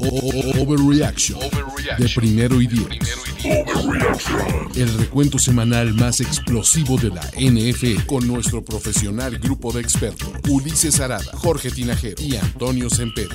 [0.00, 1.38] Overreaction
[1.98, 2.86] de primero y diez.
[4.74, 11.00] El recuento semanal más explosivo de la NFL con nuestro profesional grupo de expertos Ulises
[11.00, 13.34] Arada, Jorge Tinajero y Antonio Sempere.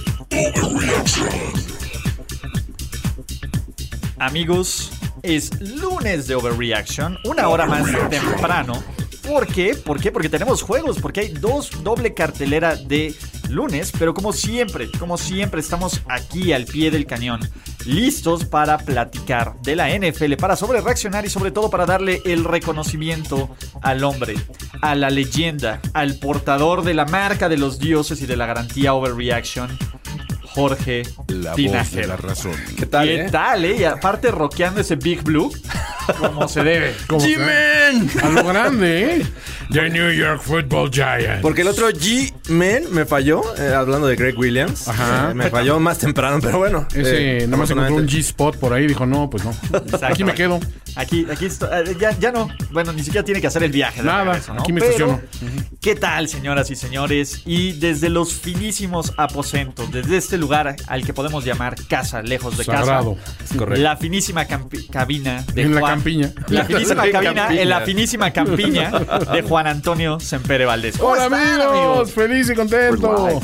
[4.20, 8.82] Amigos, es lunes de Overreaction, una hora más temprano.
[9.28, 9.76] ¿Por qué?
[9.76, 10.12] ¿Por qué?
[10.12, 13.16] Porque tenemos juegos, porque hay dos doble cartelera de
[13.54, 17.40] lunes, pero como siempre, como siempre estamos aquí al pie del cañón,
[17.86, 22.44] listos para platicar de la NFL, para sobre reaccionar y sobre todo para darle el
[22.44, 24.36] reconocimiento al hombre,
[24.82, 28.94] a la leyenda, al portador de la marca de los dioses y de la garantía
[28.94, 29.70] Overreaction,
[30.54, 32.02] Jorge La voz Tinajero.
[32.02, 32.52] de la razón.
[32.78, 33.28] ¿Qué tal, ¿Qué eh?
[33.32, 33.76] tal, eh?
[33.80, 35.52] Y aparte rockeando ese Big Blue
[36.20, 36.94] como se debe.
[37.08, 38.10] ¿Cómo se- G-Man.
[38.24, 39.26] A lo grande, ¿eh?
[39.72, 41.42] The New York Football Giants.
[41.42, 44.88] Porque el otro G-Man me falló, eh, hablando de Greg Williams.
[44.88, 45.32] Ajá.
[45.32, 46.88] Eh, me falló más temprano, pero bueno.
[46.94, 49.54] Ese eh, nomás encontró un G-Spot por ahí dijo, no, pues no.
[50.04, 50.60] Aquí me quedo.
[50.96, 52.50] Aquí, aquí eh, ya, ya no.
[52.72, 54.02] Bueno, ni siquiera tiene que hacer el viaje.
[54.02, 54.62] de Nada, regreso, ¿no?
[54.62, 55.22] aquí me Pero, estaciono.
[55.82, 57.42] ¿Qué tal, señoras y señores?
[57.46, 62.64] Y desde los finísimos aposentos, desde este lugar al que podemos llamar casa, lejos de
[62.64, 63.16] Sagrado.
[63.16, 63.58] casa.
[63.58, 63.82] correcto.
[63.84, 64.46] La finísima
[64.92, 66.32] cabina de En la Juan- campiña.
[66.50, 67.62] La finísima La cabina campiña.
[67.62, 68.92] en la finísima campiña
[69.34, 70.98] de Juan Antonio Sempere Valdés.
[70.98, 73.42] ¿Cómo Hola están, amigos, feliz y contento.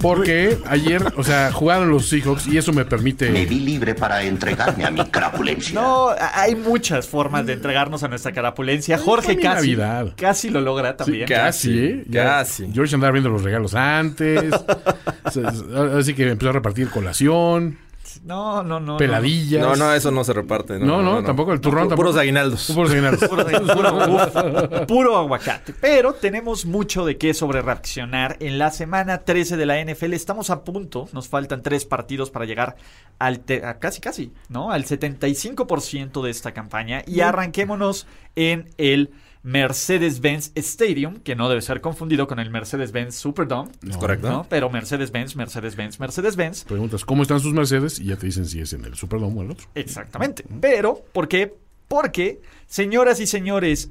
[0.00, 3.30] Porque ayer, o sea, jugaron los Seahawks y eso me Me permite.
[3.30, 5.74] vi libre para entregarme a mi crapulencia.
[5.80, 6.54] No, hay
[6.92, 8.98] muchas formas de entregarnos a nuestra carapulencia.
[8.98, 9.46] Jorge casi,
[9.76, 10.12] Navidad.
[10.16, 11.26] casi lo logra también.
[11.26, 12.04] Casi, ¿eh?
[12.08, 12.70] Ya- Casi.
[12.72, 14.52] George andaba viendo los regalos antes.
[15.24, 17.78] Así que empezó a repartir colación,
[18.22, 18.96] No, no, no.
[18.96, 19.62] peladillas.
[19.62, 20.78] No, no, eso no se reparte.
[20.78, 21.96] No, no, tampoco el turrón, tampoco.
[22.08, 22.70] Puros aguinaldos.
[22.74, 23.28] Puros aguinaldos.
[23.28, 25.74] Puro, puro- uf, puro aguacate.
[25.80, 28.36] Pero tenemos mucho de qué sobre reaccionar.
[28.40, 31.08] En la semana 13 de la NFL estamos a punto.
[31.12, 32.76] Nos faltan tres partidos para llegar
[33.18, 34.70] al te- a casi, casi, ¿no?
[34.72, 37.02] Al 75% de esta campaña.
[37.06, 38.06] Y arranquémonos
[38.36, 39.10] en el
[39.42, 43.70] Mercedes-Benz Stadium, que no debe ser confundido con el Mercedes-Benz Superdome.
[43.88, 44.28] Es correcto.
[44.28, 44.46] ¿no?
[44.48, 46.64] Pero Mercedes-Benz, Mercedes-Benz, Mercedes-Benz.
[46.64, 49.42] Preguntas cómo están sus Mercedes y ya te dicen si es en el Superdome o
[49.42, 49.66] el otro.
[49.74, 50.44] Exactamente.
[50.60, 51.54] Pero, ¿por qué?
[51.88, 53.90] Porque, señoras y señores,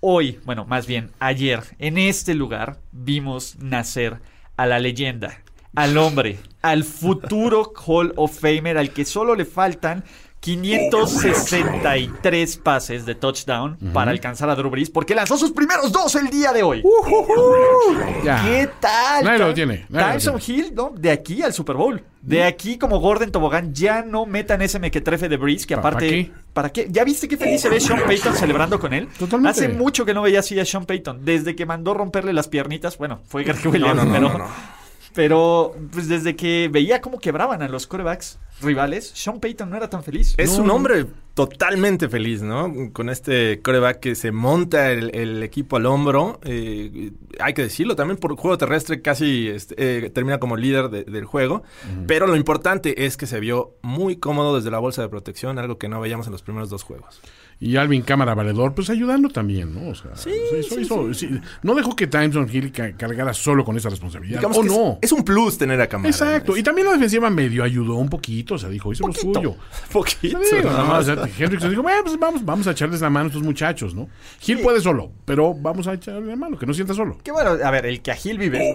[0.00, 4.18] hoy, bueno, más bien ayer, en este lugar, vimos nacer
[4.56, 5.42] a la leyenda,
[5.74, 10.04] al hombre, al futuro Hall of Famer, al que solo le faltan
[10.42, 16.30] 563 pases de touchdown para alcanzar a Drew Brees, porque lanzó sus primeros dos el
[16.30, 16.82] día de hoy.
[18.24, 18.42] Ya.
[18.44, 19.24] ¿Qué tal?
[19.24, 20.92] Nadie lo tiene, nadie lo Tyson Hill, ¿no?
[20.96, 22.02] De aquí al Super Bowl.
[22.20, 26.06] De aquí, como Gordon Tobogán, ya no metan ese mequetrefe de Breeze, que ¿Pa- aparte.
[26.06, 26.30] pa' qué?
[26.52, 26.86] ¿Para qué?
[26.90, 29.08] ¿Ya viste qué feliz se ve Sean Payton celebrando con él?
[29.18, 29.50] Totalmente.
[29.58, 31.24] Hace mucho que no veía así a Sean Payton.
[31.24, 34.28] Desde que mandó romperle las piernitas, bueno, fue Greg Williams, no, no, pero.
[34.28, 34.46] no, no.
[35.14, 39.90] Pero, pues desde que veía cómo quebraban a los corebacks rivales, Sean Payton no era
[39.90, 40.34] tan feliz.
[40.38, 42.72] Es No, un hombre totalmente feliz, ¿no?
[42.92, 46.38] Con este coreback que se monta el, el equipo al hombro.
[46.44, 49.74] eh, hay que decirlo, también por juego terrestre casi este,
[50.06, 51.62] eh, termina como líder de- del juego.
[52.06, 55.78] Pero lo importante es que se vio muy cómodo desde la bolsa de protección, algo
[55.78, 57.20] que no veíamos en los primeros dos juegos.
[57.60, 59.90] Y Alvin Cámara Valedor, pues ayudando también, ¿no?
[59.90, 60.10] O sea,
[60.58, 61.30] hizo- hizo- sí,
[61.62, 64.38] no dejó que Tyson Hill ca- cargara solo con esa responsabilidad.
[64.38, 64.98] Digamos ¿O es- no?
[65.00, 66.10] es, un plus tener a Camara.
[66.10, 66.56] Exacto.
[66.56, 69.54] Y también la defensiva medio ayudó un poquito, o sea, dijo, hizo lo suyo.
[69.92, 70.38] poquito.
[70.42, 71.08] Sí, digo, nada más.
[71.08, 73.94] o sea, Hendricks dijo, bueno, pues vamos, vamos a echarles la mano a estos muchachos,
[73.94, 74.08] ¿no?
[74.40, 77.18] Gil puede solo, pero vamos a echarle la mano, que no sienta solo.
[77.22, 78.74] Que bueno, a ver, el que a Gil vive,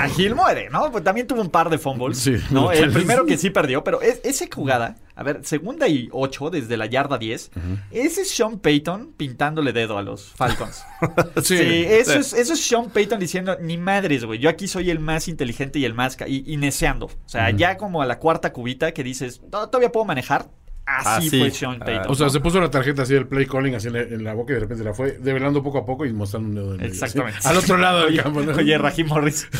[0.00, 0.90] a Gil muere, ¿no?
[0.90, 2.36] Pues también tuvo un par de fumbles, Sí.
[2.50, 2.70] ¿no?
[2.82, 6.76] El primero que sí perdió, pero es, esa jugada, a ver, segunda y ocho desde
[6.76, 7.50] la yarda 10,
[7.90, 10.82] ese es Sean Payton pintándole dedo a los Falcons.
[11.42, 14.98] sí, eso, Es, eso es Sean Payton diciendo, ni madres, güey, yo aquí soy el
[14.98, 16.16] más inteligente y el más...
[16.16, 17.06] ca-", Y, y neceando.
[17.06, 20.50] O sea, ya como a la cuarta cubita que dices, "No, todavía puedo manejar,
[20.98, 21.38] Así Así.
[21.38, 22.10] fue Sean Payton.
[22.10, 24.34] O sea, se puso la tarjeta así del play calling así en la, en la
[24.34, 26.76] boca y de repente la fue develando poco a poco y mostrando un dedo en
[26.78, 27.38] medio, Exactamente.
[27.38, 28.40] así, Al otro lado del Oye, campo.
[28.42, 28.52] ¿no?
[28.56, 29.48] Oye, Raheem Morris.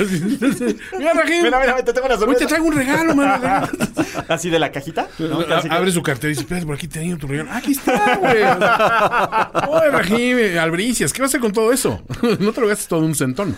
[0.99, 1.43] mira, Raheem.
[1.44, 2.46] Mira, mira, te tengo una Hoy te sorpresa.
[2.46, 3.69] traigo un regalo, mano.
[4.29, 5.08] Así de la cajita.
[5.19, 5.40] ¿no?
[5.40, 7.50] A- Casi que- Abre su cartera y dice, espérate, por aquí tenía tu regalo.
[7.52, 8.43] Aquí está, güey.
[9.69, 12.02] Oye, Raheem, albricias, ¿qué vas a hacer con todo eso?
[12.40, 13.56] No te lo gastes todo en un centón.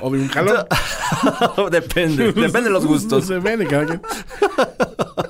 [0.00, 0.66] o de un jalón.
[1.70, 3.26] depende, depende de los gustos.
[3.26, 4.02] se vende cada quien.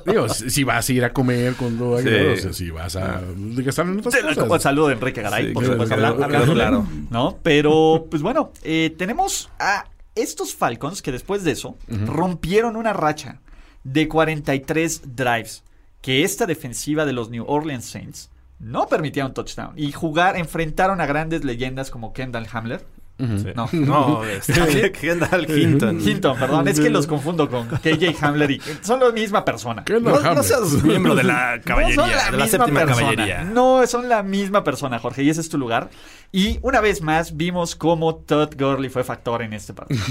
[0.07, 2.09] Digo, si si vas a ir a comer con todo Sí.
[2.09, 3.21] o sea, si vas a
[3.57, 4.63] gastar en otras Sí, como el cosas.
[4.63, 6.87] saludo de Enrique Garay, Sí, por supuesto, de- claro.
[7.11, 7.39] ¿No?
[7.43, 13.41] Pero, pues bueno, eh, tenemos a estos Falcons que después de eso rompieron una racha
[13.85, 15.63] de 43 drives.
[16.01, 19.73] Que esta defensiva de los New Orleans Saints no permitía un touchdown.
[19.77, 22.87] Y jugar, enfrentaron a grandes leyendas como Kendall Hamler.
[23.19, 23.47] Sí.
[23.55, 23.69] No.
[23.73, 26.01] No, este, Kendall Hinton.
[26.01, 29.85] Hinton, perdón, es que los confundo con KJ Hamler y son la misma persona.
[29.85, 32.47] ¿Qué es la No, no seas miembro de la caballería, No la de la misma
[32.47, 33.01] séptima persona.
[33.11, 33.45] caballería.
[33.45, 35.89] No, son la misma persona, Jorge, y ese es tu lugar.
[36.33, 40.03] Y una vez más vimos cómo Todd Gurley fue factor en este partido.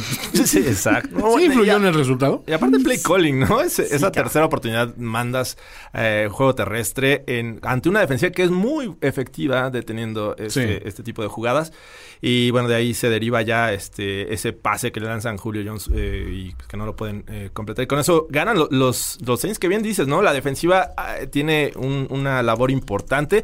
[0.46, 1.18] Sí, exacto.
[1.38, 2.44] ¿Sí influyó en el resultado?
[2.48, 3.62] Y aparte play calling, ¿no?
[3.62, 5.58] Es- esa tercera oportunidad mandas
[5.94, 10.82] eh, juego terrestre en, ante una defensiva que es muy efectiva deteniendo este, Sí.
[10.86, 11.72] este tipo de jugadas.
[12.22, 15.90] Y bueno, de ahí se deriva ya este ese pase que le lanzan Julio Jones
[15.94, 17.84] eh, y que no lo pueden eh, completar.
[17.84, 20.22] Y con eso ganan lo- los, los Saints, que bien dices, ¿no?
[20.22, 23.44] La defensiva ah, tiene un- una labor importante.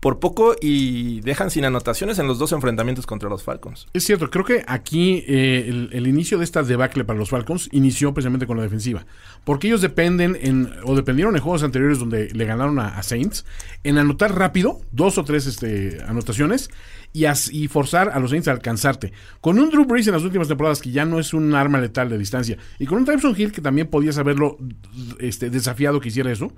[0.00, 3.88] Por poco y dejan sin anotaciones en los dos enfrentamientos contra los Falcons.
[3.92, 7.68] Es cierto, creo que aquí eh, el, el inicio de esta debacle para los Falcons
[7.72, 9.04] inició precisamente con la defensiva.
[9.44, 13.44] Porque ellos dependen en, o dependieron en juegos anteriores donde le ganaron a, a Saints,
[13.82, 16.70] en anotar rápido, dos o tres este, anotaciones,
[17.12, 19.12] y, as- y forzar a los Saints a alcanzarte.
[19.40, 22.08] Con un Drew Brees en las últimas temporadas que ya no es un arma letal
[22.08, 24.56] de distancia, y con un Tyson Hill que también podías haberlo
[25.18, 26.52] este, desafiado que hiciera eso.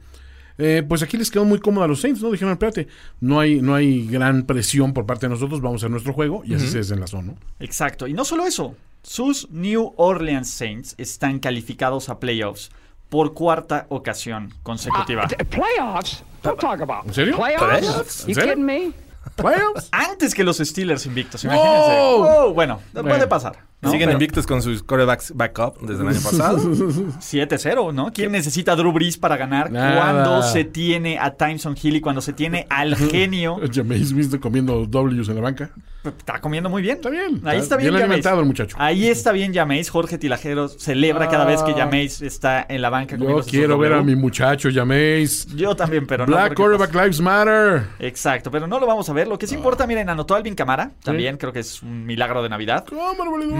[0.58, 2.30] eh, pues aquí les quedó muy cómodo a los Saints, ¿no?
[2.30, 2.86] Dijeron, espérate,
[3.20, 6.42] no hay, no hay gran presión por parte de nosotros, vamos a hacer nuestro juego,
[6.44, 7.36] y así se desenlazó, ¿no?
[7.60, 8.06] Exacto.
[8.06, 8.74] Y no solo eso.
[9.02, 12.70] Sus New Orleans Saints están calificados a playoffs
[13.08, 15.24] por cuarta ocasión consecutiva.
[15.26, 16.22] Uh, playoffs?
[16.42, 17.36] Don't talk about ¿En serio?
[17.36, 18.24] playoffs.
[18.24, 18.50] You ¿En serio?
[18.50, 18.92] kidding me?
[19.36, 19.88] Playoffs.
[19.92, 21.78] Antes que los Steelers invictos, imagínense.
[21.78, 22.26] ¡Wow!
[22.28, 23.70] Oh, bueno, puede pasar.
[23.80, 23.90] ¿no?
[23.90, 26.58] Siguen Pero invictos con sus corebacks backup desde el año pasado.
[26.58, 28.12] 7-0, ¿no?
[28.12, 29.96] ¿Quién necesita a Drew Brees para ganar Nada.
[30.00, 33.58] cuando se tiene a Tyson Hill y cuando se tiene al genio?
[33.72, 35.70] Jameis Winston comiendo W's en la banca.
[36.02, 36.96] Está comiendo muy bien.
[36.96, 37.42] Está bien.
[37.44, 38.04] Ahí está bien, bien Jameis.
[38.04, 38.76] alimentado el muchacho.
[38.80, 39.90] Ahí está bien Jameis.
[39.90, 41.78] Jorge Tilajero celebra cada vez que Ah.
[41.78, 43.16] Jameis está en la banca.
[43.16, 45.46] Yo quiero ver a mi muchacho Jameis.
[45.54, 46.32] Yo también, pero no.
[46.32, 47.82] Black Quarterback pues, Lives Matter.
[47.98, 49.28] Exacto, pero no lo vamos a ver.
[49.28, 50.90] Lo que sí importa, miren, anotó Alvin Camara.
[51.02, 52.84] También creo que es un milagro de Navidad.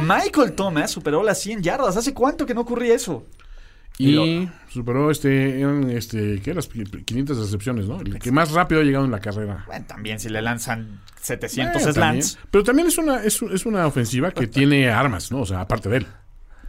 [0.07, 1.97] Michael Thomas superó las 100 yardas.
[1.97, 3.25] ¿Hace cuánto que no ocurría eso?
[4.09, 6.55] Y superó este, eran este, ¿qué?
[6.55, 8.01] Las 500 recepciones, ¿no?
[8.01, 9.65] El que más rápido ha llegado en la carrera.
[9.67, 11.95] Bueno, también si le lanzan 700 Eh, slants.
[12.35, 12.49] también.
[12.51, 15.41] Pero también es una, es, es una ofensiva que tiene armas, ¿no?
[15.41, 16.07] O sea, aparte de él.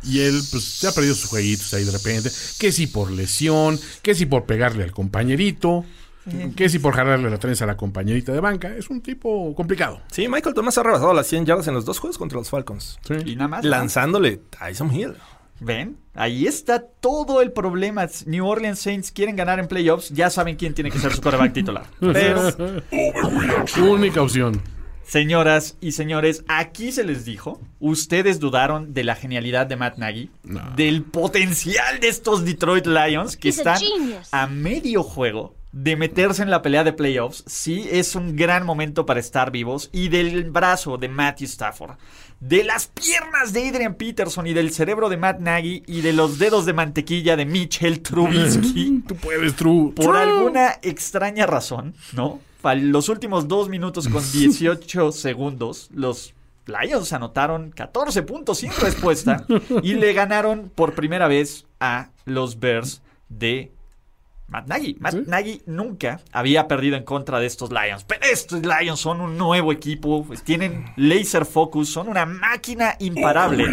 [0.03, 2.29] Y él, pues, se ha perdido sus jueguitos ahí de repente.
[2.59, 5.85] Que si por lesión, que si por pegarle al compañerito,
[6.55, 8.75] que si por jalarle la trenza a la compañerita de banca.
[8.75, 10.01] Es un tipo complicado.
[10.11, 12.99] Sí, Michael Thomas ha rebasado las 100 yardas en los dos juegos contra los Falcons.
[13.07, 13.13] Sí.
[13.25, 13.63] Y nada más.
[13.65, 15.13] Lanzándole Tyson Hill.
[15.63, 15.97] ¿Ven?
[16.15, 18.07] Ahí está todo el problema.
[18.25, 20.09] New Orleans Saints quieren ganar en playoffs.
[20.09, 21.85] Ya saben quién tiene que ser su quarterback titular.
[21.99, 22.51] Pero,
[23.87, 24.59] Única opción.
[25.05, 27.61] señoras y señores, aquí se les dijo.
[27.79, 30.29] Ustedes dudaron de la genialidad de Matt Nagy.
[30.43, 30.61] No.
[30.75, 34.29] Del potencial de estos Detroit Lions que He's a están genius.
[34.31, 37.43] a medio juego de meterse en la pelea de playoffs.
[37.47, 39.89] Sí, es un gran momento para estar vivos.
[39.93, 41.91] Y del brazo de Matthew Stafford.
[42.41, 46.39] De las piernas de Adrian Peterson y del cerebro de Matt Nagy y de los
[46.39, 49.03] dedos de mantequilla de Mitchell Trubisky.
[49.07, 49.93] Tú puedes, True.
[49.93, 50.17] Por True.
[50.19, 52.39] alguna extraña razón, ¿no?
[52.63, 56.33] Los últimos dos minutos con 18 segundos, los
[56.65, 59.45] Lions anotaron 14 puntos sin respuesta
[59.83, 63.71] y le ganaron por primera vez a los Bears de
[64.51, 64.97] Matt Nagy.
[64.99, 65.23] Matt ¿Sí?
[65.27, 68.03] Nagy nunca había perdido en contra de estos Lions.
[68.03, 73.65] Pero estos Lions son un nuevo equipo, pues, tienen laser focus, son una máquina imparable.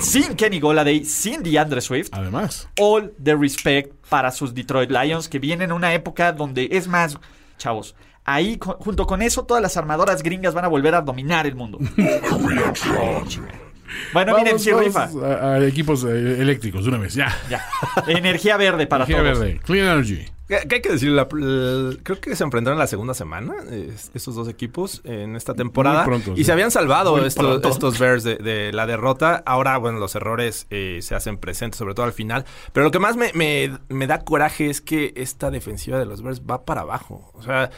[0.00, 2.68] Sin Kenny Goladay, sin DeAndre Swift Además.
[2.80, 7.18] all the respect para sus Detroit Lions que vienen en una época donde es más,
[7.58, 7.94] chavos,
[8.24, 11.78] ahí junto con eso todas las armadoras gringas van a volver a dominar el mundo.
[14.12, 15.08] bueno, miren, si vamos rifa.
[15.24, 17.34] a, a equipos eh, eléctricos de una vez, ya.
[17.50, 17.64] Ya.
[18.06, 19.38] Energía verde para Energía todos.
[19.44, 19.60] verde.
[19.64, 20.24] Clean Energy.
[20.48, 21.10] ¿Qué, qué hay que decir?
[21.10, 25.54] La- la- creo que se enfrentaron la segunda semana eh, estos dos equipos en esta
[25.54, 26.04] temporada.
[26.04, 26.44] Muy pronto, y sí.
[26.44, 27.68] se habían salvado Muy estos, pronto.
[27.68, 29.42] estos Bears de, de la derrota.
[29.44, 32.44] Ahora, bueno, los errores eh, se hacen presentes, sobre todo al final.
[32.72, 36.22] Pero lo que más me, me- me da coraje es que esta defensiva de los
[36.22, 37.32] Bears va para abajo.
[37.34, 37.70] O sea...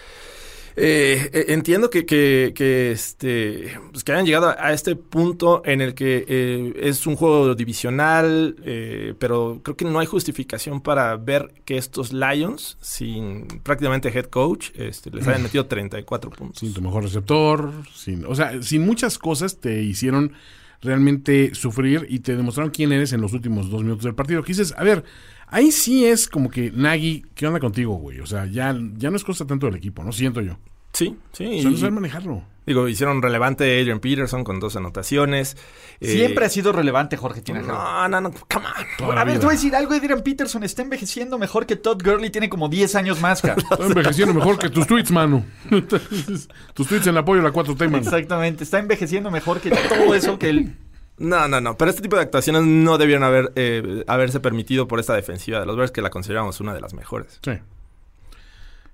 [0.80, 5.60] Eh, eh, entiendo que, que, que, este, pues que hayan llegado a, a este punto
[5.64, 10.80] en el que eh, es un juego divisional, eh, pero creo que no hay justificación
[10.80, 16.60] para ver que estos Lions, sin prácticamente head coach, este, les hayan metido 34 puntos.
[16.60, 20.32] Sin tu mejor receptor, sin, o sea, sin muchas cosas te hicieron
[20.80, 24.44] realmente sufrir y te demostraron quién eres en los últimos dos minutos del partido.
[24.44, 25.02] Que dices, a ver,
[25.50, 28.20] ahí sí es como que Nagy, ¿qué onda contigo, güey?
[28.20, 30.12] O sea, ya, ya no es cosa tanto del equipo, ¿no?
[30.12, 30.58] Siento yo.
[30.92, 31.44] Sí, sí.
[31.44, 32.42] O sea, no y- saben manejarlo.
[32.66, 35.56] digo, hicieron relevante a Adrian Peterson con dos anotaciones.
[36.00, 37.74] Eh, Siempre ha sido relevante Jorge Tinajero.
[37.74, 38.66] No, no, no, come
[39.06, 39.18] on.
[39.18, 39.40] A ver, vida.
[39.40, 42.68] te voy a decir algo, Adrian Peterson está envejeciendo mejor que Todd Gurley, tiene como
[42.68, 43.56] 10 años más, cara.
[43.70, 45.44] Está envejeciendo mejor que tus tweets, mano.
[46.74, 47.98] tus tweets en apoyo a la 4T, mano.
[47.98, 50.76] Exactamente, está envejeciendo mejor que todo eso que él...
[51.18, 51.76] No, no, no.
[51.76, 55.66] Pero este tipo de actuaciones no debieron haber, eh, haberse permitido por esta defensiva de
[55.66, 57.40] los Bears, que la consideramos una de las mejores.
[57.44, 57.52] Sí.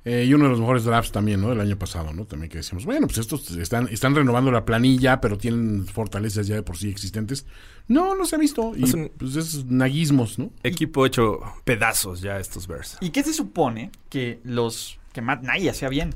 [0.07, 1.49] Eh, y uno de los mejores drafts también, ¿no?
[1.49, 2.27] Del año pasado, ¿no?
[2.27, 6.57] También que decíamos, bueno, pues estos están, están renovando la planilla, pero tienen fortalezas ya
[6.57, 7.47] de por sí existentes.
[7.89, 8.73] No, no se ha visto.
[8.77, 10.51] Y Es un- pues es naguismos, ¿no?
[10.63, 12.99] Equipo hecho pedazos ya estos Bears.
[13.01, 14.99] ¿Y qué se supone que los...
[15.15, 16.15] que Matt Nagy hacía bien?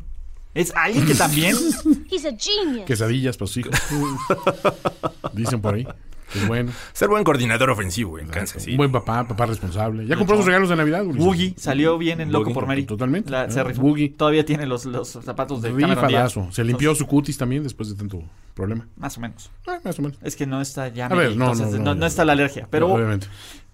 [0.55, 1.55] Es alguien que también...
[2.11, 2.85] He's a genius.
[2.87, 3.75] Quesadillas para sus hijos.
[5.33, 5.87] Dicen por ahí.
[6.33, 6.73] Que es bueno.
[6.93, 8.73] Ser buen coordinador ofensivo en Kansas City.
[8.73, 10.07] Un buen papá, papá responsable.
[10.07, 11.25] Ya compró sus regalos de Navidad, Ulises.
[11.25, 12.85] Boogie salió bien en Loco Boogie, por Mary.
[12.85, 13.31] totalmente.
[13.31, 13.81] La- se Ah, rifó.
[13.81, 14.11] Boogie.
[14.11, 15.71] Todavía tiene los, los zapatos de.
[15.71, 16.49] Rifadazo.
[16.53, 18.87] Se limpió su cutis también después de tanto problema.
[18.97, 19.51] Más o menos.
[19.69, 20.19] Eh, más o menos.
[20.23, 21.07] Es que no está ya...
[21.07, 22.07] A ver, no, entonces no, no, no, no no.
[22.07, 22.67] está la alergia.
[22.71, 23.27] Pero Obviamente.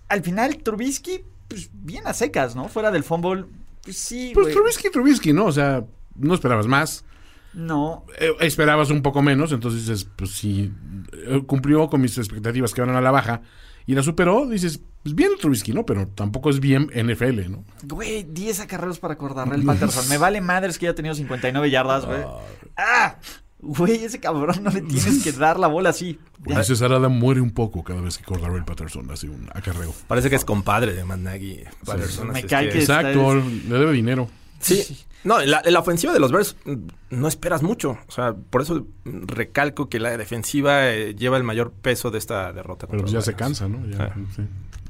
[0.09, 2.69] al final Trubisky, pues bien a secas, ¿no?
[2.69, 3.47] Fuera del fumble,
[3.83, 4.55] pues sí, Pues güey.
[4.55, 5.47] Trubisky, Trubisky, ¿no?
[5.47, 5.85] O sea,
[6.17, 7.05] no esperabas más.
[7.53, 10.73] No, Eh, esperabas un poco menos, entonces dices, pues si
[11.13, 13.43] eh, cumplió con mis expectativas que van a la baja
[13.87, 15.87] y la superó, dices, pues bien Trubisky, ¿no?
[15.87, 17.65] Pero tampoco es bien NFL, ¿no?
[17.85, 20.09] Güey, 10 acarreos para Cordarrell Patterson.
[20.09, 22.23] Me vale madres que haya tenido 59 yardas, güey.
[22.77, 23.17] ¡Ah!
[23.61, 26.19] Güey, ese cabrón no le tienes que dar la bola así.
[26.45, 29.95] Ulises Arada muere un poco cada vez que Cordarrell Patterson hace un acarreo.
[30.09, 31.61] Parece que es compadre de Matt Nagy.
[31.87, 34.29] Patterson, Me cae que- Exacto, le debe dinero.
[34.65, 35.05] Sí.
[35.25, 36.75] No, en la, la ofensiva de los Bears mm,
[37.11, 37.99] no esperas mucho.
[38.07, 42.53] O sea, por eso recalco que la defensiva eh, lleva el mayor peso de esta
[42.53, 42.87] derrota.
[42.87, 43.87] Pero ya se cansa, ¿no?
[43.87, 44.15] Ya, Ah.
[44.37, 44.43] sí.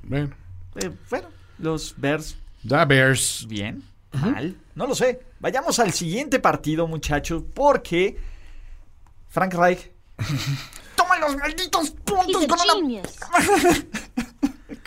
[0.03, 0.31] Bueno,
[0.77, 1.29] Eh, bueno,
[1.59, 3.47] los Bears, da Bears.
[3.49, 4.57] bien, mal.
[4.75, 5.21] No lo sé.
[5.39, 8.19] Vayamos al siguiente partido, muchachos, porque
[9.29, 9.91] Frank Reich.
[10.97, 13.03] ¡Toma los malditos puntos con, una-.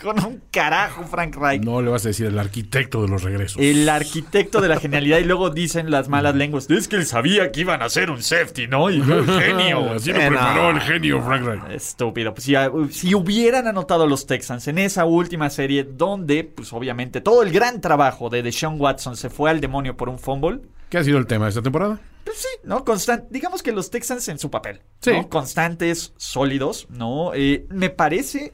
[0.02, 1.62] con un carajo, Frank Reich!
[1.62, 3.60] No le vas a decir el arquitecto de los regresos.
[3.60, 6.70] El arquitecto de la genialidad y luego dicen las malas lenguas.
[6.70, 8.90] Es que él sabía que iban a hacer un safety, ¿no?
[8.90, 9.92] Y un genio.
[9.92, 11.62] Así lo Eh, preparó el genio Frank Reich.
[11.70, 12.34] Estúpido.
[12.34, 12.54] Pues si,
[12.90, 17.80] si hubieran anotado los Texans en esa última serie donde, pues obviamente, todo el gran
[17.80, 21.26] trabajo de Deshaun Watson se fue al demonio por un fumble, ¿Qué ha sido el
[21.26, 22.00] tema de esta temporada?
[22.24, 22.84] pues sí, ¿no?
[22.84, 24.80] Constan digamos que los Texans en su papel.
[25.00, 25.12] Sí.
[25.12, 25.28] ¿no?
[25.28, 27.32] Constantes, sólidos, ¿no?
[27.34, 28.52] Eh, me parece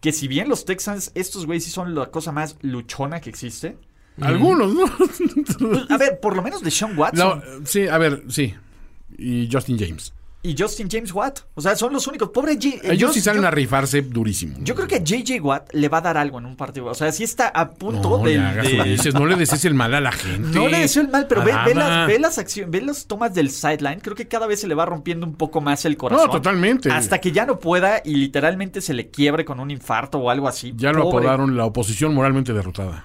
[0.00, 3.76] que si bien los Texans, estos güeyes sí son la cosa más luchona que existe.
[4.20, 4.84] Algunos, ¿no?
[5.58, 8.54] pues, a ver, por lo menos Deshaun Watson No, sí, a ver, sí.
[9.16, 10.12] Y Justin James.
[10.42, 11.40] Y Justin James Watt.
[11.54, 12.30] O sea, son los únicos.
[12.30, 14.56] Pobre J- eh, Ellos sí salen yo- a rifarse durísimo.
[14.60, 16.86] Yo creo que a JJ Watt le va a dar algo en un partido.
[16.86, 20.12] O sea, sí está a punto no, de- no le desees el mal a la
[20.12, 20.48] gente.
[20.58, 23.34] No le deseo el mal, pero ve, ve las, ve las acciones, ve las tomas
[23.34, 24.00] del sideline.
[24.00, 26.26] Creo que cada vez se le va rompiendo un poco más el corazón.
[26.28, 26.90] No, totalmente.
[26.90, 30.48] Hasta que ya no pueda y literalmente se le quiebre con un infarto o algo
[30.48, 30.72] así.
[30.76, 33.04] Ya lo apodaron la oposición moralmente derrotada.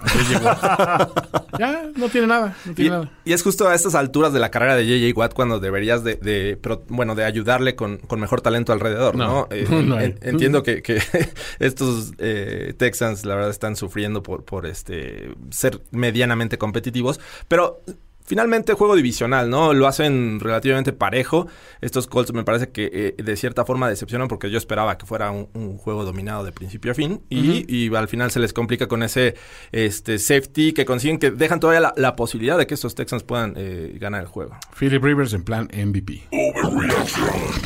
[1.58, 3.10] Ya, no tiene nada, no Y, tiene nada.
[3.24, 5.18] y es justo a estas alturas de la carrera de J.J.
[5.18, 9.26] Watt cuando deberías de, de- pero, bueno, de ayudarle con, con mejor talento alrededor, ¿no?
[9.26, 10.06] No, Eh, no hay.
[10.06, 11.02] en- entiendo que, que
[11.58, 17.82] estos eh, Texans, la verdad, están sufriendo por, por este ser medianamente competitivos, pero
[18.30, 19.74] finalmente juego divisional, ¿no?
[19.74, 21.48] Lo hacen relativamente parejo.
[21.80, 25.32] Estos Colts me parece que eh, de cierta forma decepcionan porque yo esperaba que fuera
[25.32, 28.86] un, un juego dominado de principio a fin y, y al final se les complica
[28.86, 29.34] con ese
[29.72, 33.54] este safety que consiguen que dejan todavía la, la posibilidad de que estos Texans puedan
[33.56, 34.56] eh, ganar el juego.
[34.78, 36.28] Philip Rivers en plan MVP.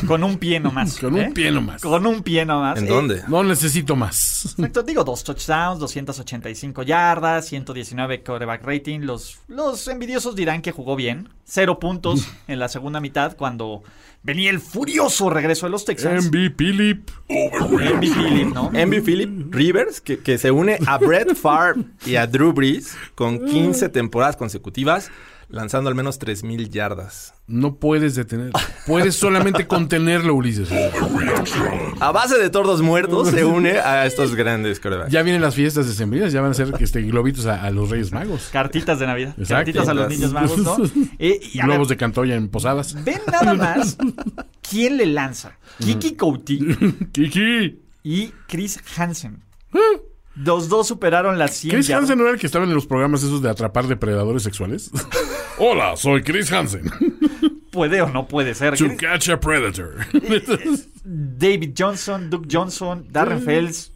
[0.07, 0.97] Con un pie nomás.
[0.99, 1.31] Con un ¿eh?
[1.33, 1.81] pie nomás.
[1.81, 2.79] Con un pie nomás.
[2.79, 3.21] ¿En Eh, dónde?
[3.27, 4.55] No necesito más.
[4.57, 9.01] Exacto, digo, dos touchdowns, 285 yardas, 119 quarterback rating.
[9.01, 11.29] Los, los envidiosos dirán arranque jugó bien.
[11.43, 13.83] Cero puntos en la segunda mitad cuando
[14.23, 16.27] venía el furioso regreso de los Texans.
[16.27, 17.09] MB Philip.
[18.73, 23.45] Envy Philip Rivers, que, que se une a Brett Favre y a Drew Brees con
[23.45, 25.11] 15 temporadas consecutivas,
[25.49, 27.33] lanzando al menos 3.000 yardas.
[27.47, 28.51] No puedes detener.
[28.87, 30.69] Puedes solamente contenerlo, Ulises.
[31.99, 35.11] A base de tordos muertos, se une a estos grandes corebacks.
[35.11, 38.11] Ya vienen las fiestas decembrinas, ya van a ser este, globitos a, a los Reyes
[38.11, 38.49] Magos.
[38.51, 39.29] Cartitas de Navidad.
[39.37, 39.53] Exacto.
[39.55, 40.77] Cartitas a los niños magos, ¿no?
[41.19, 42.95] Eh, y a ver, Globos de Cantoya en posadas.
[43.03, 43.97] Ven nada más
[44.69, 45.57] quién le lanza.
[45.79, 46.59] Kiki Couti
[47.11, 47.79] Kiki.
[48.03, 49.43] y Chris Hansen.
[50.35, 51.89] Los dos superaron las 100 Chris.
[51.91, 54.91] Hansen no era el que estaba en los programas esos de atrapar depredadores sexuales.
[55.57, 56.91] Hola, soy Chris Hansen.
[57.71, 58.77] Puede o no puede ser.
[58.77, 59.95] To catch a predator.
[61.03, 63.91] David Johnson, Duke Johnson, Darren Fells.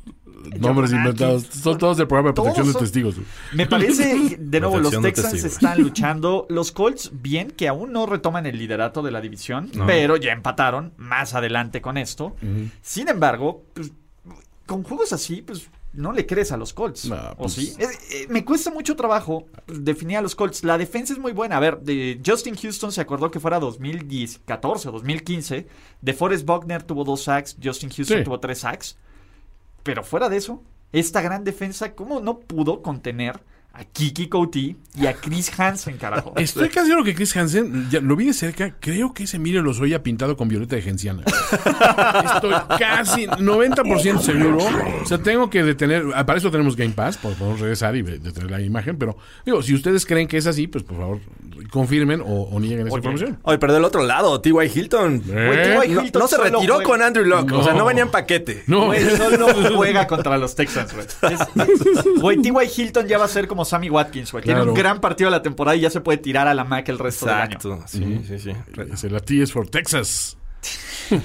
[0.57, 1.43] Nombres John inventados.
[1.51, 3.15] Son todos del programa de protección de son- testigos.
[3.53, 5.53] Me parece, que, de nuevo, los Texans testigos.
[5.53, 6.45] están luchando.
[6.49, 10.93] Los Colts, bien, que aún no retoman el liderato de la división, pero ya empataron
[10.97, 12.35] más adelante con esto.
[12.81, 13.91] Sin embargo, pues,
[14.65, 17.09] con juegos así, pues no le crees a los Colts.
[17.11, 17.73] ¿O pues- sí?
[17.79, 20.63] Eh, eh, me cuesta mucho trabajo definir a los Colts.
[20.63, 21.57] La defensa es muy buena.
[21.57, 25.67] A ver, de Justin Houston se acordó que fuera 2014 o 2015.
[26.01, 28.23] De Forrest Buckner tuvo dos sacks, Justin Houston Sí.
[28.23, 28.97] tuvo tres sacks.
[29.83, 33.39] Pero fuera de eso, esta gran defensa, ¿cómo no pudo contener
[33.79, 36.33] a Kiki Couty y a Chris Hansen, carajo?
[36.35, 39.61] Estoy casi seguro que Chris Hansen, ya lo vi de cerca, creo que ese Emilio
[39.61, 41.23] Lozoya pintado con violeta de genciana.
[42.35, 44.57] Estoy casi 90% seguro.
[45.01, 48.01] O sea, tengo que detener, ah, para eso tenemos Game Pass, por favor regresar y
[48.01, 51.19] detener la imagen, pero digo, si ustedes creen que es así, pues por favor
[51.71, 53.39] confirmen o, o nieguen esa información.
[53.43, 54.53] Oye, pero del otro lado, T.Y.
[54.73, 55.23] Hilton.
[55.29, 55.73] ¿Eh?
[55.75, 57.51] No, Hilton no se retiró juega- con Andrew Locke.
[57.53, 57.79] O sea, No.
[57.79, 58.63] no venía en paquete.
[58.67, 61.05] No, Güey, solo juega contra los Texans, güey.
[61.33, 62.53] Es- Güey, T.Y.
[62.81, 64.43] Hilton ya va a ser como Sammy Watkins, güey.
[64.43, 66.87] Tiene un gran partido de la temporada y ya se puede tirar a la Mac
[66.89, 67.55] el resto del año.
[67.55, 67.83] Exacto.
[67.87, 68.51] Sí, sí, sí.
[68.91, 70.37] Ese, la T es for Texas.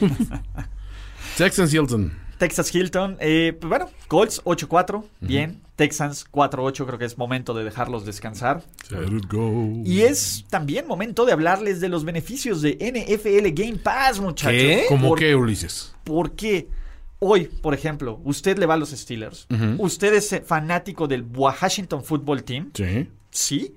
[1.36, 2.12] Texans Hilton.
[2.38, 5.60] Texas Hilton, eh, pues bueno, Colts 8-4, bien.
[5.76, 8.62] Texans 4-8, creo que es momento de dejarlos descansar.
[8.90, 9.82] Let it go.
[9.84, 14.52] Y es también momento de hablarles de los beneficios de NFL Game Pass, muchachos.
[14.52, 14.84] ¿Qué?
[14.88, 15.94] ¿Cómo Por- qué, Ulises?
[16.04, 16.68] Porque
[17.18, 19.46] hoy, por ejemplo, usted le va a los Steelers.
[19.78, 22.70] Usted es fanático del Washington Football Team.
[22.74, 23.08] Sí.
[23.30, 23.76] Sí.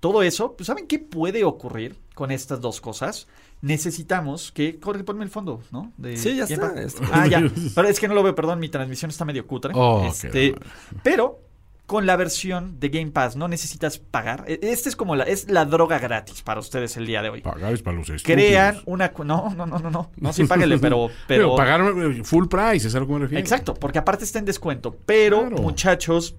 [0.00, 3.26] Todo eso, pues ¿saben qué puede ocurrir con estas dos cosas?
[3.62, 4.78] Necesitamos que...
[4.78, 5.92] Corre, ponme el fondo, ¿no?
[5.96, 6.72] De Sí, ya está.
[7.12, 7.42] Ah, ya.
[7.74, 9.72] Pero es que no lo veo, perdón, mi transmisión está medio cutre.
[9.74, 10.54] Oh, Este, qué
[11.02, 11.40] pero
[11.88, 14.44] con la versión de Game Pass no necesitas pagar.
[14.46, 17.40] E- Este es como la, es la droga gratis para ustedes el día de hoy.
[17.40, 18.24] Pagar es para los estúpidos.
[18.46, 19.10] Crean una...
[19.24, 20.10] No, no, no, no, no.
[20.16, 21.08] No, sí, páguenle, pero...
[21.26, 23.40] pero Pero pagar eh, full price, es a lo que me refiero.
[23.40, 24.94] Exacto, porque aparte está en descuento.
[25.06, 25.62] Pero, Claro.
[25.62, 26.36] muchachos,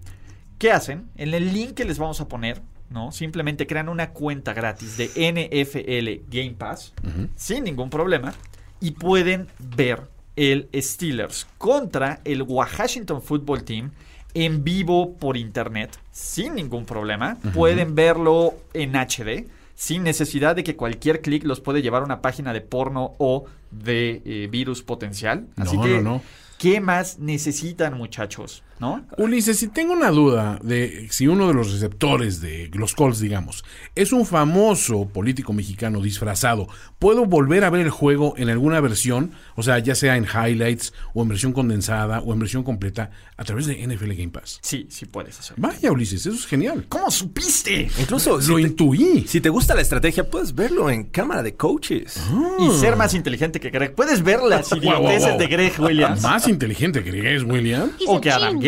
[0.59, 1.09] ¿qué hacen?
[1.15, 3.11] En el link que les vamos a poner, ¿no?
[3.11, 6.93] Simplemente crean una cuenta gratis de NFL Game Pass
[7.35, 8.33] sin ningún problema
[8.79, 10.03] y pueden ver
[10.35, 13.91] el Steelers contra el Washington Football Team
[14.33, 17.37] en vivo por internet sin ningún problema.
[17.53, 22.21] Pueden verlo en HD sin necesidad de que cualquier clic los puede llevar a una
[22.21, 25.47] página de porno o de eh, virus potencial.
[25.55, 26.21] Así No, que, no, no.
[26.57, 28.61] ¿qué más necesitan, muchachos?
[28.79, 29.05] ¿No?
[29.17, 33.63] Ulises, si tengo una duda de si uno de los receptores de los Colts, digamos,
[33.95, 39.31] es un famoso político mexicano disfrazado, ¿puedo volver a ver el juego en alguna versión?
[39.55, 43.43] O sea, ya sea en highlights o en versión condensada o en versión completa a
[43.43, 44.59] través de NFL Game Pass.
[44.61, 45.67] Sí, sí puedes hacerlo.
[45.67, 46.85] Vaya, Ulises, eso es genial.
[46.89, 47.89] ¿Cómo supiste?
[47.99, 49.25] Incluso si Lo te, intuí.
[49.27, 52.19] si te gusta la estrategia, puedes verlo en cámara de coaches.
[52.59, 53.93] Y ser más inteligente que Greg.
[53.95, 55.39] Puedes ver las Wow, wow, idioteces wow.
[55.39, 57.93] de Greg Williams Más inteligente que Grace Williams.
[58.07, 58.59] O que Adam.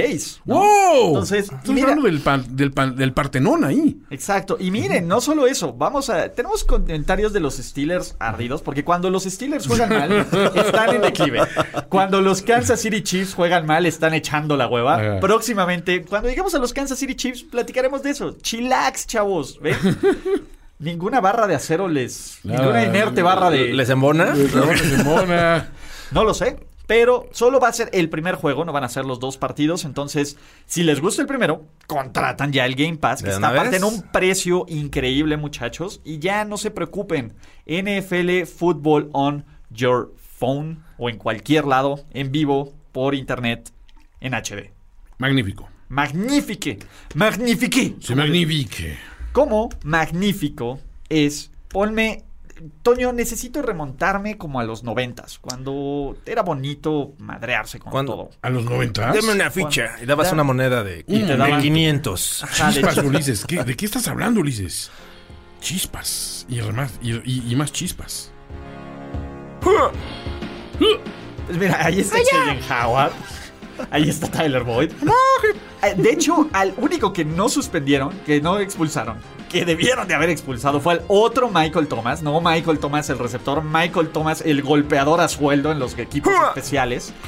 [0.46, 0.56] ¿No?
[0.56, 1.08] ¡Wow!
[1.10, 3.98] Entonces, Estás mira- hablando del, pan- del, pan- del Partenón ahí.
[4.10, 4.58] Exacto.
[4.60, 6.30] Y miren, no solo eso, vamos a.
[6.30, 10.12] Tenemos comentarios de los Steelers ardidos, porque cuando los Steelers juegan mal,
[10.56, 11.42] están en declive.
[11.90, 14.96] Cuando los Kansas City Chiefs juegan mal, están echando la hueva.
[14.96, 15.20] Ajá.
[15.20, 18.36] Próximamente, cuando lleguemos a los Kansas City Chiefs, platicaremos de eso.
[18.42, 19.60] Chillax, chavos.
[19.62, 19.76] ¿Ven?
[20.80, 22.40] Ninguna barra de acero les.
[22.44, 23.72] Ninguna inerte barra de.
[23.74, 24.36] ¿Les embona?
[24.36, 25.70] Simona.
[26.12, 26.58] No lo sé.
[26.92, 29.86] Pero solo va a ser el primer juego, no van a ser los dos partidos.
[29.86, 33.78] Entonces, si les gusta el primero, contratan ya el Game Pass, que ¿De está aparte
[33.78, 36.02] en un precio increíble, muchachos.
[36.04, 37.34] Y ya no se preocupen.
[37.66, 43.72] NFL Football on your phone o en cualquier lado, en vivo, por internet,
[44.20, 44.74] en HD.
[45.18, 45.70] Magnífico.
[45.88, 46.78] Magnifique.
[47.16, 47.96] Magnifique.
[48.02, 48.98] Se magnifique.
[49.32, 52.26] Como magnífico es, ponme,
[52.84, 58.30] Toño, necesito remontarme como a los noventas, cuando era bonito madrearse con Cuando- todo.
[58.42, 59.12] A los 90.
[59.12, 59.96] Deme una ficha.
[60.02, 62.44] Y dabas Da- una moneda de, Y te de daban- 500.
[62.44, 63.46] Ajá, de Chispas, hecho, Ulises.
[63.46, 64.92] ¿Qué- ¿De qué estás hablando, Ulises?
[65.60, 66.46] chispas.
[66.50, 68.32] Y, y, y- y más chispas.
[69.62, 73.12] Pues mira, ahí está Cheyenne Howard.
[73.90, 74.92] Ahí está Tyler Boyd.
[75.84, 79.18] Eh, De hecho, al único que no suspendieron, que no expulsaron,
[79.52, 82.24] que debieron de haber expulsado fue al otro Michael Thomas.
[82.24, 87.14] No Michael Thomas el receptor, Michael Thomas el golpeador a sueldo en los equipos especiales.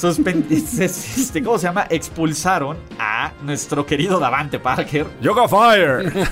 [0.00, 1.86] Este, ¿Cómo se llama?
[1.90, 5.08] Expulsaron a nuestro querido Davante Parker.
[5.20, 6.12] Yoga Fire.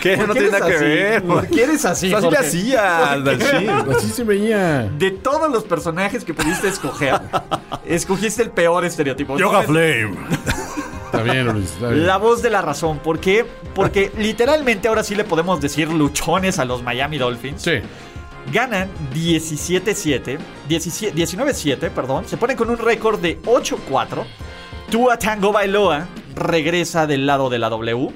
[0.00, 0.16] ¿Qué?
[0.16, 0.84] ¿Por No tiene nada que así?
[0.84, 1.22] ver.
[1.24, 2.12] ¿Por qué eres así?
[2.14, 2.46] Así le Jorge?
[2.46, 3.68] hacía al Dalcín.
[3.70, 4.82] Así se veía.
[4.96, 7.20] De todos los personajes que pudiste escoger,
[7.84, 9.36] escogiste el peor estereotipo.
[9.38, 10.10] Yoga No, Flame.
[11.08, 11.72] Está bien, Luis.
[11.72, 12.06] Está bien.
[12.06, 12.98] La voz de la razón.
[12.98, 13.46] ¿Por qué?
[13.74, 17.62] Porque literalmente ahora sí le podemos decir luchones a los Miami Dolphins.
[17.62, 17.80] Sí.
[18.52, 22.26] Ganan 17-7, 17 19-7, perdón.
[22.26, 24.24] Se ponen con un récord de 8-4.
[24.90, 28.10] Tua Tango Bailoa regresa del lado de la W.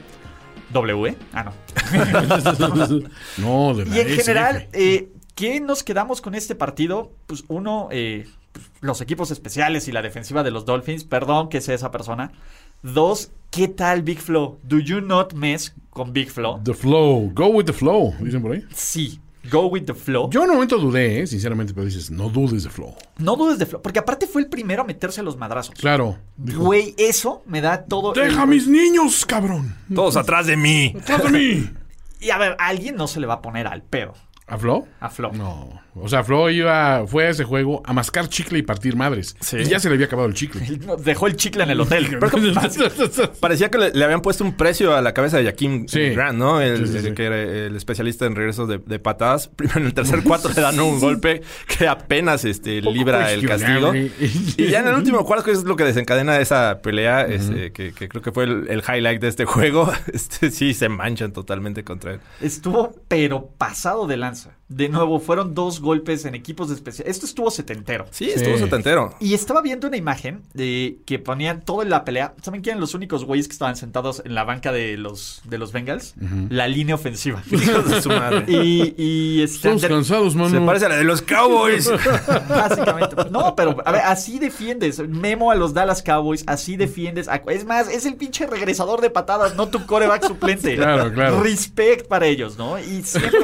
[0.73, 1.53] W, ah no.
[3.39, 7.13] No, de Y en general, eh, ¿qué nos quedamos con este partido?
[7.27, 11.05] Pues uno, eh, pues, los equipos especiales y la defensiva de los Dolphins.
[11.05, 12.33] Perdón que sea esa persona.
[12.83, 14.59] Dos, ¿qué tal Big Flow?
[14.65, 16.61] ¿Do you not mess con Big Flow?
[16.65, 17.31] The flow.
[17.33, 18.13] Go with the flow.
[18.21, 18.65] Dicen por ahí.
[18.75, 19.21] Sí.
[19.51, 20.31] Go with the flow.
[20.31, 21.27] Yo en un momento dudé, ¿eh?
[21.27, 22.95] sinceramente, pero dices, no dudes de flow.
[23.19, 23.83] No dudes de flow.
[23.83, 25.75] Porque aparte fue el primero a meterse a los madrazos.
[25.77, 26.19] Claro.
[26.37, 28.13] Dijo, Güey, eso me da todo.
[28.13, 29.77] Deja a el- mis niños, cabrón.
[29.95, 30.95] Todos atrás de mí.
[31.05, 31.71] Trata de mí.
[32.21, 34.15] Y a ver, a alguien no se le va a poner al pedo.
[34.53, 34.87] ¿A Flo?
[35.01, 35.33] A Flow.
[35.33, 35.81] No.
[35.95, 39.35] O sea, Flo iba, fue a ese juego a mascar chicle y partir madres.
[39.41, 39.57] Sí.
[39.57, 40.61] Y ya se le había acabado el chicle.
[41.05, 42.19] Dejó el chicle en el hotel.
[43.41, 46.11] Parecía que le, le habían puesto un precio a la cabeza de Jaquim Sí.
[46.11, 46.61] Grant, ¿no?
[46.61, 47.07] El, Sí, sí, sí.
[47.09, 49.49] el que era el especialista en regresos de, de patadas.
[49.49, 51.41] Primero en el tercer cuarto le dan un golpe
[51.79, 53.95] que apenas este, libra el castigo.
[53.95, 57.95] Y ya en el último cuarto, que es lo que desencadena esa pelea, este, que,
[57.95, 61.85] que creo que fue el, el highlight de este juego, este, sí se manchan totalmente
[61.85, 62.21] contra él.
[62.43, 64.42] Estuvo, pero pasado de lanza.
[64.69, 67.15] De nuevo, fueron dos golpes en equipos especiales.
[67.15, 68.07] Esto estuvo setentero.
[68.11, 69.15] Sí, estuvo setentero.
[69.21, 72.35] Y estaba viendo una imagen de que ponían todo en la pelea.
[72.43, 75.59] ¿Saben quién eran los únicos güeyes que estaban sentados en la banca de los, de
[75.59, 76.15] los Bengals?
[76.49, 77.43] La línea ofensiva.
[77.51, 78.45] Hijos de su madre.
[78.49, 80.51] y, y este, Estamos Ander- cansados, mano.
[80.61, 81.91] Se parece a la de los Cowboys.
[82.49, 83.17] Básicamente.
[83.31, 84.99] No, pero a ver, así defiendes.
[85.07, 87.29] Memo a los Dallas Cowboys, así defiendes.
[87.29, 90.77] a- Es más, es el pinche regresador de patadas, no tu coreback suplente.
[90.83, 91.43] Claro, claro.
[91.43, 92.79] Respect para ellos, ¿no?
[92.79, 93.41] Y siempre.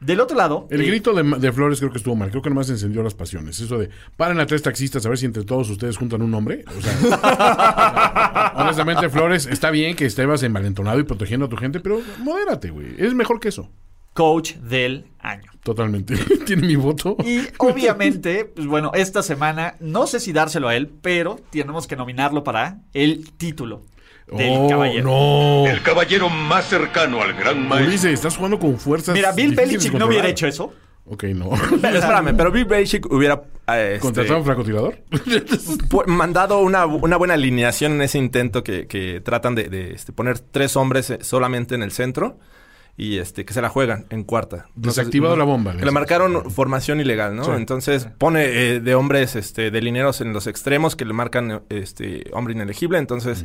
[0.00, 0.68] Del otro lado.
[0.70, 2.30] El eh, grito de, de Flores creo que estuvo mal.
[2.30, 3.58] Creo que nomás encendió las pasiones.
[3.60, 6.64] Eso de paren a tres taxistas a ver si entre todos ustedes juntan un nombre.
[6.66, 12.00] O sea, honestamente, Flores, está bien que estés envalentonado y protegiendo a tu gente, pero
[12.18, 12.94] modérate, güey.
[12.98, 13.70] Es mejor que eso.
[14.12, 15.50] coach del año.
[15.62, 16.16] Totalmente.
[16.46, 17.16] Tiene mi voto.
[17.24, 21.96] Y obviamente, pues bueno, esta semana, no sé si dárselo a él, pero tenemos que
[21.96, 23.82] nominarlo para el título
[24.28, 25.04] del Oh, caballero.
[25.04, 25.64] no.
[25.70, 27.88] El caballero más cercano al gran maestro.
[27.88, 29.14] Ulises, estás jugando con fuerzas.
[29.14, 30.72] Mira, Bill Belichick no hubiera hecho eso.
[31.08, 31.50] Ok, no.
[31.80, 34.98] Pero espérame, pero Bill Belichick hubiera eh, este, ¿Contratado a un francotirador?
[36.06, 40.40] mandado una, una buena alineación en ese intento que, que tratan de, de, este, poner
[40.40, 42.38] tres hombres eh, solamente en el centro
[42.98, 44.68] y este que se la juegan en cuarta.
[44.74, 47.44] Desactivado la bomba, que le marcaron formación ilegal, ¿no?
[47.44, 47.50] Sí.
[47.54, 52.30] Entonces pone eh, de hombres este, de lineros en los extremos que le marcan este
[52.32, 52.98] hombre inelegible.
[52.98, 53.44] Entonces,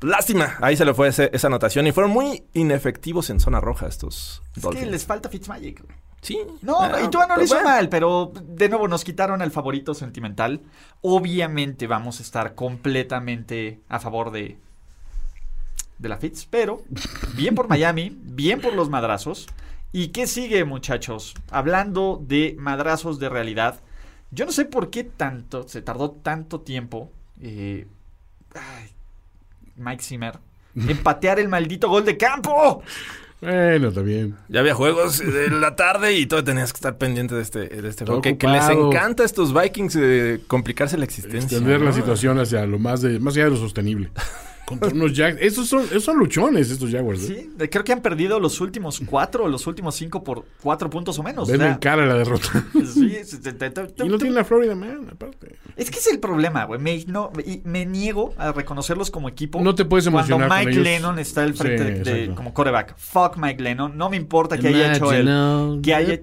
[0.00, 0.56] lástima.
[0.60, 4.42] Ahí se le fue ese- esa anotación y fueron muy inefectivos en zona roja estos
[4.56, 5.82] Es que les falta Fitzmagic.
[6.22, 6.38] Sí.
[6.62, 7.68] No, Ah, y tú no lo pues hizo bueno.
[7.68, 10.62] mal, pero de nuevo nos quitaron al favorito sentimental.
[11.02, 14.56] Obviamente vamos a estar completamente a favor de,
[16.04, 16.82] de la Fitz, pero
[17.34, 19.48] bien por Miami, bien por los madrazos.
[19.90, 21.34] ¿Y qué sigue, muchachos?
[21.50, 23.80] Hablando de madrazos de realidad,
[24.30, 27.86] yo no sé por qué tanto, se tardó tanto tiempo, eh,
[28.54, 28.90] ay,
[29.76, 30.38] Mike Zimmer,
[30.76, 32.82] en patear el maldito gol de campo.
[33.40, 34.36] bueno, bien.
[34.48, 37.88] Ya había juegos de la tarde y todo tenías que estar pendiente de este, de
[37.88, 38.20] este juego.
[38.20, 41.56] Que, que les encanta a estos Vikings eh, complicarse la existencia.
[41.56, 44.10] Extender la situación hacia lo más de, más allá de lo sostenible.
[44.66, 45.38] Contra unos Jags.
[45.40, 47.22] Estos son, esos son luchones, estos Jaguars.
[47.24, 47.26] ¿eh?
[47.42, 51.18] Sí, de- creo que han perdido los últimos cuatro los últimos cinco por cuatro puntos
[51.18, 51.48] o menos.
[51.48, 52.48] Ven O sea, en cara la derrota.
[52.94, 53.16] sí,
[54.04, 55.56] y no tiene la Florida Man, aparte.
[55.76, 56.80] Es que es el problema, güey.
[56.80, 57.30] Me, no,
[57.64, 59.60] me niego a reconocerlos como equipo.
[59.60, 60.84] No te puedes emocionar Cuando con Mike ellos.
[60.84, 62.96] Lennon está al frente Sí, de- como coreback.
[62.96, 63.96] Fuck Mike Lennon.
[63.96, 65.80] No me importa que haya hecho el.
[65.82, 66.18] Que haya,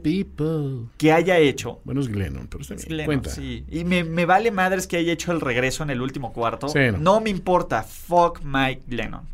[0.97, 1.79] que haya hecho.
[1.83, 2.97] Bueno, es Glennon, pero está Es bien.
[2.97, 3.29] Lennon, Cuenta.
[3.29, 3.65] sí.
[3.69, 6.69] Y me, me vale madres que haya hecho el regreso en el último cuarto.
[6.69, 6.97] Sí, no.
[6.97, 7.83] no me importa.
[7.83, 9.27] Fuck Mike Lennon.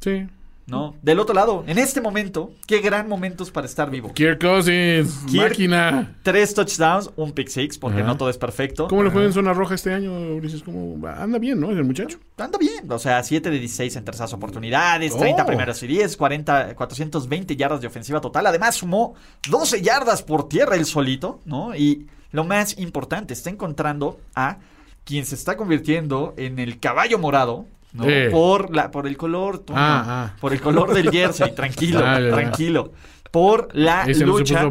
[0.00, 0.26] Sí.
[0.64, 0.94] ¿no?
[1.02, 4.12] Del otro lado, en este momento, qué gran momentos para estar vivo.
[4.14, 6.16] Kirk Cousins, Kirk- máquina.
[6.22, 8.06] Tres touchdowns, un pick six, porque Ajá.
[8.06, 8.86] no todo es perfecto.
[8.88, 10.62] ¿Cómo le fue en zona roja este año, Ulises?
[10.62, 10.96] ¿Cómo?
[11.06, 11.70] Anda bien, ¿no?
[11.70, 12.18] El muchacho.
[12.38, 15.46] Anda bien, o sea, 7 de 16 en terceras oportunidades, 30 Oh.
[15.46, 18.46] primeras y 10, 40, 420 yardas de ofensiva total.
[18.46, 19.14] Además, sumó
[19.50, 21.74] 12 yardas por tierra el solito, ¿no?
[21.74, 24.58] Y lo más importante, está encontrando a
[25.04, 28.04] quien se está convirtiendo en el caballo morado, ¿no?
[28.08, 28.28] Eh.
[28.30, 30.36] Por, la, por el color, Toño, Ah, ah.
[30.40, 32.92] por el color del jersey, tranquilo, Ah, tranquilo.
[33.30, 34.54] Por la Ese no se lucha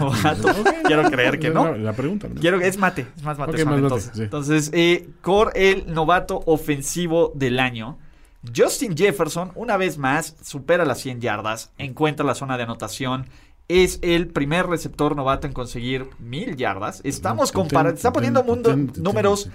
[0.00, 0.06] ¿no?
[0.06, 0.48] novato.
[0.86, 1.74] Quiero creer que no.
[1.76, 2.26] La pregunta.
[2.28, 2.40] ¿no?
[2.40, 3.52] Quiero es mate, es más mate.
[3.64, 4.22] Más mate, entonces, sí.
[4.22, 7.98] entonces eh, Core, el novato ofensivo del año.
[8.56, 13.26] Justin Jefferson, una vez más, supera las 100 yardas, encuentra la zona de anotación.
[13.68, 17.02] Es el primer receptor novato en conseguir mil yardas.
[17.04, 19.50] Estamos comparando, está poniendo mundo, números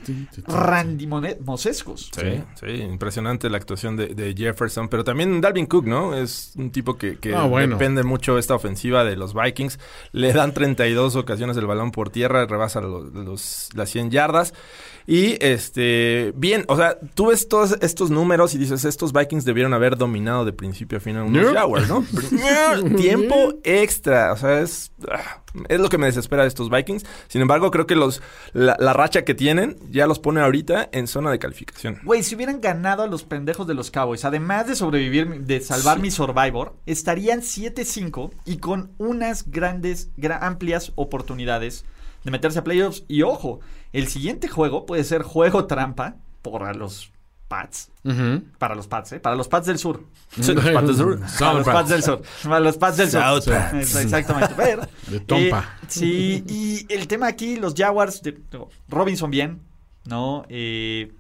[0.45, 2.11] randimosescos.
[2.15, 6.15] Sí, sí, impresionante la actuación de, de Jefferson, pero también Dalvin Cook, ¿no?
[6.15, 7.75] Es un tipo que, que Ah, bueno.
[7.77, 9.79] depende mucho de esta ofensiva de los Vikings.
[10.11, 14.53] Le dan 32 ocasiones el balón por tierra, rebasa los, los- las 100 yardas.
[15.05, 19.73] Y este, bien, o sea, tú ves todos estos números y dices, estos Vikings debieron
[19.73, 21.53] haber dominado de principio a fin a No.
[21.53, 22.03] Jaguars, ¿no?
[22.97, 27.05] Tiempo extra, o sea, es, ah, es lo que me desespera de estos Vikings.
[27.27, 28.21] Sin embargo, creo que los
[28.53, 31.99] la, la racha que tienen ya los pone ahorita en zona de calificación.
[32.03, 35.99] Güey, si hubieran ganado a los pendejos de los Cowboys, además de sobrevivir, de salvar
[35.99, 41.85] mi Survivor, estarían 7-5 y con unas grandes, gra- amplias oportunidades
[42.23, 43.03] de meterse a playoffs.
[43.07, 43.59] Y ojo,
[43.93, 47.11] el siguiente juego puede ser juego trampa para los
[47.47, 47.89] Pats.
[48.57, 49.19] Para los Pats, ¿eh?
[49.19, 50.03] Para los Pats del Sur.
[50.41, 51.19] Sí, los Pats del Sur.
[51.39, 52.21] Para los Pats del Sur.
[52.43, 53.21] Para los Pats del Sur.
[53.21, 53.73] South Pats.
[53.75, 54.53] Es- Exactamente.
[54.57, 55.59] Pero, De Tompa.
[55.83, 58.39] eh, sí, y el tema aquí, los Jaguars, de-
[58.89, 59.61] Robinson bien,
[60.05, 60.45] ¿no?
[60.49, 61.11] Eh,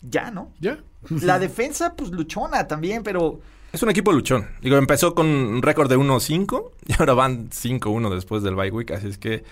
[0.00, 0.52] ya, ¿no?
[0.60, 0.78] ¿Ya?
[1.10, 3.40] La defensa, pues luchona también, pero
[3.72, 4.48] Es un equipo luchón.
[4.62, 8.90] Digo, empezó con un récord de 1-5 y ahora van 5-1 después del bye week.
[8.92, 9.44] Así es que,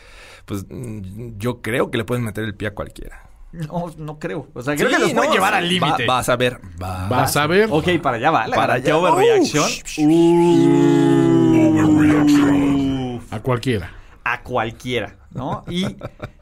[0.47, 3.23] pues, mm, yo creo que le pueden meter el pie a cualquiera.
[3.53, 4.49] no, no creo.
[4.55, 6.05] O sea, creo Sí, que los pueden no, llevar va- al límite.
[6.07, 6.59] Vas a ver.
[6.83, 7.69] Va- Vas a ver.
[7.71, 8.47] Ok, para allá va.
[8.49, 8.97] La Para allá.
[8.97, 9.65] overreaction.
[13.31, 13.93] A cualquiera.
[14.25, 15.65] a cualquiera, ¿no?
[15.69, 15.87] Y,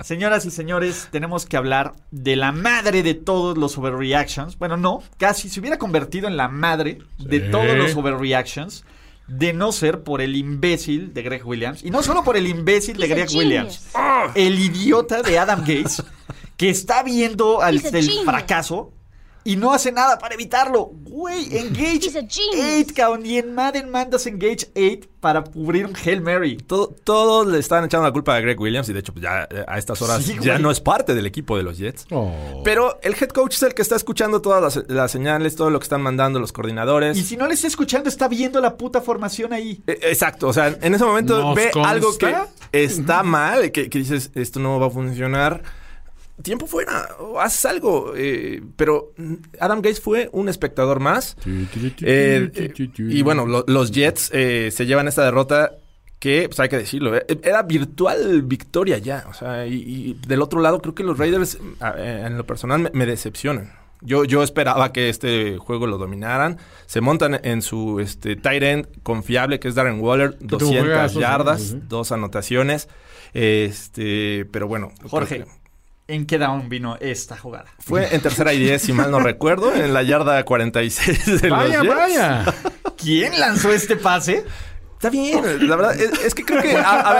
[0.01, 4.57] señoras y señores, tenemos que hablar de la madre de todos los overreactions.
[4.59, 7.51] Bueno, no, casi se hubiera convertido en la madre de Sí.
[7.51, 8.85] todos los overreactions.
[9.27, 11.83] De no ser por el imbécil de Greg Williams.
[11.83, 13.29] Y no solo por el imbécil de Greg.
[13.35, 13.89] Williams.
[14.35, 16.03] El idiota de Adam Gates.
[16.57, 18.93] Que está viendo al, el fracaso.
[19.47, 20.91] Y no hace nada para evitarlo.
[21.03, 22.87] Güey, engage He's a genius.
[22.89, 23.27] 8, cabrón.
[23.27, 26.57] Y en Madden mandas engage 8 para cubrir un Hail Mary.
[26.57, 29.47] Todo- todos le están echando la culpa a Greg Williams y de hecho pues, ya
[29.51, 32.07] eh, a estas horas Sí, ya no es parte del equipo de los Jets.
[32.11, 32.63] Oh.
[32.65, 35.79] Pero el head coach es el que está escuchando todas las, las señales, todo lo
[35.79, 37.17] que están mandando los coordinadores.
[37.17, 39.83] Y si no le está escuchando, está viendo la puta formación ahí.
[39.87, 41.91] Eh, Exacto, o sea, en ese momento Nos ve consta.
[41.91, 42.35] algo que
[42.73, 45.63] está mal, que, que dices, esto no va a funcionar.
[46.43, 48.13] Tiempo fuera, o haces algo.
[48.17, 49.13] eh, pero
[49.61, 51.37] Adam Gates fue un espectador más.
[52.03, 52.69] Eh, eh,
[53.13, 55.77] y bueno, lo- los Jets eh, se llevan esta derrota
[56.19, 59.25] que, pues hay que decirlo, eh, era virtual victoria ya.
[59.29, 62.45] O sea, y, y del otro lado creo que los Raiders, a- eh, en lo
[62.45, 63.73] personal, me, me decepcionan.
[64.01, 66.59] Yo, yo esperaba que este juego lo dominaran.
[66.87, 71.21] Se montan en su este, tight end confiable, que es Darren Waller, tuvo 200 juegazos,
[71.23, 72.89] yardas, dos anotaciones.
[73.33, 75.64] Este, pero bueno, Jorge, creo que
[76.09, 77.67] ¿en qué down vino esta jugada?
[77.79, 81.83] Fue en tercera y 10, si mal no recuerdo, en la yarda 46 de Vaya,
[81.83, 81.97] los Jets.
[81.97, 82.45] vaya.
[82.97, 84.45] ¿Quién lanzó este pase?
[85.05, 86.75] Está bien, la verdad, es, es que creo que.
[86.77, 87.15] A, a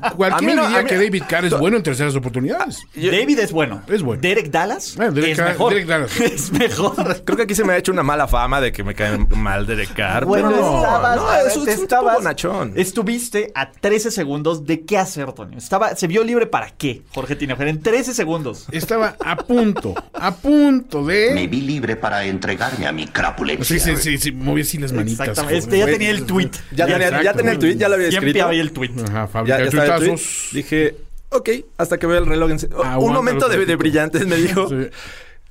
[0.00, 2.14] ver, Cualquiera A mí no- diría a mí- que David Carr es bueno en terceras
[2.16, 2.82] oportunidades.
[2.94, 3.82] David es bueno.
[3.86, 4.20] Es bueno.
[4.20, 5.72] Derek Dallas Ah, Derek es Carr- mejor.
[5.72, 6.20] Derek Dallas.
[6.20, 7.22] es mejor.
[7.24, 9.66] creo que aquí se me ha hecho una mala fama de que me cae mal
[9.66, 10.24] de Carr.
[10.24, 12.72] Bueno, pero estabas, no, es un, es estabas- tipo bonachón.
[12.76, 15.56] Estuviste a 13 segundos de qué hacer, Toño.
[15.58, 18.66] Estaba, se vio libre para qué, Jorge Tinajero, en 13 segundos.
[18.72, 21.46] Estaba a punto, a punto Me de.
[21.46, 23.78] vi libre para entregarme a mi crapulencia.
[23.78, 25.28] Sí, sí, sí, sí, moví así las manitas.
[25.28, 25.42] Exactamente.
[25.42, 25.58] joder.
[25.58, 26.50] Este ya tenía el tweet.
[26.72, 28.46] Ya, tenía, ya tenía el tweet, ya lo había Siempre escrito.
[28.46, 28.90] había el tweet.
[29.04, 30.08] Ajá, Ya, fábrica ya de estaba el tweet.
[30.10, 30.48] tuitazos.
[30.52, 30.96] Dije,
[31.30, 32.82] ok, hasta que vea el reloj en cero.
[32.98, 34.68] Un momento de, brillantes me dijo.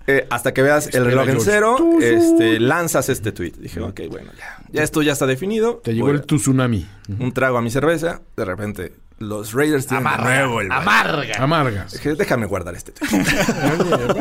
[0.10, 0.14] Sí.
[0.16, 3.52] eh, hasta que veas el reloj en cero, este, lanzas este tweet.
[3.60, 4.58] Dije, ok, bueno, ya.
[4.72, 5.82] Ya esto ya está definido.
[5.84, 6.88] Te llegó Voy el tsunami.
[7.20, 8.22] un trago a mi cerveza.
[8.36, 10.36] De repente, los Raiders tienen de Amarga.
[10.36, 10.72] nuevo el.
[10.72, 11.36] Amarga.
[11.44, 11.92] Amargas.
[11.92, 13.24] Dije, déjame guardar este tweet.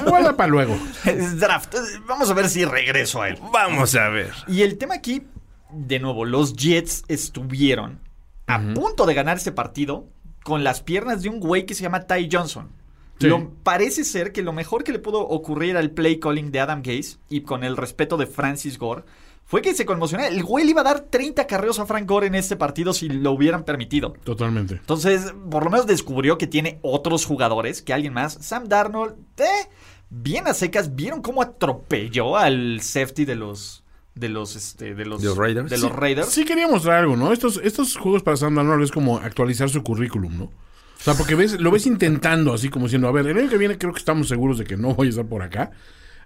[0.04, 0.78] Guarda para luego.
[1.04, 1.74] Es draft.
[2.06, 3.38] Vamos a ver si regreso a él.
[3.52, 4.32] Vamos a ver.
[4.46, 5.22] Y el tema aquí,
[5.72, 8.00] de nuevo, los Jets estuvieron
[8.46, 10.06] a punto de ganar ese partido
[10.42, 12.70] con las piernas de un güey que se llama Ty Johnson.
[13.20, 13.26] Sí.
[13.26, 16.82] Lo- parece ser que lo mejor que le pudo ocurrir al play calling de Adam
[16.82, 19.02] Gase y con el respeto de Francis Gore
[19.44, 20.24] fue que se conmocionó.
[20.24, 23.08] El güey le iba a dar 30 carreos a Frank Gore en este partido si
[23.08, 24.14] lo hubieran permitido.
[24.24, 24.74] Totalmente.
[24.74, 28.34] Entonces, por lo menos descubrió que tiene otros jugadores, que alguien más.
[28.40, 29.68] Sam Darnold, eh,
[30.10, 33.84] bien a secas, ¿vieron cómo atropelló al safety de los
[34.18, 35.70] de los este, de los, ¿De los Raiders?
[35.70, 36.28] de los Raiders?
[36.28, 37.32] Sí quería mostrar algo, ¿no?
[37.32, 40.44] Estos, estos juegos para Sam Darnold es como actualizar su currículum, ¿no?
[40.44, 43.56] O sea, porque ves, lo ves intentando así como diciendo, a ver, el año que
[43.58, 45.70] viene creo que estamos seguros de que no voy a estar por acá.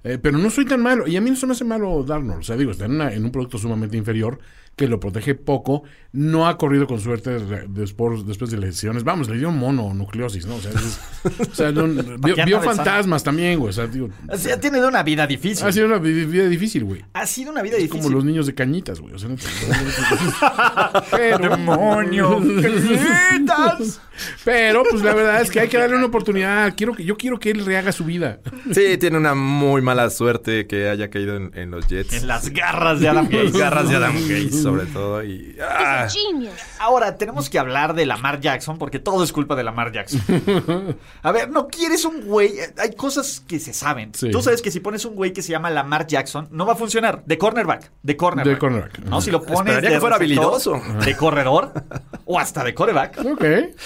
[0.05, 1.07] eh, pero no soy tan malo.
[1.07, 2.41] Y a mí no se me hace malo Darnold.
[2.41, 4.39] O sea, digo, está en, una- en un producto sumamente inferior
[4.77, 5.83] que lo protege poco.
[6.13, 9.03] No ha corrido con suerte de- después, después de lesiones.
[9.05, 10.57] Vamos, le dio mononucleosis, ¿no?
[10.57, 11.01] O sea, es-
[11.51, 11.87] o sea, no-
[12.47, 13.71] vio, fantasmas también, güey.
[13.71, 15.67] O sea, digo, O sea, tiene una vida difícil.
[15.67, 17.03] ha sido una vi- vida difícil, güey.
[17.15, 18.03] Ha sido una vida Es difícil.
[18.03, 19.15] como los niños de cañitas, güey.
[19.15, 19.43] O sea, no te-
[21.11, 22.41] pero, ¡Demonio!
[22.41, 24.01] ¡Gritas!
[24.45, 26.75] pero, pues la verdad es que hay que darle una oportunidad.
[26.77, 28.41] Quiero que, yo quiero que él rehaga su vida.
[28.73, 32.13] Sí, tiene una muy mala suerte que haya caído en, en los Jets.
[32.15, 33.53] En las garras de Adam Gates.
[33.53, 35.23] Las garras de Adam Gates, sobre todo.
[35.25, 36.55] Y, ah, Genius.
[36.79, 40.21] Ahora, tenemos que hablar de Lamar Jackson porque todo es culpa de Lamar Jackson.
[41.23, 42.59] A ver, no quieres un güey.
[42.59, 44.13] eh, Hay cosas que se saben.
[44.15, 44.31] Sí.
[44.31, 46.77] Tú sabes que si pones un güey que se llama Lamar Jackson, no va a
[46.77, 47.23] funcionar.
[47.27, 47.91] De cornerback.
[48.03, 48.53] De cornerback.
[48.55, 48.99] De cornerback.
[49.01, 51.05] No, si lo pones Esperaría de que fuera receptor, habilidoso.
[51.05, 51.73] De corredor.
[52.25, 53.19] o hasta de coreback.
[53.25, 53.45] Ok.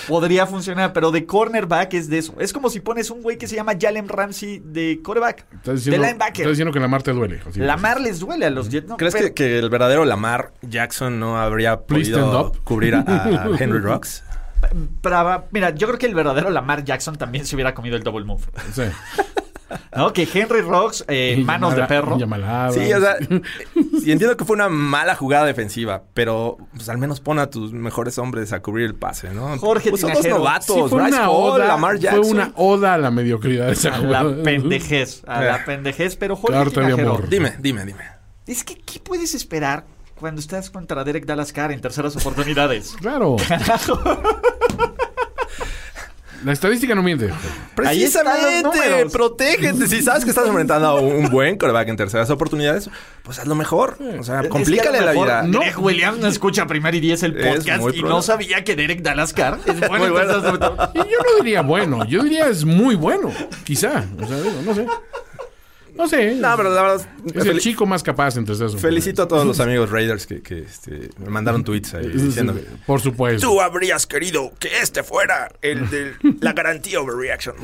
[0.09, 2.35] Podría funcionar, pero de cornerback es de eso.
[2.39, 5.47] Es como si pones un güey que se llama Jalen Ramsey de coreback.
[5.53, 6.41] Estás De diciendo, linebacker.
[6.43, 7.41] estás diciendo que la mar te duele.
[7.57, 8.89] Lamar les duele a los Jets.
[8.89, 13.00] No, ¿Crees pero- que, que el verdadero Lamar Jackson no habría Please podido cubrir a,
[13.00, 14.22] a Henry Rocks?
[15.02, 18.24] Pero, mira, yo creo que el verdadero Lamar Jackson también se hubiera comido el double
[18.24, 18.42] move.
[18.72, 18.83] Sí.
[19.96, 20.12] ¿No?
[20.12, 22.16] Que Henry Rocks, eh, manos de perro.
[22.18, 22.70] llamalada.
[22.70, 23.16] Sí, o sea,
[24.05, 27.72] y entiendo que fue una mala jugada defensiva, pero pues al menos pon a tus
[27.72, 29.59] mejores hombres a cubrir el pase, ¿no?
[29.59, 31.66] Jorge Pues son dos novatos, Sí, fue Bryce una Hall, oda.
[31.66, 32.22] Lamar Jackson.
[32.22, 34.22] Fue una oda a la mediocridad esa A jugada.
[34.31, 35.46] la pendejez, a Eh.
[35.46, 37.29] la pendejez, pero Jorge de Tinajero, amor.
[37.29, 38.05] Dime, dime, dime.
[38.46, 39.85] es que ¿qué puedes esperar
[40.18, 42.96] cuando estás contra Derek Dallas Carr en terceras oportunidades?
[43.00, 43.37] Claro.
[46.44, 47.33] La estadística no miente.
[47.74, 49.88] Precisamente, protégete.
[49.88, 52.90] Si sabes que estás enfrentando a un buen coreback en terceras oportunidades,
[53.22, 53.96] pues haz lo mejor.
[54.20, 55.44] O sea, Es que complícale la vida.
[55.46, 59.33] Greg Williams no escucha primer y diez el podcast y no sabía que Derek Dallas
[59.33, 60.07] Carr es bueno.
[60.07, 60.90] Muy en bueno.
[60.94, 63.33] Y yo no diría bueno, yo diría es muy bueno.
[63.64, 64.05] Quizá.
[64.20, 64.87] O sea, no sé.
[65.96, 66.35] No sé.
[66.35, 68.80] No, pero la verdad, es el chico más capaz entre esos.
[68.80, 72.61] felicito a todos los amigos Raiders que, que, este, me mandaron tweets ahí diciendo que
[72.87, 73.46] Por supuesto.
[73.48, 77.56] Tú habrías querido que este fuera el de la garantía overreaction.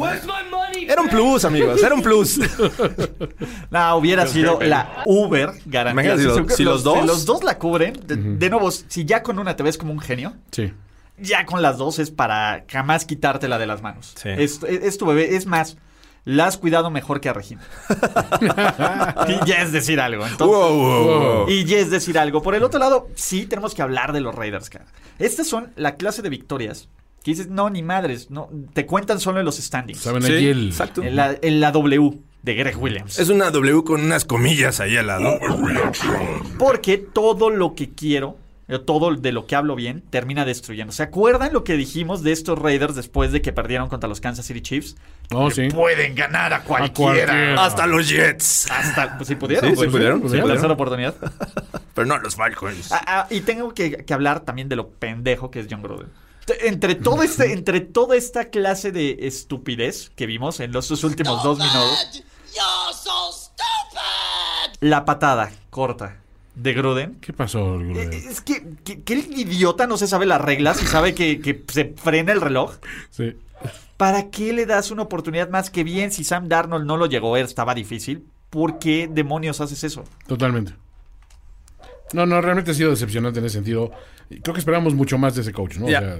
[0.88, 2.40] Era un plus, amigos, era un plus.
[3.70, 5.92] No, hubiera sido la Uber garantía.
[6.14, 9.04] Imagínate si los- si los dos- si los dos la cubren, de, de nuevo, si
[9.04, 10.72] ya con una te ves como un genio, Sí.
[11.18, 14.12] ya con las dos es para jamás quitártela de las manos.
[14.16, 14.28] Sí.
[14.30, 15.76] Es, es- es tu bebé, es más,
[16.24, 17.62] la has cuidado mejor que a Regina.
[19.28, 20.26] y ya es decir algo.
[20.26, 21.04] Entonces, Wow, wow,
[21.44, 21.48] wow.
[21.48, 22.42] Y ya es decir algo.
[22.42, 24.86] Por el otro lado, sí tenemos que hablar de los Raiders, cara.
[25.18, 26.88] Estas son la clase de victorias
[27.24, 30.00] que dices, no, ni madres, no, te cuentan solo en los standings.
[30.00, 30.68] Saben Sí, el.
[30.68, 31.02] exacto.
[31.04, 33.18] En la, en la W de Greg Williams.
[33.20, 35.38] Es una W con unas comillas ahí al lado.
[36.58, 38.36] Porque todo lo que quiero,
[38.80, 40.92] todo de lo que hablo bien, termina destruyendo.
[40.92, 44.46] ¿Se acuerdan lo que dijimos de estos Raiders después de que perdieron contra los Kansas
[44.46, 44.96] City Chiefs?
[45.30, 45.68] Oh, sí.
[45.68, 47.26] Pueden ganar a cualquiera.
[47.26, 47.64] cualquiera.
[47.64, 48.70] Hasta los Jets.
[48.70, 49.70] Hasta, pues sí pudieron.
[49.70, 51.14] Sí, sí pues, pudieron, sí oportunidad.
[51.94, 52.90] Pero no los Falcons.
[52.92, 56.08] Ah, ah, y tengo que, que hablar también de lo pendejo que es John Gruden.
[56.60, 61.42] Entre, todo este, entre toda esta clase de estupidez que vimos en los sus últimos
[61.42, 62.24] dos minutos,
[64.80, 66.21] la patada corta
[66.54, 68.12] de Gruden ¿Qué pasó, Eh, Gruden?
[68.12, 71.62] Es que, que, que el idiota no se sabe las reglas y sabe que, que
[71.68, 72.76] se frena el reloj.
[73.10, 73.36] Sí.
[73.96, 77.30] ¿Para qué le das una oportunidad más que bien si Sam Darnold no lo llegó
[77.34, 77.44] a ver?
[77.46, 78.24] Estaba difícil.
[78.50, 80.04] ¿Por qué demonios haces eso?
[80.26, 80.72] Totalmente.
[82.12, 83.90] No, no, realmente ha sido decepcionante en ese sentido.
[84.42, 85.88] Creo que esperamos mucho más de ese coach, ¿no?
[85.88, 85.98] Ya.
[85.98, 86.16] O sea,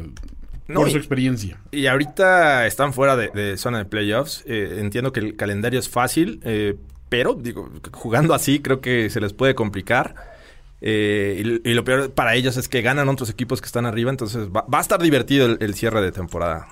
[0.68, 1.58] No, por y- su experiencia.
[1.70, 4.44] Y ahorita están fuera de, de zona de playoffs.
[4.46, 6.76] Eh, entiendo que el calendario es fácil, eh,
[7.12, 10.14] pero digo, jugando así creo que se les puede complicar.
[10.80, 14.10] Eh, y, y lo peor para ellos es que ganan otros equipos que están arriba,
[14.10, 16.66] entonces va, va a estar divertido el, el cierre de temporada.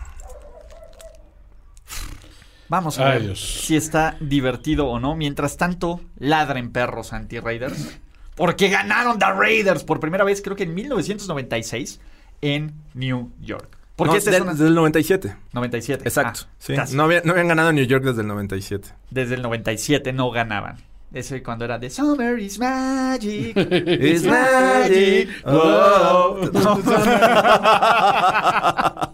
[2.70, 3.38] Vamos a Ay, ver Dios.
[3.66, 5.14] si está divertido o no.
[5.14, 7.98] Mientras tanto, ladren perros anti-Raiders.
[8.34, 12.00] Porque ganaron the Raiders por primera vez, creo que en 1996,
[12.40, 13.76] en New York.
[14.00, 15.36] Porque No, este de- es una- desde el 97.
[15.52, 16.02] 97.
[16.08, 16.40] Exacto.
[16.44, 16.74] Ah, sí.
[16.74, 16.96] casi.
[16.96, 18.88] No, había- no habían ganado en New York desde el 97.
[19.10, 20.76] Desde el 97 no ganaban.
[21.12, 23.56] Ese cuando era de Summer is magic.
[23.56, 25.28] It's magic.
[25.44, 26.38] Oh.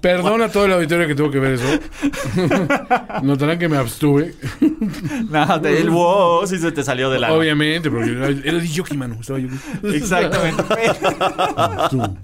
[0.03, 1.65] Perdona a todo el auditorio que tuvo que ver eso.
[3.23, 4.35] Notarán que me abstuve.
[5.31, 7.33] No, de- el wow sí se te salió de la.
[7.33, 8.29] Obviamente, porque era
[8.59, 9.17] de Yoki, mano.
[9.19, 9.39] Estaba.
[9.85, 10.63] Exactamente.
[11.91, 11.99] Tú.
[11.99, 12.19] ¿Cómo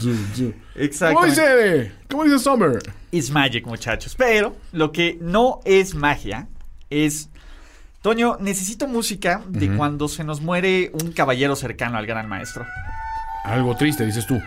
[0.76, 1.30] Exactamente.
[1.30, 1.92] dice?
[2.11, 2.78] ¿Cómo dice Summer?
[3.11, 4.14] It's magic, muchachos.
[4.16, 6.46] Pero lo que no es magia
[6.90, 7.30] es.
[8.02, 12.66] Toño, necesito música de cuando se nos muere un caballero cercano al gran maestro.
[13.44, 14.42] Algo triste, dices tú.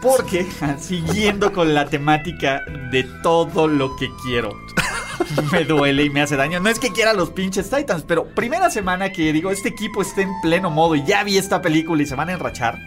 [0.00, 0.46] Porque,
[0.78, 2.62] siguiendo con la temática
[2.92, 4.56] de todo lo que quiero,
[5.52, 6.60] me duele y me hace daño.
[6.60, 10.22] No es que quiera los pinches Titans, pero primera semana que digo, este equipo está
[10.22, 12.78] en pleno modo y ya vi esta película y se van a enrachar.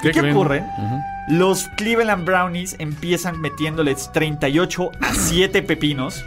[0.00, 0.62] ¿Qué, ocurre?
[1.28, 6.24] Los Cleveland Brownies empiezan metiéndoles 38 a 7 pepinos.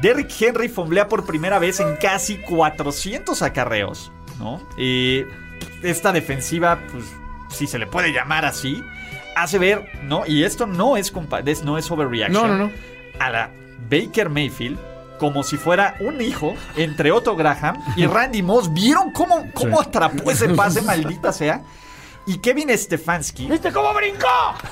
[0.00, 4.60] Derrick Henry fomblea por primera vez en casi 400 acarreos, ¿no?
[4.76, 5.24] Y
[5.82, 7.04] esta defensiva, pues,
[7.50, 8.82] si se le puede llamar así,
[9.36, 10.24] hace ver, ¿no?
[10.26, 11.12] Y esto no es,
[11.64, 12.48] no es overreaction.
[12.48, 12.72] No, no, no.
[13.18, 13.50] A la
[13.90, 14.78] Baker Mayfield
[15.18, 18.72] como si fuera un hijo entre Otto Graham y Randy Moss.
[18.72, 19.88] ¿Vieron cómo, cómo Sí.
[19.88, 21.62] atrapó ese pase, maldita sea?
[22.26, 24.28] Y Kevin Stefanski ¿Viste cómo brincó?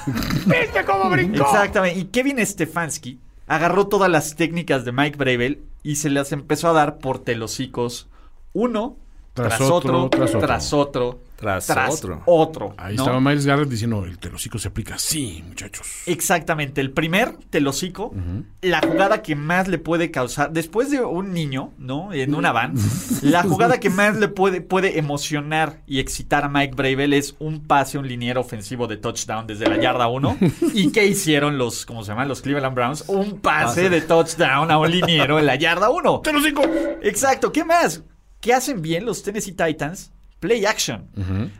[0.47, 1.43] ¿Viste cómo brincó?
[1.45, 1.99] Exactamente.
[1.99, 6.73] Y Kevin Stefanski agarró todas las técnicas de Mike Bravel y se las empezó a
[6.73, 8.09] dar por telocicos
[8.53, 8.97] uno
[9.37, 12.23] tras, otro, tras otro, Tras otro.
[12.25, 13.03] otro, Ahí ¿no?
[13.03, 15.87] estaba Miles Garrett diciendo, el telocico se aplica así, muchachos.
[16.07, 18.15] Exactamente, el primer telocico,
[18.63, 22.15] la jugada que más le puede causar, después de un niño, ¿no?
[22.15, 22.73] En una van,
[23.23, 27.67] la jugada que más le puede, puede emocionar y excitar a Mike Bravel es un
[27.67, 30.39] pase, un liniero ofensivo de touchdown desde la yarda 1.
[30.73, 32.29] ¿Y qué hicieron los, cómo se llaman?
[32.29, 33.05] Los Cleveland Browns?
[33.09, 36.21] Un pase de touchdown a un liniero en la yarda 1.
[36.21, 36.63] ¡Telocico!
[37.03, 38.03] Exacto, ¿qué más?
[38.41, 40.13] ¿Qué hacen bien los Tennessee Titans?
[40.41, 41.09] Play action.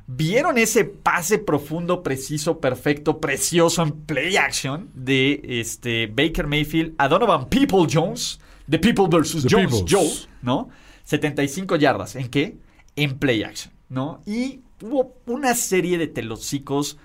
[0.07, 7.09] ¿Vieron ese pase profundo, preciso, perfecto, precioso en play action de este Baker Mayfield a
[7.09, 8.39] Donovan People Jones?
[8.67, 9.93] De People versus The Jones Peoples.
[9.93, 10.69] Joe, ¿no?
[11.05, 12.17] 75 yardas.
[12.17, 12.59] ¿En qué?
[12.97, 14.23] En play action, ¿no?
[14.27, 16.99] Y hubo una serie de telocicos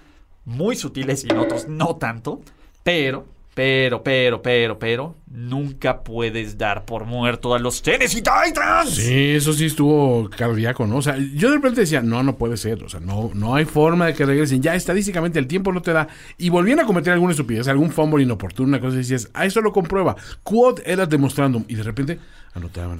[0.45, 2.41] muy sutiles y en otros no tanto,
[2.83, 3.27] pero,
[3.61, 8.89] pero, pero, pero, pero, nunca puedes dar por muerto a los Tennessee Titans.
[8.89, 10.95] Sí, eso sí estuvo cardíaco, ¿no?
[10.97, 12.83] O sea, yo de repente decía, no, no puede ser.
[12.83, 14.63] O sea, no, no hay forma de que regresen.
[14.63, 16.07] Ya estadísticamente el tiempo no te da.
[16.39, 19.61] Y volvían a cometer alguna estupidez, algún fumble inoportuno, una cosa y decías, ah, eso
[19.61, 20.15] lo comprueba.
[20.41, 21.63] Quad era demostrando.
[21.67, 22.17] Y de repente
[22.55, 22.99] anotaban.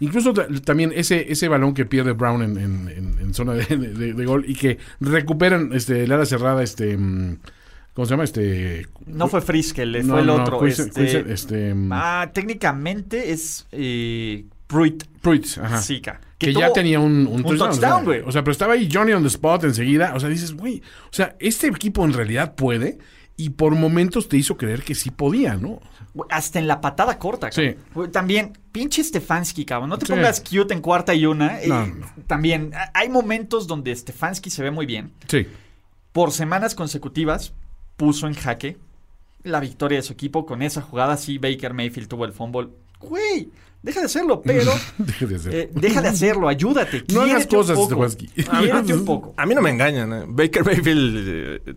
[0.00, 4.24] Incluso ta- también ese, ese balón que pierde Brown en, en- en- en zona de,
[4.24, 6.98] gol y que recuperan este, el ala cerrada, este.
[7.94, 8.24] ¿Cómo se llama?
[8.24, 8.86] Este.
[9.06, 10.66] No fue Friskel, No, fue el no, otro.
[10.66, 15.04] Este, este, mm, ah, técnicamente es eh, Pruitt.
[15.20, 15.80] Pruitt, ajá.
[16.38, 18.20] Que, ya tenía un, un un touchdown, touchdown, o sea, güey.
[18.26, 20.12] O sea, pero estaba ahí Johnny on the spot enseguida.
[20.14, 22.98] O sea, dices, güey, o sea, este equipo en realidad puede
[23.36, 25.80] y por momentos te hizo creer que sí podía, ¿no?
[26.30, 27.76] Hasta en la patada corta, cabrón.
[27.94, 28.10] Sí.
[28.12, 29.90] También, pinche Stefanski, cabrón.
[29.90, 30.12] No te Sí.
[30.12, 31.60] pongas cute en cuarta y una.
[31.62, 31.86] eh, No.
[32.26, 35.12] También, hay momentos donde Stefanski se ve muy bien.
[35.28, 35.46] Sí.
[36.12, 37.54] Por semanas consecutivas,
[37.96, 38.76] puso en jaque
[39.42, 41.16] la victoria de su equipo con esa jugada.
[41.16, 42.68] Sí, Baker Mayfield tuvo el fumble.
[43.00, 43.50] Güey,
[43.82, 45.54] deja de hacerlo, pero Deje de hacer.
[45.54, 47.04] eh, deja de hacerlo, ayúdate.
[47.12, 47.88] No hagas quiérete un cosas, poco.
[48.08, 48.26] Stefanski.
[48.28, 49.34] Quiérete un poco.
[49.36, 50.12] A mí no me engañan.
[50.12, 50.24] ¿eh?
[50.26, 51.28] Baker Mayfield
[51.68, 51.74] eh,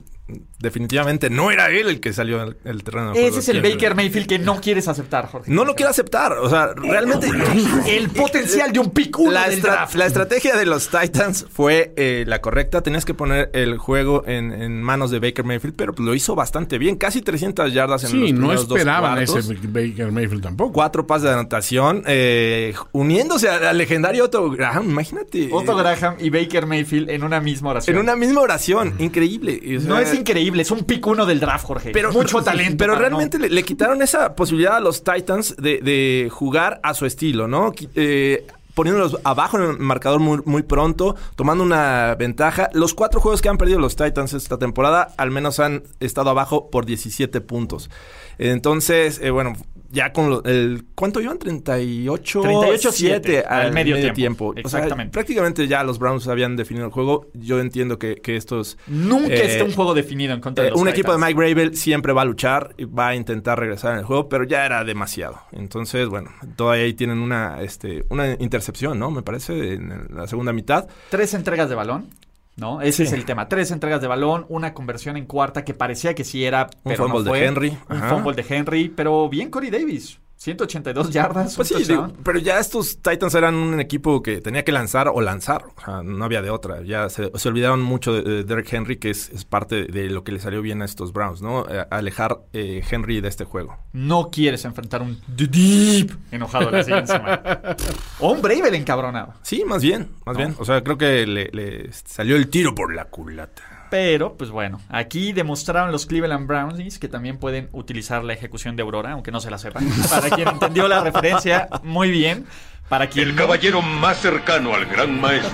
[0.59, 3.11] definitivamente no era él el que salió al el terreno.
[3.13, 3.61] Ese juego es el.
[3.61, 5.51] Baker Mayfield que no quieres aceptar, Jorge.
[5.51, 6.33] No lo quiero aceptar.
[6.33, 7.27] O sea, realmente.
[7.87, 9.95] El potencial de un pick uno la, del estra- draft.
[9.95, 12.81] la estrategia de los Titans fue eh, la correcta.
[12.81, 16.77] Tenías que poner el juego en, en manos de Baker Mayfield, pero lo hizo bastante
[16.77, 16.95] bien.
[16.97, 20.73] Casi 300 yardas en los Sí, no primeros dos esperaban ese Baker Mayfield tampoco.
[20.73, 24.89] Cuatro pases de anotación, eh, uniéndose al legendario Otto Graham.
[24.89, 25.49] Imagínate.
[25.51, 27.95] Otto eh, Graham y Baker Mayfield en una misma oración.
[27.95, 28.95] En una misma oración.
[28.99, 29.59] Increíble.
[29.61, 31.91] Y, o No es increíble, es un pick uno del draft, Jorge.
[31.91, 32.77] Pero, Mucho talento.
[32.77, 36.93] Pero realmente no- le, le quitaron esa posibilidad a los Titans de, de jugar a
[36.93, 37.71] su estilo, ¿no?
[37.95, 42.69] Eh, poniéndolos abajo en el marcador muy, muy pronto, tomando una ventaja.
[42.73, 46.69] Los cuatro juegos que han perdido los Titans esta temporada, al menos han estado abajo
[46.69, 47.89] por 17 puntos.
[48.37, 49.53] Entonces, eh, bueno,
[49.89, 50.85] ya con lo- el...
[50.95, 51.37] ¿Cuánto iban?
[51.39, 52.41] 38...
[52.43, 54.51] 38-7 al al medio medio, tiempo.
[54.53, 54.67] tiempo.
[54.67, 55.11] O sea, Exactamente.
[55.13, 57.27] prácticamente ya los Browns habían definido el juego.
[57.33, 58.77] Yo entiendo que, que estos...
[58.87, 61.17] Nunca eh, está un juego definido en contra de eh, los un equipo de.
[61.19, 64.43] Mike Bravel siempre va a luchar y va a intentar regresar en el juego, pero
[64.43, 65.39] ya era demasiado.
[65.53, 69.09] Entonces, bueno, todavía ahí tienen una, este, una intercepción, ¿no?
[69.09, 70.87] Me parece, en la segunda mitad.
[71.09, 72.09] Tres entregas de balón.
[72.57, 72.81] ¿No?
[72.81, 73.47] Ese es el tema.
[73.47, 77.07] Tres entregas de balón, una conversión en cuarta que parecía que sí era, Un pero
[77.07, 77.45] no fumble de.
[77.45, 77.77] Henry.
[77.89, 78.15] Un Ajá.
[78.15, 80.19] fumble de Henry, pero bien Corey Davis.
[80.37, 81.55] 182 yardas.
[81.55, 85.19] Pues sí, digo, pero ya estos Titans eran un equipo que tenía que lanzar o
[85.19, 85.65] lanzar.
[85.75, 86.83] O sea, no había de otra.
[86.83, 90.23] Ya se, se olvidaron mucho de, de Derek Henry, que es, es parte de lo
[90.23, 91.65] que le salió bien a estos Browns, ¿no?
[91.67, 93.77] Eh, alejar eh, Henry de este juego.
[93.93, 97.75] No quieres enfrentar un Deep enojado la siguiente semana.
[98.19, 99.33] O un Bravel encabronado.
[99.41, 100.55] Sí, más bien, más bien.
[100.59, 103.76] O sea, creo que le, le salió el tiro por la culata.
[103.89, 108.83] Pero, pues bueno, aquí demostraron los Cleveland Brownies que también pueden utilizar la ejecución de
[108.83, 109.87] Aurora, aunque no se la sepan.
[110.09, 112.45] Para quien entendió la referencia, muy bien.
[112.89, 115.51] Para quien El no, caballero más cercano al gran maestro.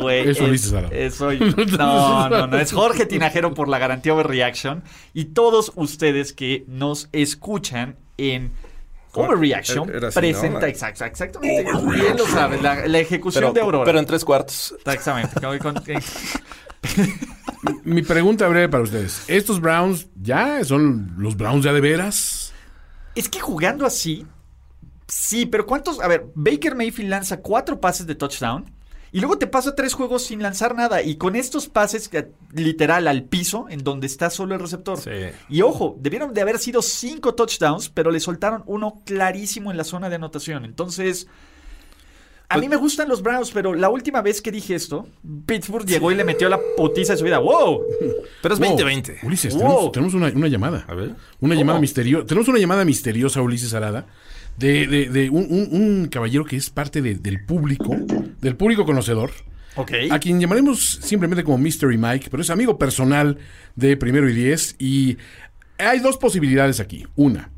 [0.00, 0.88] güey, Es Ara.
[0.90, 1.38] es soy-
[1.78, 2.58] No, no, no.
[2.58, 4.82] Es Jorge Tinajero por la garantía Overreaction.
[5.14, 8.50] Y todos ustedes que nos escuchan en
[9.14, 10.66] Overreaction Era así, presenta ¿no?
[10.66, 11.70] exact- exactamente.
[11.94, 13.84] Bien lo sabes, la, la ejecución de Aurora.
[13.84, 14.74] pero en tres cuartos.
[14.78, 15.38] Exactamente.
[15.40, 15.82] Con- con-
[17.84, 19.24] Mi pregunta breve para ustedes.
[19.28, 22.52] ¿Estos Browns ya son los Browns ya de veras?
[23.14, 24.26] Es que jugando así,
[25.06, 26.00] sí, pero ¿cuántos?
[26.00, 28.64] A ver, Baker Mayfield lanza cuatro pases de touchdown
[29.14, 32.10] y luego te pasa tres juegos sin lanzar nada y con estos pases
[32.52, 34.98] literal al piso en donde está solo el receptor.
[34.98, 35.10] Sí.
[35.50, 39.84] Y ojo, debieron de haber sido cinco touchdowns, pero le soltaron uno clarísimo en la
[39.84, 40.64] zona de anotación.
[40.64, 41.28] Entonces,
[42.52, 45.08] a Pues mí me gustan los Browns, pero la última vez que dije esto,
[45.46, 47.38] Pittsburgh llegó y le metió la putiza de su vida.
[47.38, 47.82] ¡Wow!
[48.42, 48.68] Pero es Wow.
[48.70, 49.18] 2020.
[49.22, 49.62] Ulises, Wow.
[49.62, 50.84] tenemos, tenemos una, una llamada.
[50.88, 51.10] A ver.
[51.10, 51.54] Una ¿Cómo?
[51.54, 52.26] llamada misteriosa.
[52.26, 54.06] Tenemos una llamada misteriosa, Ulises Arada,
[54.58, 57.96] de, de- de un, un- un caballero que es parte de- del público,
[58.40, 59.30] del público conocedor,
[59.76, 59.92] Ok.
[60.10, 63.38] a quien llamaremos simplemente como Mystery Mike, pero es amigo personal
[63.76, 64.76] de Primero y Diez.
[64.78, 65.16] Y
[65.78, 67.06] hay dos posibilidades aquí.
[67.16, 67.50] Una,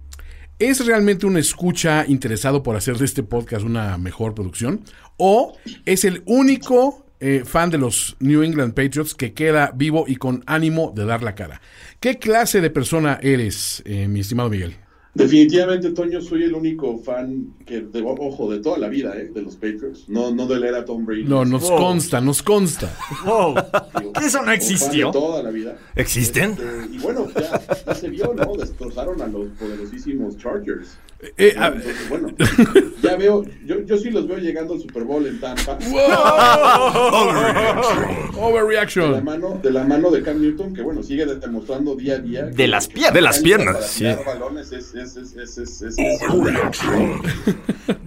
[0.69, 4.81] ¿es realmente un escucha interesado por hacer de este podcast una mejor producción?
[5.19, 10.17] ¿O es el único eh, fan de los New England Patriots que queda vivo y
[10.17, 11.61] con ánimo de dar la cara?
[12.01, 14.77] ¿Qué clase de persona eres, eh, mi estimado Miguel?
[15.15, 19.31] Definitivamente, Toño, soy el único fan que, de, ojo, de toda la vida, ¿eh?
[19.33, 20.09] de los Patriots.
[20.09, 21.23] No, no de la era Tom Brady.
[21.25, 21.79] No, nos Wow.
[21.79, 22.93] consta, nos consta.
[23.25, 23.55] Wow.
[24.01, 25.07] Digo, Eso no fan existió.
[25.07, 25.77] De toda la vida.
[25.95, 26.51] ¿Existen?
[26.53, 26.65] Este,
[26.97, 28.57] y bueno, ya, ya se vio, ¿no?
[28.57, 30.99] Destrozaron a los poderosísimos Chargers.
[31.37, 32.29] Eh, Entonces, bueno,
[33.03, 35.77] ya veo, yo, yo sí los veo llegando al Super Bowl en Tampa.
[35.85, 39.25] De la Overreaction.
[39.25, 42.45] mano, de la mano de Cam Newton, que bueno, sigue demostrando día a día.
[42.45, 43.15] De que- las que piernas.
[43.15, 43.99] De las piernas, para sí.
[44.01, 46.53] tirar balones es, es, es, es, es, es- es pura,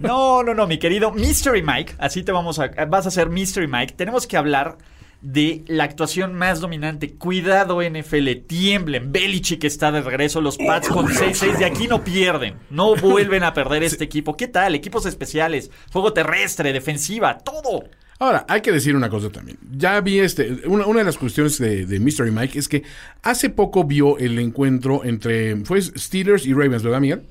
[0.00, 3.68] No, no, no, mi querido Mystery Mike, así te vamos a vas a ser Mystery
[3.68, 3.94] Mike.
[3.96, 4.76] Tenemos que hablar
[5.20, 7.14] de la actuación más dominante.
[7.14, 9.12] Cuidado NFL, tiemblen.
[9.12, 12.54] Belichick está de regreso, los Pats con 6-6 de aquí no pierden.
[12.70, 14.36] No vuelven a perder este equipo.
[14.36, 14.74] ¿Qué tal?
[14.74, 17.84] Equipos especiales, juego terrestre, defensiva, todo.
[18.20, 19.58] Ahora, hay que decir una cosa también.
[19.70, 20.66] Ya vi este.
[20.66, 22.82] Una, una de las cuestiones de, de Mystery Mike es que
[23.22, 25.56] hace poco vio el encuentro entre.
[25.64, 27.22] Fue Steelers y Ravens, ¿verdad, Miguel?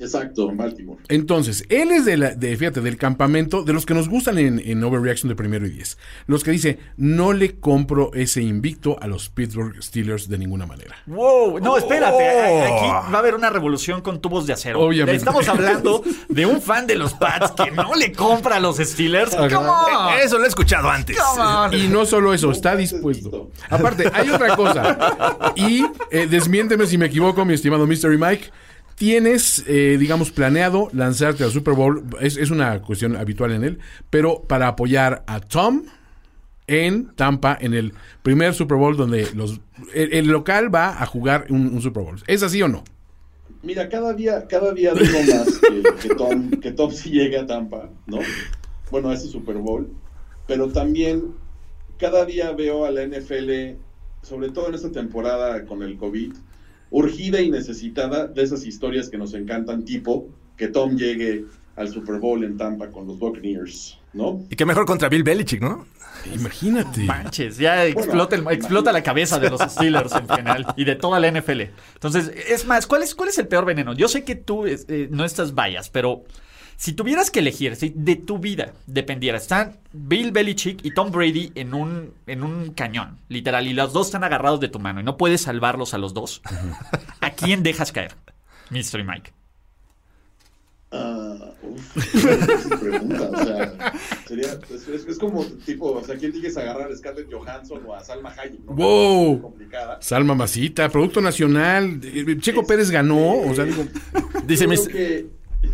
[0.00, 0.98] Exacto, en Baltimore.
[1.08, 4.58] Entonces, él es de, la, de fíjate, del campamento, de los que nos gustan en,
[4.58, 5.98] en Overreaction de primero y diez.
[6.26, 10.96] Los que dice, no le compro ese invicto a los Pittsburgh Steelers de ninguna manera.
[11.06, 12.28] Wow, no, espérate.
[12.28, 14.80] a- Aquí va a haber una revolución con tubos de acero.
[14.80, 15.16] Obviamente.
[15.18, 19.34] Estamos hablando de un fan de los Pats que no le compra a los Steelers.
[19.36, 20.18] Come on.
[20.22, 21.18] Eso lo he escuchado antes.
[21.18, 21.74] Come on.
[21.74, 23.50] Y no solo eso, está dispuesto.
[23.68, 25.52] Aparte, hay otra cosa.
[25.56, 28.50] Y eh, desmiénteme si me equivoco, mi estimado Mystery Mike.
[29.00, 32.04] Tienes, eh, digamos, planeado lanzarte al Super Bowl.
[32.20, 33.78] Es, una cuestión habitual en él.
[34.10, 35.84] Pero para apoyar a Tom
[36.66, 39.58] en Tampa en el primer Super Bowl donde los
[39.94, 42.20] el, local va a jugar un, Super Bowl.
[42.26, 42.84] ¿Es así o no?
[43.62, 45.48] Mira, cada día, cada día digo más
[46.02, 48.18] que, Tom, que Tom sí llegue a Tampa, ¿no?
[48.90, 49.90] Bueno, a ese Super Bowl.
[50.46, 51.32] Pero también
[51.96, 53.78] cada día veo a la NFL,
[54.20, 56.34] sobre todo en esta temporada con el COVID,
[56.90, 61.44] urgida y necesitada de esas historias que nos encantan, tipo que Tom llegue
[61.76, 64.44] al Super Bowl en Tampa con los Buccaneers, ¿no?
[64.50, 65.86] Y qué mejor contra Bill Belichick, ¿no?
[66.34, 67.00] Imagínate.
[67.04, 71.18] Manches, ya explota, el- explota la cabeza de los Steelers en general y de toda
[71.18, 71.62] la NFL.
[71.94, 73.94] Entonces, es más, ¿cuál es, cuál es el peor veneno?
[73.94, 76.24] Yo sé que tú eh, no estás vayas, pero
[76.82, 81.52] si tuvieras que elegir, si de tu vida dependiera, están Bill Belichick y Tom Brady
[81.54, 85.04] en un, en un cañón, literal, y los dos están agarrados de tu mano y
[85.04, 86.40] no puedes salvarlos a los dos,
[87.20, 88.14] ¿a quién dejas caer?
[88.70, 89.30] Mystery Mike.
[90.92, 91.94] Ah, uf,
[92.80, 93.92] pregunta, o sea,
[94.26, 97.82] sería, es, es- es como tipo, o sea, ¿quién tienes que agarrar a Scarlett Johansson
[97.86, 98.58] o a Salma Hayek?
[98.64, 98.72] ¿no?
[98.72, 99.42] Wow.
[99.42, 99.98] Complicada.
[100.00, 102.00] Salma Masita, Producto Nacional.
[102.40, 103.34] Checo Pérez ganó.
[103.42, 103.84] O sea, digo,
[104.46, 104.66] Dice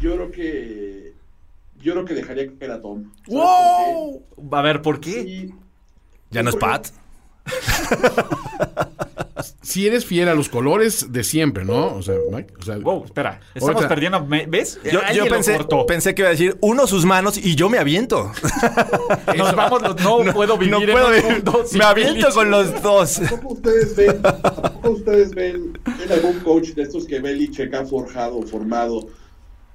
[0.01, 1.14] yo creo que,
[1.80, 3.05] yo creo que, yo dejaría que era Tom.
[3.28, 4.22] ¿Sabes ¡Wow!
[4.53, 5.22] A ver, ¿por qué?
[5.22, 5.55] Sí,
[6.30, 6.89] Ya no es Pat.
[9.62, 11.95] si eres fiel a los colores de siempre, ¿no?
[11.95, 13.41] O sea, Mike, o sea, Wow, espera.
[13.55, 14.26] Estamos ahorita- perdiendo.
[14.49, 14.80] ¿Ves?
[14.84, 15.87] Yo, yo lo pensé, cortó.
[15.87, 18.32] pensé que iba a decir uno sus manos y yo me aviento.
[19.37, 21.32] Nos vamos, los- no, puedo vivir no en puedo un vivir.
[21.32, 23.20] mundo Me aviento con los dos.
[23.20, 27.72] ¿A poco ustedes ven, a poco ustedes ven en algún coach de estos que Belichick
[27.74, 29.07] ha forjado, formado,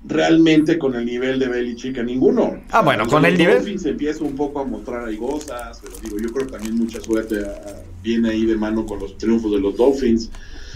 [0.03, 1.97] realmente con el nivel de Belichick?
[1.99, 2.61] A ninguno.
[2.71, 5.95] Ah, bueno, Los con el nivel- Dolphins empieza un poco a mostrar ahí cosas, pero
[6.03, 9.51] digo, yo creo que también mucha suerte ah, viene ahí de mano con los triunfos
[9.51, 10.29] de los Dolphins.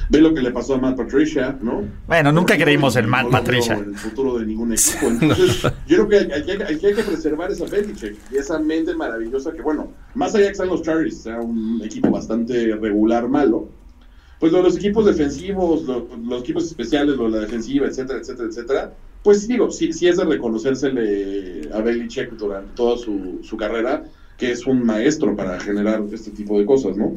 [0.08, 1.84] Ve lo que le pasó a Matt Patricia, ¿no?
[2.06, 3.74] Bueno, nunca creímos en Matt Patricia.
[3.74, 5.08] En el futuro de ningún equipo.
[5.08, 8.94] Entonces, yo creo que hay, hay- hay- hay que preservar esa Belichick y esa mente
[8.94, 13.68] maravillosa que, bueno, más allá que sean los Chargers, sea un equipo bastante regular, malo,
[14.40, 18.20] pues lo de los equipos defensivos, lo- los equipos especiales, lo de la defensiva, etcétera,
[18.20, 18.94] etcétera, etcétera,
[19.26, 24.04] pues digo, sí, sí es de reconocérsele a Belichick durante toda su, su carrera,
[24.38, 27.14] que es un maestro para generar este tipo de cosas, ¿no?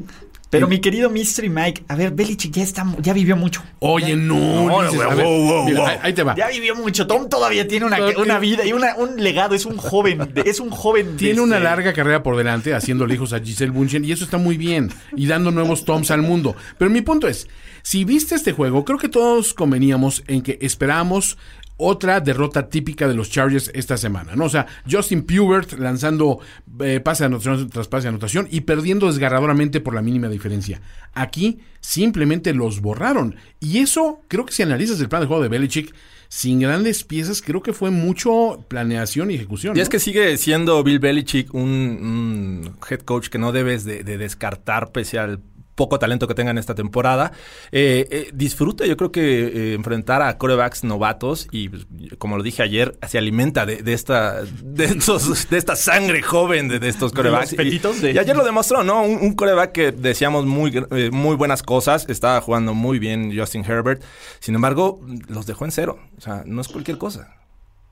[0.50, 3.62] Pero mi querido Mystery Mike, a ver, Belichick ya está, ya vivió mucho.
[3.80, 4.66] Oye, no.
[4.66, 5.88] No, dices, a ver, wow, wow, mira, wow.
[5.88, 6.34] ahí- ahí te va.
[6.36, 7.06] Ya vivió mucho.
[7.06, 9.54] Tom todavía tiene una, una vida y una- un legado.
[9.54, 10.20] Es un joven.
[10.32, 11.18] de- es un joven.
[11.18, 14.38] Tiene una este- larga carrera por delante haciéndole hijos a Giselle Bunchen y eso está
[14.38, 16.56] muy bien y dando nuevos toms al mundo.
[16.78, 17.46] Pero mi punto es,
[17.82, 21.36] si viste este juego, creo que todos conveníamos en que esperábamos
[21.78, 24.44] otra derrota típica de los Chargers esta semana, ¿no?
[24.44, 26.40] O sea, Justin Pubert lanzando
[26.80, 30.82] eh, pase de anotación tras pase de anotación y perdiendo desgarradoramente por la mínima diferencia.
[31.14, 33.36] Aquí simplemente los borraron.
[33.60, 35.94] Y eso, creo que si analizas el plan de juego de Belichick,
[36.28, 39.76] sin grandes piezas, creo que fue mucho planeación y ejecución.
[39.76, 44.04] Y es que sigue siendo Bill Belichick un, un head coach que no debes de,
[44.04, 45.40] de descartar pese al
[45.78, 47.32] poco talento que tenga en esta temporada.
[47.72, 51.86] Eh, eh, disfruta, yo creo que eh, enfrentar a corebacks novatos y, pues,
[52.18, 56.68] como lo dije ayer, se alimenta de, de esta de, estos, de esta sangre joven
[56.68, 57.54] de, de estos corebacks.
[57.54, 59.02] y, de- y ayer lo demostró, ¿no?
[59.02, 63.64] Un, un coreback que decíamos muy, eh, muy buenas cosas, estaba jugando muy bien Justin
[63.64, 64.02] Herbert.
[64.40, 65.98] Sin embargo, los dejó en cero.
[66.18, 67.34] O sea, no es cualquier cosa.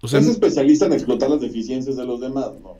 [0.02, 2.76] O sea, es especialista en explotar las deficiencias de los demás, ¿no?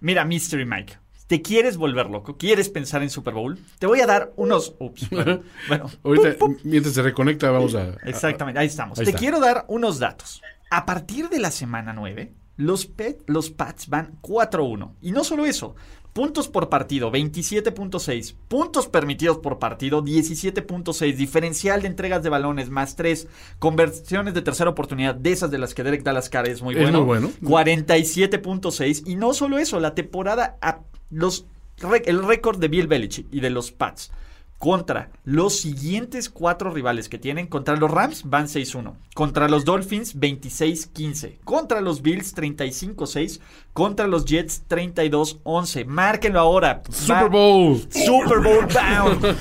[0.00, 0.94] Mira, Mystery Mike.
[1.30, 2.36] ¿Te quieres volver loco?
[2.36, 3.56] ¿Quieres pensar en Super Bowl?
[3.78, 4.74] Te voy a dar unos.
[4.80, 5.08] Ups.
[5.12, 5.88] Bueno, bueno.
[6.02, 7.90] Ahorita, mientras se reconecta, vamos a.
[8.04, 8.98] Exactamente, ahí estamos.
[8.98, 9.20] Ahí Te está.
[9.20, 10.42] quiero dar unos datos.
[10.72, 14.94] A partir de la semana 9, los, Pet- los Pats van 4-1.
[15.02, 15.76] Y no solo eso,
[16.12, 22.96] puntos por partido 27.6, puntos permitidos por partido 17.6, diferencial de entregas de balones más
[22.96, 23.28] 3,
[23.60, 27.04] conversiones de tercera oportunidad, de esas de las que Derek Dalascar es muy Es bueno.
[27.04, 27.30] muy bueno.
[27.40, 29.04] 47.6.
[29.06, 30.80] Y no solo eso, la temporada, a-
[31.10, 31.46] los,
[31.78, 34.10] re- el récord de Bill Belichick y de los Pats
[34.58, 37.46] contra los siguientes cuatro rivales que tienen.
[37.46, 38.92] Contra los Rams van 6-1.
[39.14, 41.38] Contra los Dolphins 26-15.
[41.44, 43.40] Contra los Bills 35-6.
[43.72, 45.86] Contra los Jets 32-11.
[45.86, 46.82] Márquenlo ahora.
[46.90, 47.80] Super Bowl.
[47.90, 49.36] Super Bowl down.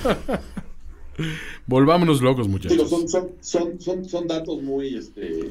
[1.68, 2.90] Volvámonos locos, Digo, muchachos.
[2.90, 5.50] son, son, son, son, son datos muy, este,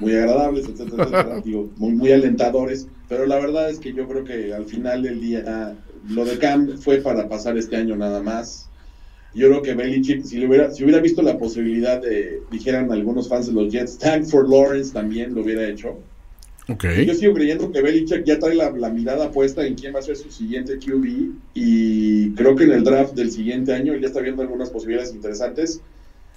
[0.00, 4.24] muy agradables, etcétera, etcétera, digo, muy, muy alentadores, pero la verdad es que yo creo
[4.24, 5.76] que al final del día
[6.08, 8.68] lo de Cam fue para pasar este año nada más.
[9.34, 13.28] Yo creo que Belichick, si, le hubiera, si hubiera visto la posibilidad de, dijeran algunos
[13.28, 15.98] fans de los Jets, Tank for Lawrence también lo hubiera hecho.
[16.68, 16.84] Ok.
[17.06, 20.02] Yo sigo creyendo que Belichick ya trae la, la mirada puesta en quién va a
[20.02, 24.08] ser su siguiente QB y creo que en el draft del siguiente año él ya
[24.08, 25.80] está viendo algunas posibilidades interesantes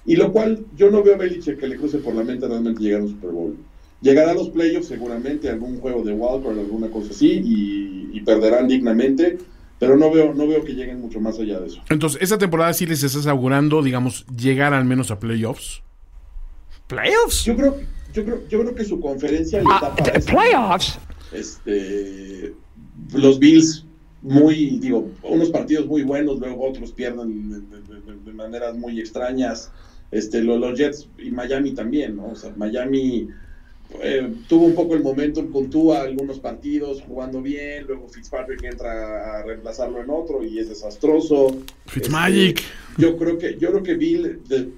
[0.06, 2.82] y lo cual yo no veo a Belichick que le cruce por la mente realmente
[2.82, 3.56] llegar a un Super Bowl.
[4.02, 8.66] Llegará a los playoffs seguramente, algún juego de wildcard, alguna cosa así y, y perderán
[8.68, 9.38] dignamente,
[9.78, 11.80] pero no veo, no veo que lleguen mucho más allá de eso.
[11.88, 15.82] Entonces, esta temporada sí les estás augurando, digamos, llegar al menos a playoffs.
[16.88, 17.44] ¿Playoffs?
[17.44, 17.76] Yo creo,
[18.12, 20.26] yo creo, yo creo que su conferencia le da para eso.
[20.30, 20.98] Playoffs?
[21.32, 22.54] este
[23.14, 23.86] los Bills
[24.20, 29.00] muy digo unos partidos muy buenos luego otros pierden de, de- de- de maneras muy
[29.00, 29.70] extrañas
[30.10, 33.28] este lo- los Jets y Miami también no o sea Miami
[34.02, 39.38] eh, tuvo un poco el momento con Tua algunos partidos jugando bien luego Fitzpatrick entra
[39.38, 42.58] a reemplazarlo en otro y es desastroso Fitzmagic.
[42.60, 42.70] Este,
[43.02, 44.68] yo creo que yo creo que Bill de-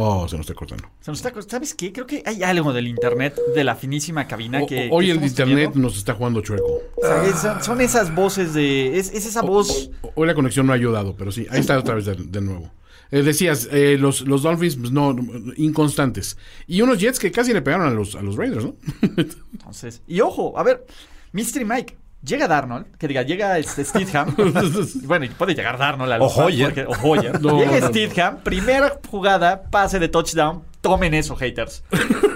[0.00, 0.84] Oh, se nos está cortando.
[1.00, 1.92] Se nos está ¿Sabes qué?
[1.92, 4.88] Creo que hay algo del internet de la finísima cabina O- que.
[4.92, 6.82] hoy que el internet nos está jugando chueco.
[6.96, 8.96] O sea, es- son, esas voces de.
[8.98, 9.90] Es, es esa voz.
[10.14, 12.70] Hoy la conexión no ha ayudado, pero sí, ahí está otra vez de, de nuevo.
[13.10, 15.16] Eh, decías, eh, los, los Dolphins, pues, no,
[15.56, 16.36] inconstantes.
[16.66, 18.74] Y unos Jets que casi le pegaron a los, a los Raiders, ¿no?
[19.52, 20.02] Entonces.
[20.06, 20.86] Y ojo, a ver,
[21.32, 21.96] Mystery Mike.
[22.20, 24.34] Llega Darnold, que diga, llega este Steedham.
[25.04, 26.74] bueno, y puede llegar Darnold a los O Hoyer.
[26.74, 27.40] porque- O Hoyer.
[27.40, 27.88] No, llega no, no.
[27.88, 30.62] Steedham, primera jugada, pase de touchdown.
[30.80, 31.84] Tomen eso, haters.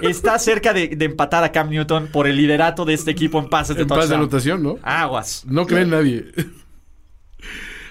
[0.01, 3.49] Está cerca de, de empatar a Cam Newton por el liderato de este equipo en
[3.49, 4.21] pases de En paz de touchdown.
[4.21, 4.77] anotación, ¿no?
[4.83, 5.43] Aguas.
[5.47, 6.25] No cree nadie.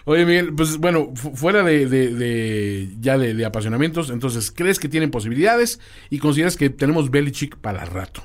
[0.05, 5.81] Oye, Miguel, pues bueno, fu- fuera de, ya de, apasionamientos, entonces, ¿crees que tienen posibilidades
[6.11, 8.23] y consideras que tenemos Belichick para rato?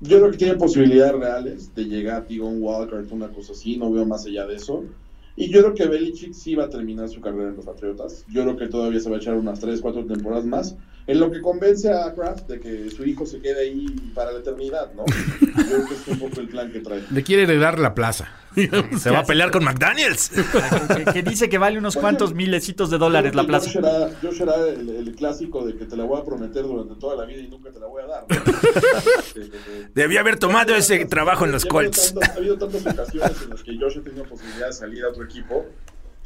[0.00, 3.90] Yo creo que tiene posibilidades reales de llegar, digo, un wildcard, una cosa así, no
[3.90, 4.90] veo más allá de eso.
[5.34, 8.24] Y yo creo que Belichick sí va a terminar su carrera en los Patriotas.
[8.28, 10.76] Yo creo que todavía se va a echar unas 3, 4 temporadas más.
[11.08, 14.40] En lo que convence a Kraft de que su hijo se quede ahí para la
[14.40, 15.04] eternidad, ¿no?
[15.06, 17.04] Yo creo que es un poco el plan que trae.
[17.10, 18.28] Le quiere heredar la plaza.
[18.98, 20.30] Se va a pelear con McDaniels.
[20.96, 23.66] que, que dice que vale unos cuantos milecitos de dólares la plaza.
[23.66, 26.94] Yo será, yo será el, el clásico de que te la voy a prometer durante
[26.96, 28.24] toda la vida y nunca te la voy a dar.
[28.28, 28.36] ¿no?
[28.36, 32.14] Este, de- de- Debía haber tomado ese trabajo en los Colts.
[32.20, 35.24] ha habido tantas ocasiones en las que Josh ha tenido posibilidad de salir a otro
[35.24, 35.66] equipo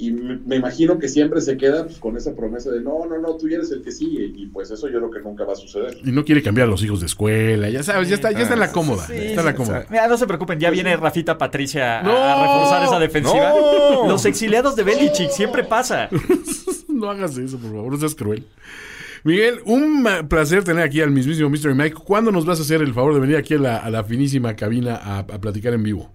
[0.00, 3.18] y me, me imagino que siempre se queda pues, con esa promesa de no, no,
[3.18, 5.52] no, tú ya eres el que sigue y pues eso yo creo que nunca va
[5.52, 5.98] a suceder.
[6.02, 8.54] Y no quiere cambiar a los hijos de escuela, ya sabes, ya está, ya está
[8.54, 9.06] en la cómoda.
[9.06, 9.86] Sí, está en la sí, cómoda.
[9.90, 13.50] Mira, no se preocupen, ya viene Rafita Patricia a, No, a reforzar esa defensiva.
[13.50, 14.08] no.
[14.08, 16.08] Los exiliados de Belichick, siempre pasa.
[16.88, 18.44] No hagas eso, por favor, no seas cruel.
[19.24, 21.74] Miguel, un placer tener aquí al mismísimo Mr.
[21.74, 21.94] Mike.
[22.04, 24.54] ¿Cuándo nos vas a hacer el favor de venir aquí a la, a la finísima
[24.56, 26.12] cabina a, a platicar en vivo?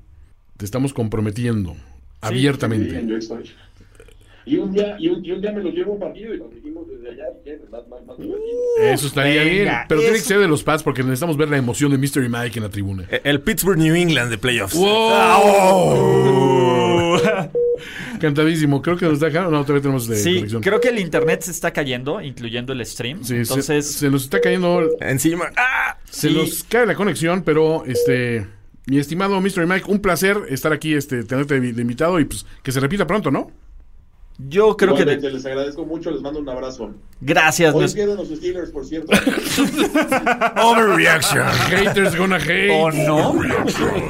[0.58, 1.76] Te estamos comprometiendo
[2.22, 2.92] abiertamente.
[2.92, 3.50] Bien, yo estoy.
[4.46, 6.40] Y un día, y un, y un día me lo llevo a un partido y
[6.40, 8.48] competimos desde allá, y qué, más, más, más divertido.
[8.82, 9.70] Eso estaría Venga, bien.
[9.90, 12.30] Pero tiene que eso- ser de los Pats porque necesitamos ver la emoción de Mr.
[12.30, 13.06] Mike en la tribuna.
[13.10, 14.76] Eh, El Pittsburgh New England de playoffs.
[15.96, 17.20] ¡Wow!
[18.20, 18.82] Cantadísimo.
[18.82, 19.52] Creo que nos está dejando.
[19.52, 20.62] No, todavía tenemos de Sí, conexión.
[20.62, 23.20] creo que el internet se está cayendo, incluyendo el stream.
[23.24, 24.90] Sí, se- Entonces, se, nos está cayendo.
[25.02, 25.46] Encima.
[25.58, 25.98] ¡Ah!
[26.10, 26.34] Se Sí.
[26.36, 28.46] nos cae la conexión, pero este.
[28.88, 29.66] Mi estimado Mr.
[29.66, 33.08] Mike, un placer estar aquí, este, tenerte de de invitado y pues que se repita
[33.08, 33.50] pronto, ¿no?
[34.38, 35.02] Yo creo que...
[35.04, 36.92] Igualmente, les agradezco mucho, les mando un abrazo.
[37.22, 37.74] Gracias.
[37.74, 39.12] Hoy nos- pierden los Steelers, por cierto.
[40.62, 41.44] Overreaction.
[41.70, 42.70] Haters gonna hate.
[42.72, 43.36] ¿O no?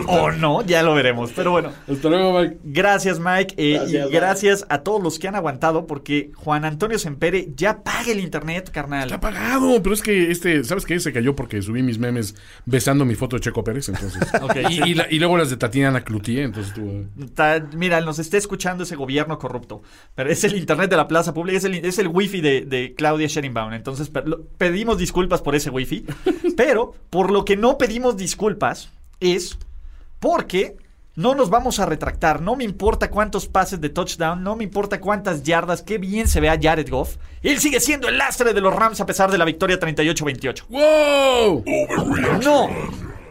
[0.07, 0.61] ¿O no?
[0.65, 1.31] Ya lo veremos.
[1.35, 2.57] Pero bueno, Hasta luego, Mike.
[2.63, 3.55] gracias Mike.
[3.57, 4.15] eh, Gracias, y Mike.
[4.15, 8.69] gracias a todos los que han aguantado porque Juan Antonio Sempere ya paga el internet,
[8.71, 9.03] carnal.
[9.03, 10.99] Está apagado, pero es que este, ¿sabes qué?
[10.99, 14.21] Se cayó porque subí mis memes besando mi foto de Checo Pérez, entonces.
[14.85, 16.73] Y, la- y luego las de Tatiana Cloutier, entonces.
[17.19, 19.81] Está- mira, nos está escuchando ese gobierno corrupto.
[20.15, 22.95] Pero es el internet de la plaza pública, es el, es el wifi de, de
[22.95, 23.73] Claudia Sheinbaum.
[23.73, 26.05] Entonces per- lo- pedimos disculpas por ese wifi.
[26.57, 28.89] pero por lo que no pedimos disculpas
[29.19, 29.57] es
[30.19, 30.77] porque
[31.15, 32.41] no nos vamos a retractar.
[32.41, 36.39] No me importa cuántos pases de touchdown, no me importa cuántas yardas, qué bien se
[36.39, 37.17] vea Jared Goff.
[37.41, 40.63] Él sigue siendo el lastre de los Rams a pesar de la victoria 38-28.
[40.69, 41.63] ¡Wow!
[42.43, 42.69] No,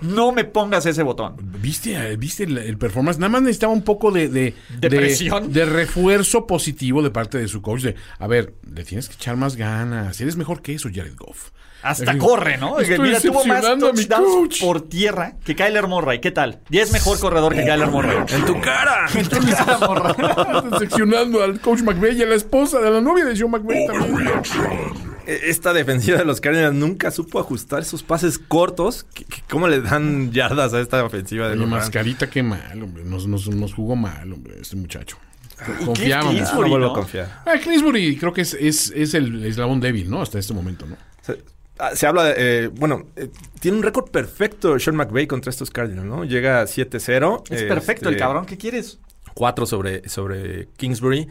[0.03, 1.54] no me pongas ese botón.
[1.65, 3.19] ¿Viste, ¿Viste el, el performance?
[3.19, 5.51] Nada más necesitaba un poco de, de, ¿De presión?
[5.51, 7.81] de refuerzo positivo de parte de su coach.
[7.81, 10.21] De, a ver, le tienes que echar más ganas.
[10.21, 11.53] Eres mejor que eso, Jared Goff.
[11.81, 12.79] Hasta corre, ¿no?
[12.79, 16.21] Estoy Mira, tuvo más touchdowns por tierra que Kyler Murray.
[16.21, 16.61] ¿Qué tal?
[16.69, 18.19] Ya es mejor corredor que Kyler Murray.
[18.29, 19.07] ¡En tu cara!
[19.15, 23.87] Estás decepcionando al coach McVeigh y a la esposa de la novia de Joe McVeigh
[23.87, 25.14] también.
[25.27, 29.05] Eh, Esta defensiva de los Cardinals nunca supo ajustar esos pases cortos.
[29.15, 31.85] ¿Qué- qué- ¿Cómo le dan yardas a esta ofensiva de Oye, los Rams?
[31.85, 33.05] mascarita, qué mal, hombre.
[33.05, 35.17] Nos, nos, nos jugó mal, hombre, este muchacho.
[35.65, 36.33] Cliff Confiábamos.
[36.35, 36.93] Ah, Kingsbury, no vuelvo ¿no?
[36.93, 37.43] a confiar.
[37.47, 40.21] Ah, Clinsbury creo que es, es, es el eslabón débil, ¿no?
[40.21, 40.97] Hasta este momento, ¿no?
[41.23, 41.41] Se,
[41.79, 42.35] ah, se habla de...
[42.37, 43.29] eh, bueno, eh,
[43.61, 46.25] tiene un récord perfecto Sean McVay contra estos Cardinals, ¿no?
[46.25, 47.45] Llega a 7-0.
[47.51, 48.47] Es eh, perfecto el este, cabrón.
[48.47, 48.99] ¿Qué quieres?
[49.35, 51.29] 4 sobre, sobre Kingsbury.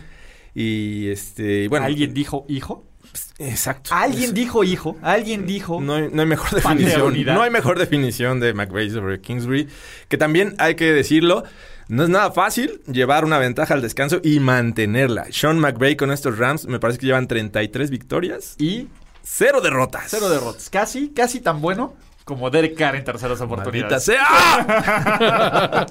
[0.56, 1.68] Y este...
[1.68, 2.86] Bueno, ¿Alguien dijo hijo?
[3.40, 3.90] Exacto.
[3.94, 4.96] ¿Alguien Es- dijo hijo?
[5.02, 5.82] ¿Alguien dijo?
[5.82, 7.26] No hay, no hay mejor definición.
[7.26, 9.68] No hay mejor definición de McVay sobre Kingsbury.
[10.08, 11.44] Que también hay que decirlo.
[11.90, 15.26] No es nada fácil llevar una ventaja al descanso y mantenerla.
[15.32, 18.88] Sean McVay con estos Rams me parece que llevan 33 victorias Y
[19.22, 20.06] cero derrotas.
[20.08, 20.70] cero derrotas.
[20.70, 24.06] Casi, casi tan bueno como Derek Carr en terceras oportunidades.
[24.06, 24.26] sea.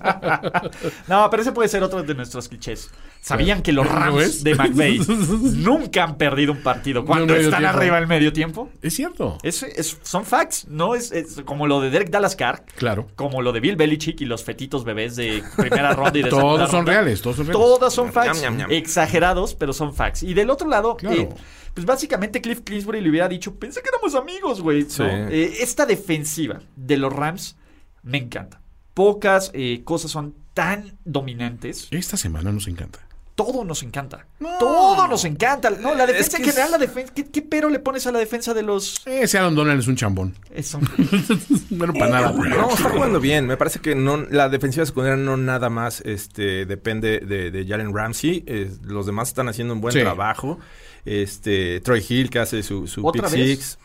[1.09, 2.91] No, pero ese puede ser otro de nuestros clichés.
[3.25, 4.99] ¿Sabían que los ¿No Rams de McVay
[5.55, 7.79] nunca han perdido un partido cuando están tiempo.
[7.79, 8.69] arriba al medio tiempo?
[8.83, 9.39] Es cierto.
[9.45, 13.07] Es, es- son facts, no es, es como lo de Derek Dallas Carr, Claro.
[13.15, 16.49] como lo de Bill Belichick y los fetitos bebés de primera ronda y de segunda
[16.57, 16.93] Todos son ronda.
[16.93, 17.63] reales, todos son reales.
[17.67, 18.43] Todas son facts.
[18.43, 18.71] Ñam, ñam, ñam.
[18.73, 20.25] Exagerados, pero son facts.
[20.25, 21.15] Y del otro lado, Claro.
[21.23, 21.29] eh,
[21.75, 24.85] pues básicamente Cliff Clinsbury le hubiera dicho, pensé que éramos amigos, güey.
[24.99, 27.57] Eh, esta defensiva de los Rams
[28.03, 28.61] me encanta.
[28.95, 31.87] Pocas eh, cosas son tan dominantes.
[31.93, 32.99] Esta semana nos encanta.
[33.35, 34.27] Todo nos encanta.
[34.59, 35.71] Todo nos encanta.
[35.71, 37.13] No, la defensa que en general, es- la defensa.
[37.15, 39.01] ¿qué, qué pero le pones a la defensa de los...
[39.07, 40.35] Ese Aaron Donald es un chambón.
[40.55, 40.79] Eso.
[41.71, 42.33] Bueno, para nada.
[42.33, 43.47] No, está jugando bien.
[43.47, 47.95] Me parece que no, la defensiva secundaria no nada más este, depende de, de Jalen
[47.95, 48.45] Ramsey.
[48.47, 50.01] Eh, los demás están haciendo un buen Sí.
[50.01, 50.59] trabajo.
[51.05, 53.49] Este, Troy Hill que hace su, su ¿Otra pick vez?
[53.59, 53.79] six.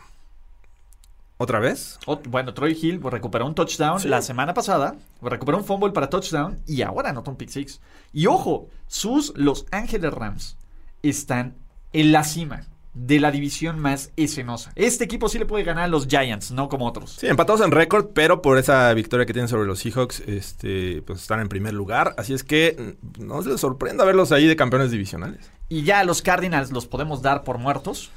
[1.40, 2.00] ¿Otra vez?
[2.28, 6.82] Bueno, Troy Hill recuperó un touchdown la semana pasada, recuperó un fumble para touchdown y
[6.82, 7.80] ahora anotó un pick six.
[8.12, 10.56] Y ojo, sus Los Ángeles Rams
[11.02, 11.54] están
[11.92, 14.72] en la cima de la división más escenosa.
[14.74, 17.12] Este equipo sí le puede ganar a los Giants, no como otros.
[17.12, 21.20] Sí, empatados en récord, pero por esa victoria que tienen sobre los Seahawks, este, pues
[21.20, 22.16] están en primer lugar.
[22.18, 25.52] Así es que no se les sorprenda verlos ahí de campeones divisionales.
[25.68, 28.10] Y ya los Cardinals los podemos dar por muertos.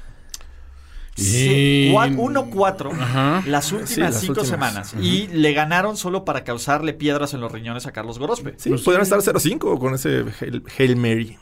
[1.16, 3.42] Y- Sí, cua- 1-4 Ajá.
[3.46, 4.48] las últimas Sí, las cinco últimas.
[4.48, 4.94] semanas.
[5.00, 8.54] Y le ganaron solo para causarle piedras en los riñones a Carlos Gorospe.
[8.56, 11.36] Sí, podrían estar 0-5 con ese Hail, Hail Mary.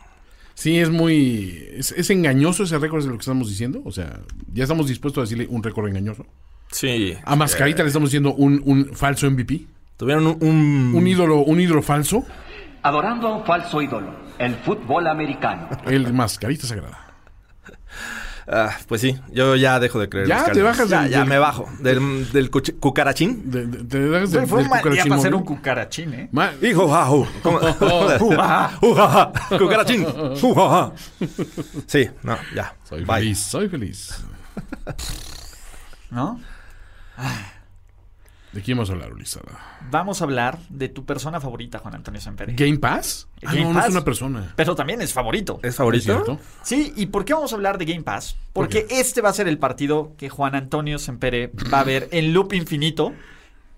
[0.55, 1.69] Sí, es muy.
[1.73, 3.81] Es, es engañoso ese récord de lo que estamos diciendo.
[3.85, 4.21] O sea,
[4.53, 6.27] ya estamos dispuestos a decirle un récord engañoso.
[6.73, 7.15] Sí.
[7.25, 9.67] A Mascarita le estamos diciendo un, un falso MVP.
[9.97, 12.25] Tuvieron un, un- Un ídolo, un ídolo falso.
[12.83, 15.69] Adorando a un falso ídolo, el fútbol americano.
[15.87, 17.07] El Mascarita Sagrada.
[18.53, 20.27] Ah, pues sí, yo ya dejo de creer.
[20.27, 21.69] Ya, te bajas Ya, del- ya del- me bajo.
[21.79, 23.49] Del, del cuch- cucarachín.
[23.49, 26.29] De, de- te das del- Fue un mal día cucarachín para ser un cucarachín, ¿eh?
[26.33, 27.27] Ma- Hijo, jau.
[27.45, 27.59] ¿Cómo?
[27.59, 28.73] Ujaja.
[28.83, 29.33] Ujaja.
[29.57, 30.05] Cucarachín.
[31.87, 32.75] Sí, no, ya.
[32.89, 33.15] Soy Bye.
[33.21, 34.15] feliz, soy feliz.
[36.11, 36.41] ¿No?
[38.53, 39.41] ¿De quién vamos a hablar, Ulises?
[39.91, 42.53] Vamos a hablar de tu persona favorita, Juan Antonio Sempere.
[42.55, 43.29] ¿Game Pass?
[43.45, 44.53] Ah, Game no, no es una persona.
[44.57, 45.61] Pero también es favorito.
[45.63, 46.03] ¿Es ¿Es favorito?
[46.05, 46.39] cierto?
[46.63, 48.35] Sí, ¿y por qué vamos a hablar de Game Pass?
[48.53, 52.09] ¿Por Porque este va a ser el partido que Juan Antonio Sempere va a ver
[52.11, 53.13] en loop infinito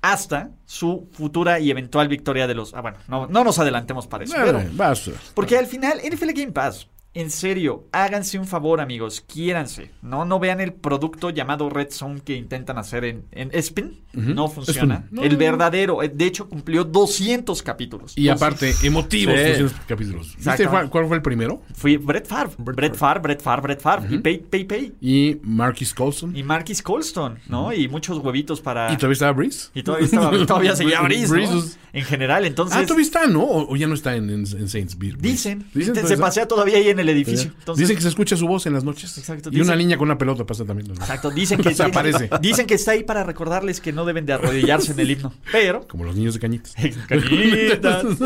[0.01, 2.75] hasta su futura y eventual victoria de los...
[2.75, 4.35] Ah, bueno, no, no nos adelantemos para eso.
[4.37, 5.13] pero- Eh, basta.
[5.35, 9.91] porque al final, NFL Game Pass, en serio, háganse un favor, amigos, quiéranse.
[10.01, 14.01] No, no vean el producto llamado Red Zone que intentan hacer en, en Spin.
[14.15, 15.07] No funciona.
[15.11, 18.13] No, el no, verdadero, eh, de hecho, cumplió 200 capítulos.
[18.17, 18.43] Y 200.
[18.43, 19.49] aparte, emotivos Sí.
[19.63, 20.27] 200 capítulos.
[20.37, 20.71] ¿Viste Exacto.
[20.71, 21.63] cuál, cuál fue el primero?
[21.75, 22.53] Fui Brett Favre.
[22.59, 24.15] Brett Favre, Brett Favre, Brett Favre.
[24.15, 24.93] Y Pay, Pay, Pay.
[25.01, 26.37] Y Marquis Colson.
[26.37, 27.73] Y Marquis Colston, ¿no?
[27.73, 28.93] Y muchos huevitos para...
[28.93, 29.71] ¿Y todavía estaba Breeze?
[29.75, 31.63] y todavía, estaba- todavía seguía Breeze, ¿no?
[31.95, 32.77] En general, entonces...
[32.77, 33.43] Ah, todavía está, ¿no?
[33.45, 34.97] O, o ya no está en, en- en Saints.
[34.97, 35.17] Breeze?
[35.21, 37.53] Dicen, Dicen, se pasea todavía ahí en el edificio.
[37.59, 39.17] Entonces, Dicen que se escucha su voz en las noches.
[39.19, 40.89] Exacto, Y una dicen- niña con una pelota pasa también.
[40.89, 40.95] ¿no?
[40.95, 42.31] Exacto, dicen que, Se aparece.
[42.41, 45.33] dicen que está ahí para recordarles que no deben de arrodillarse en el himno.
[45.53, 46.75] Pero, Como los niños de cañitas.
[47.09, 48.05] cañitas.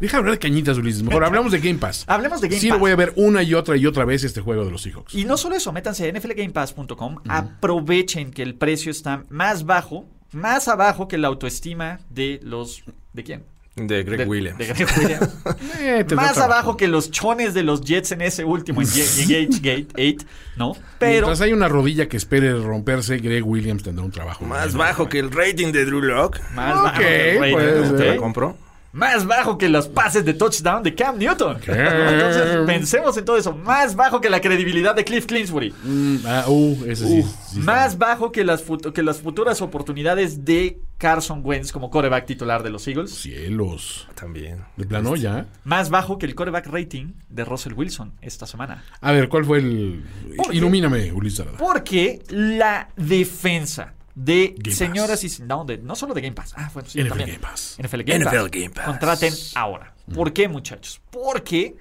[0.00, 1.02] Deja de hablar de cañitas, Ulises.
[1.04, 2.04] Mejor hablamos de Game Pass.
[2.08, 2.76] Hablemos de Game sí, Pass.
[2.76, 5.14] lo voy a ver una y otra y otra vez este juego de los Seahawks.
[5.14, 10.66] Y no solo eso, métanse a nflgamepass.com, aprovechen que el precio está más bajo, más
[10.66, 12.82] abajo que la autoestima de los...
[13.12, 13.44] ¿De quién?
[13.74, 14.58] De Greg De- Williams.
[14.58, 15.28] de Greg Williams.
[15.80, 19.88] Eh, más abajo que los chones de los Jets en ese último Engage Gate
[20.20, 20.76] 8, ¿no?
[20.98, 24.44] Pero Mientras hay una rodilla que espere romperse, Greg Williams tendrá un trabajo.
[24.44, 26.38] Más bajo que el rating de Drew Lock.
[26.54, 27.96] más bajo que el.
[27.96, 28.56] ¿Te la compro?
[28.92, 31.58] Más bajo que los pases de touchdown de Cam Newton.
[31.60, 31.72] ¿Qué?
[31.72, 33.54] Entonces, pensemos en todo eso.
[33.54, 35.72] Más bajo que la credibilidad de Cliff Clinsbury.
[35.82, 37.22] Mm, ah, uh, ese sí.
[37.22, 37.72] sí está.
[37.72, 38.62] Más bajo que las,
[38.94, 43.14] que las futuras oportunidades de Carson Wentz como coreback titular de los Eagles.
[43.14, 44.08] Cielos.
[44.14, 44.58] También.
[44.76, 45.46] De plano ya.
[45.64, 48.84] Más bajo que el coreback rating de Russell Wilson esta semana.
[49.00, 50.04] A ver, ¿cuál fue el.
[50.52, 51.56] Ilumíname, Ulises Arada.
[51.56, 56.52] Porque la defensa de Game señoras y se- no, de- no solo de Game Pass.
[56.56, 57.28] Ah, bueno, sí, NFL también.
[57.30, 57.76] Game Pass.
[57.78, 58.50] NFL Game NFL Pass.
[58.50, 58.84] Game Pass.
[58.86, 59.94] Contraten ahora.
[60.14, 61.00] ¿Por qué, muchachos?
[61.10, 61.76] Porque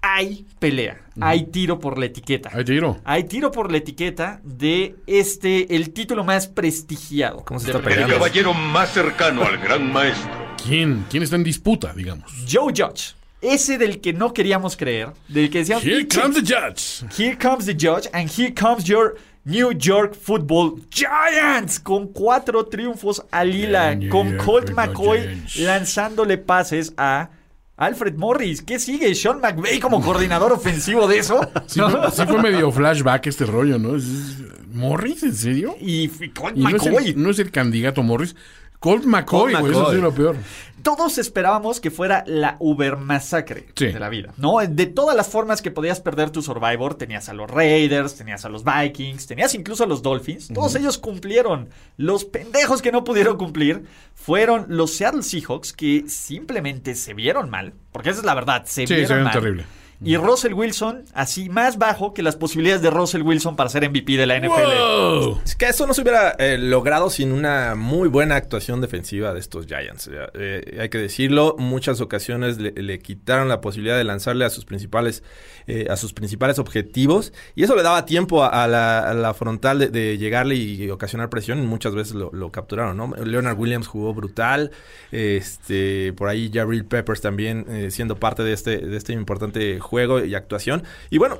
[0.00, 2.50] hay pelea, hay tiro por la etiqueta.
[2.50, 3.00] Te tiro.
[3.04, 7.44] Hay tiro por la etiqueta de este, el título más prestigiado.
[7.44, 8.14] ¿Cómo se está la El peleando?
[8.14, 10.30] caballero más cercano al gran maestro.
[10.64, 11.04] ¿Quién?
[11.10, 12.32] ¿Quién está en disputa, digamos?
[12.50, 13.14] Joe Judge.
[13.40, 15.84] Ese del que no queríamos creer, del que decíamos...
[15.84, 17.04] Here "Pinche- comes the judge.
[17.20, 23.22] Here comes the judge and here comes your New York Football Giants con cuatro triunfos
[23.30, 25.56] al hila, Yeah, con York Colt McCoy Giants.
[25.60, 27.30] lanzándole pases a
[27.76, 28.60] Alfred Morris.
[28.62, 29.14] ¿Qué sigue?
[29.14, 31.40] Sean McVay como coordinador ofensivo de eso.
[31.66, 31.88] Sí, ¿No?
[31.90, 33.96] fue, sí fue medio flashback este rollo, ¿no?
[33.96, 34.36] Es- es-
[34.72, 35.22] ¿Morris?
[35.22, 35.76] ¿En serio?
[35.80, 37.08] Y Colt Y no es, McCoy.
[37.10, 38.36] el, no es el candidato Morris.
[38.80, 39.92] Colt McCoy, Colt güey, eso McCoy.
[39.94, 40.36] sí es lo peor.
[40.82, 43.86] Todos esperábamos que fuera la uber masacre Sí.
[43.88, 44.58] de la vida, ¿no?
[44.66, 48.48] De todas las formas que podías perder tu Survivor, tenías a los Raiders, tenías a
[48.48, 50.48] los Vikings, tenías incluso a los Dolphins.
[50.54, 51.68] Todos ellos cumplieron.
[51.96, 53.82] Los pendejos que no pudieron cumplir
[54.14, 58.82] fueron los Seattle Seahawks que simplemente se vieron mal, porque esa es la verdad, se
[58.82, 59.32] Sí, se vieron ven mal.
[59.32, 59.64] terrible.
[60.04, 64.16] Y Russell Wilson, así más bajo que las posibilidades de Russell Wilson para ser MVP
[64.16, 64.48] de la NFL.
[64.48, 65.40] ¡Wow!
[65.44, 69.40] Es que eso no se hubiera eh, logrado sin una muy buena actuación defensiva de
[69.40, 70.08] estos Giants.
[70.08, 74.50] Eh, eh, hay que decirlo, muchas ocasiones le, le quitaron la posibilidad de lanzarle a
[74.50, 75.24] sus principales,
[75.70, 79.92] eh, a sus principales objetivos y eso le daba tiempo a, la, a la frontal
[79.92, 82.96] de, llegarle y, ocasionar presión y muchas veces lo, capturaron.
[82.96, 83.12] ¿no?
[83.22, 84.70] Leonard Williams jugó brutal,
[85.12, 90.24] este, por ahí Jabril Peppers también eh, siendo parte de este, de este importante juego
[90.24, 90.84] y actuación.
[91.10, 91.38] Y bueno,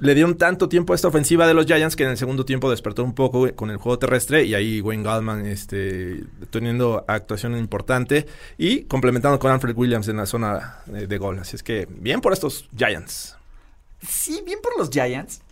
[0.00, 2.70] le dieron tanto tiempo a esta ofensiva de los Giants que en el segundo tiempo
[2.70, 8.26] despertó un poco con el juego terrestre y ahí Wayne Gallman este, teniendo actuación importante
[8.56, 11.40] y complementando con Alfred Williams en la zona de, de gol.
[11.40, 13.36] Así es que bien por estos Giants.
[14.08, 15.42] Sí, bien por los Giants.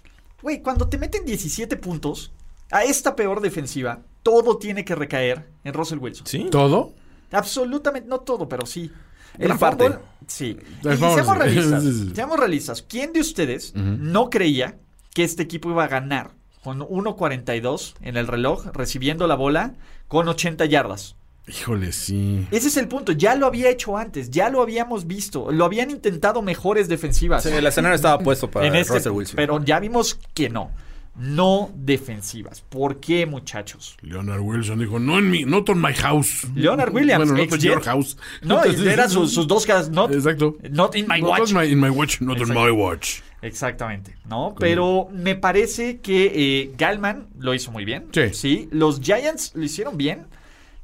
[0.43, 2.33] Güey, cuando te meten 17 puntos
[2.71, 6.27] a esta peor defensiva, todo tiene que recaer en Russell Wilson.
[6.27, 6.49] ¿Sí?
[6.51, 6.93] ¿Todo?
[7.31, 8.91] Absolutamente, no todo, pero sí.
[9.39, 9.85] Gran parte.
[9.87, 10.59] fútbol, sí.
[10.83, 11.85] Y seamos realistas.
[12.15, 12.83] Seamos realistas.
[12.83, 14.79] ¿Quién de ustedes no creía
[15.15, 16.33] que este equipo iba a ganar
[16.63, 19.75] con 1.42 en el reloj, recibiendo la bola
[20.09, 21.17] con 80 yardas?
[21.49, 22.47] Híjole, sí.
[22.53, 23.13] Ese es el punto.
[23.13, 25.51] Ya lo había hecho antes, ya lo habíamos visto.
[25.51, 27.43] Lo habían intentado mejores defensivas.
[27.43, 29.37] Sí, el escenario estaba puesto para en este, Russell Wilson.
[29.37, 30.71] pero ya vimos que no.
[31.15, 32.63] No defensivas.
[32.63, 33.99] ¿Por qué, muchachos?
[34.01, 36.47] Leonard Wilson dijo, no en mi, not on my house.
[36.55, 38.17] Leonard Williams, Bueno, not on your house.
[38.41, 39.91] No, eran sus, sus dos caras.
[39.91, 40.57] Not, Exacto.
[40.71, 41.41] not in my Not watch.
[41.51, 43.21] on my- in my watch, not on my watch.
[43.43, 44.55] Exactamente, ¿no?
[44.59, 48.07] Pero me parece que eh, Galman lo hizo muy bien.
[48.33, 48.69] Sí.
[48.71, 50.25] Los Giants lo hicieron bien.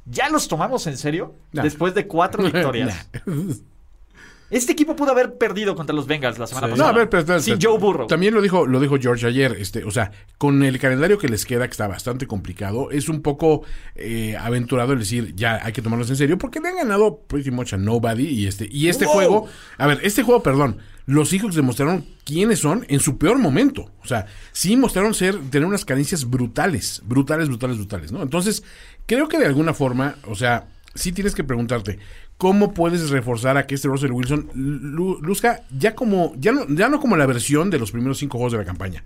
[0.09, 1.35] ¿Ya los tomamos en serio?
[1.51, 3.09] Después de cuatro victorias.
[4.51, 6.89] Este equipo pudo haber perdido contra los Bengals la semana No, pasada.
[6.89, 7.59] a ver, pero, Sin.
[7.61, 8.07] Joe Burrow.
[8.07, 9.55] También lo dijo, lo dijo George ayer.
[9.59, 13.21] Este, o sea, con el calendario que les queda, que está bastante complicado, es un
[13.21, 13.61] poco
[13.93, 17.51] eh, aventurado el decir, ya hay que tomarlos en serio, porque le han ganado pretty
[17.51, 18.25] much a nobody.
[18.27, 19.13] Y este, y este Wow.
[19.13, 19.47] juego,
[19.77, 20.79] a ver, este juego, perdón,
[21.09, 23.91] los Seahawks demostraron quiénes son en su peor momento.
[24.03, 28.21] O sea, sí mostraron ser, tener unas carencias brutales, brutales, brutales, brutales, ¿no?
[28.21, 28.63] Entonces,
[29.07, 31.97] creo que de alguna forma, o sea, sí tienes que preguntarte,
[32.37, 36.89] ¿cómo puedes reforzar a que este Russell Wilson lu- luzca ya como, ya no, ya
[36.89, 39.03] no como la versión de los primeros cinco juegos de la campaña?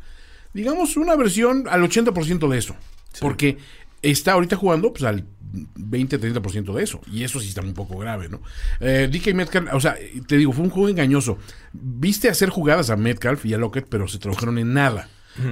[0.53, 2.75] Digamos una versión al 80% de eso.
[3.21, 3.57] Porque
[4.03, 7.01] está ahorita jugando pues al 20-30% de eso.
[7.11, 8.41] Y eso sí está un poco grave, ¿no?
[8.79, 9.95] Eh, DK Metcalf, o sea,
[10.27, 11.37] te digo, fue un juego engañoso.
[11.71, 15.09] Viste hacer jugadas a Metcalf y a Lockett, pero se tradujeron en nada.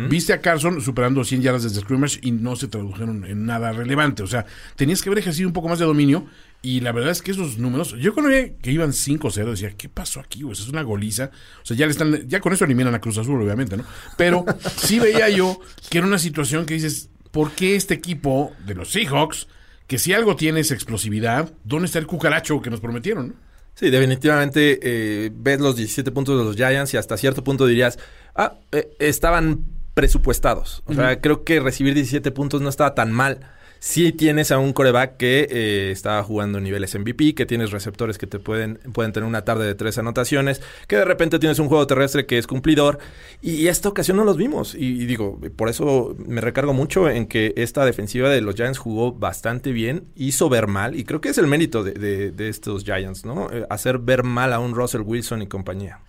[0.09, 4.21] Viste a Carson superando 100 yardas desde scrimmage y no se tradujeron en nada relevante.
[4.21, 4.45] O sea,
[4.75, 6.27] tenías que haber ejercido un poco más de dominio.
[6.61, 9.89] Y la verdad es que esos números, yo cuando vi que iban 5-0, decía, ¿qué
[9.89, 10.41] pasó aquí?
[10.41, 11.31] Eso es una goliza.
[11.63, 13.83] O sea, ya le están, ya con eso eliminan a Cruz Azul, obviamente, ¿no?
[14.15, 14.45] Pero
[14.77, 18.91] sí veía yo que era una situación que dices, ¿por qué este equipo de los
[18.91, 19.47] Seahawks,
[19.87, 23.29] que si algo tiene es explosividad, ¿dónde está el cucaracho que nos prometieron?
[23.29, 23.33] no?
[23.73, 27.97] Sí, definitivamente eh, ves los 17 puntos de los Giants y hasta cierto punto dirías,
[28.35, 30.83] ah, eh, estaban presupuestados.
[30.85, 33.39] O sea, creo que recibir 17 puntos no estaba tan mal.
[33.83, 38.27] Sí tienes a un coreback que eh, estaba jugando niveles MVP, que tienes receptores que
[38.27, 41.87] te pueden, pueden tener una tarde de tres anotaciones, que de repente tienes un juego
[41.87, 42.99] terrestre que es cumplidor.
[43.41, 44.75] Y esta ocasión no los vimos.
[44.75, 49.13] Y, digo, por eso me recargo mucho en que esta defensiva de los Giants jugó
[49.13, 53.49] bastante bien, hizo ver mal, y creo que es el mérito de estos Giants, ¿no?
[53.51, 56.01] Eh, hacer ver mal a un Russell Wilson y compañía.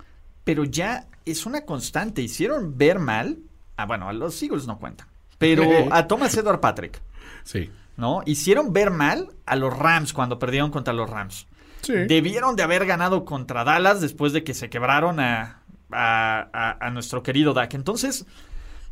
[0.43, 2.21] Pero ya es una constante.
[2.21, 3.39] Hicieron ver mal.
[3.77, 5.07] Ah, bueno, a los Eagles no cuentan.
[5.39, 7.01] Pero a Thomas Edward Patrick.
[7.43, 7.69] Sí.
[7.97, 8.21] ¿no?
[8.25, 11.47] Hicieron ver mal a los Rams cuando perdieron contra los Rams.
[11.81, 11.93] Sí.
[11.93, 16.89] Debieron de haber ganado contra Dallas después de que se quebraron a, a, a- a
[16.91, 17.73] nuestro querido Dak.
[17.73, 18.25] Entonces,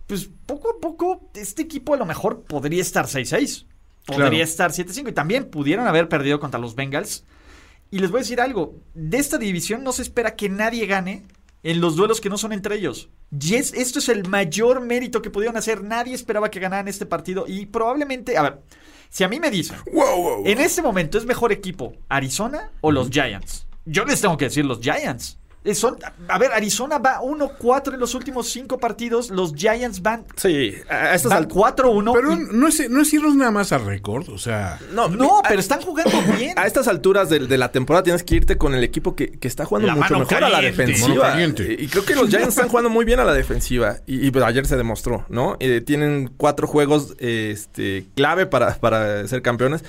[0.07, 3.65] pues poco a poco, este equipo a lo mejor podría estar 6-6.
[4.05, 4.43] Podría Claro.
[4.43, 5.09] estar 7-5.
[5.09, 7.23] Y también pudieron haber perdido contra los Bengals.
[7.91, 8.75] Y les voy a decir algo.
[8.93, 11.23] De esta división no se espera que nadie gane
[11.64, 13.09] en los duelos que no son entre ellos.
[13.39, 15.84] Y es- esto es el mayor mérito que pudieron hacer.
[15.84, 17.45] Nadie esperaba que ganaran este partido.
[17.47, 18.59] Y probablemente, a ver,
[19.09, 19.78] si a mí me dicen,
[20.45, 23.68] en este momento es mejor equipo Arizona o los Giants.
[23.86, 25.38] Yo les tengo que decir los Giants.
[25.64, 25.95] Eh, Son,
[26.28, 29.30] a ver, Arizona va 1-4 en los últimos cinco partidos.
[29.30, 31.76] Los Giants van, Sí, a estas van alturas.
[31.76, 32.14] 4-1.
[32.14, 34.80] Pero y- no es, no es irnos nada más a récord, o sea...
[34.93, 36.57] No, no, a- pero están jugando bien.
[36.57, 39.47] A estas alturas de, de la temporada tienes que irte con el equipo que, que
[39.47, 41.39] está jugando La mucho mejor a la defensiva.
[41.39, 43.97] Y, y creo que los Giants están jugando muy bien a la defensiva.
[44.07, 45.57] Y, y, pues, ayer se demostró, ¿no?
[45.59, 49.84] Eh, tienen cuatro juegos este, clave para, para ser campeones.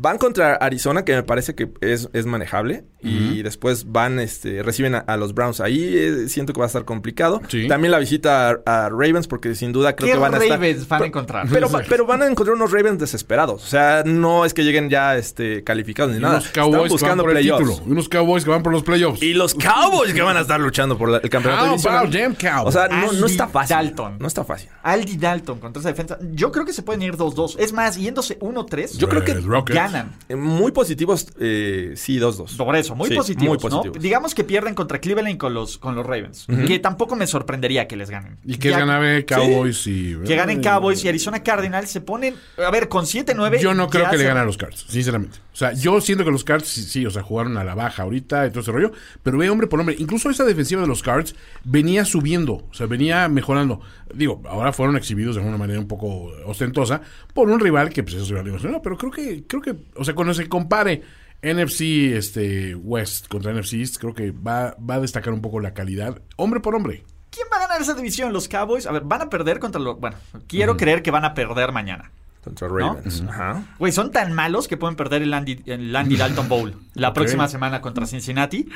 [0.00, 2.84] Van contra Arizona, que me parece que es, es manejable.
[3.00, 5.60] Y después van, este, reciben a, a los Browns.
[5.60, 7.40] Ahí eh, siento que va a estar complicado.
[7.48, 7.68] Sí.
[7.68, 10.58] También la visita a, a Ravens, porque sin duda creo ¿Qué que van a estar.
[10.58, 11.46] Ravens van a encontrar?
[11.48, 13.62] Pero, pero van a encontrar unos Ravens desesperados.
[13.62, 16.34] O sea, no es que lleguen ya este, calificados ni Y nada.
[16.38, 17.68] unos Están Cowboys que van buscando por el playoffs.
[17.68, 17.86] título.
[17.88, 19.22] y Unos Cowboys que van por los playoffs.
[19.22, 21.98] Y los Cowboys que van a estar luchando por la- el campeonato How divisional.
[22.00, 22.74] about them Cowboys?
[22.74, 23.76] O sea, no, no está fácil.
[23.76, 24.16] Dalton.
[24.18, 24.68] No está fácil.
[24.82, 26.18] Aldi Dalton contra esa defensa.
[26.32, 27.54] Yo creo que se pueden ir 2-2.
[27.58, 28.98] Es más, yéndose 1-3.
[28.98, 29.74] Yo creo que Red Rockets.
[29.76, 30.16] ganan ganan.
[30.28, 32.56] Eh, Muy positivos, eh, sí, 2-2.
[32.56, 33.82] Por eso, muy Sí, positivos, muy ¿no?
[33.98, 36.46] Digamos que pierden contra Cleveland con los, con los Ravens.
[36.66, 38.38] Que tampoco me sorprendería que les ganen.
[38.44, 40.16] Y que Ya- ganaba Cowboys y.
[40.26, 42.34] Que ganen Cowboys y Arizona Cardinals se ponen,
[42.64, 43.58] a ver, con 7-9.
[43.60, 45.38] Yo no creo que le ganen a los Cards, sinceramente.
[45.52, 48.04] O sea, yo siento que los Cards sí, sí, o sea, jugaron a la baja
[48.04, 48.92] ahorita y todo ese rollo.
[49.24, 49.96] Pero ve hombre por hombre.
[49.98, 51.34] Incluso esa defensiva de los Cards
[51.64, 53.80] venía subiendo, o sea, venía mejorando.
[54.14, 57.00] Digo, ahora fueron exhibidos de una manera un poco ostentosa
[57.34, 58.80] por un rival que, pues, es rival.
[58.82, 61.02] Pero creo que, creo que, o sea, cuando se compare
[61.42, 65.74] NFC este, West contra NFC East, creo que va, va a destacar un poco la
[65.74, 67.04] calidad, hombre por hombre.
[67.30, 68.32] ¿Quién va a ganar esa división?
[68.32, 68.86] ¿Los Cowboys?
[68.86, 70.00] A ver, van a perder contra los.
[70.00, 70.16] Bueno,
[70.46, 72.10] quiero creer que van a perder mañana.
[72.42, 73.22] Contra Ravens.
[73.28, 73.64] Ajá.
[73.78, 77.48] Güey, son tan malos que pueden perder el Andy, el Andy Dalton Bowl la próxima
[77.48, 78.68] semana contra Cincinnati.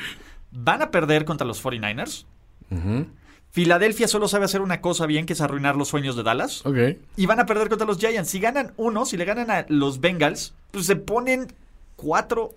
[0.51, 2.25] Van a perder contra los 49ers.
[3.49, 6.65] Filadelfia solo sabe hacer una cosa bien, que es arruinar los sueños de Dallas.
[6.65, 6.77] Ok.
[7.17, 8.29] Y van a perder contra los Giants.
[8.29, 11.53] Si ganan uno, si le ganan a los Bengals, pues se ponen
[11.95, 12.51] cuatro.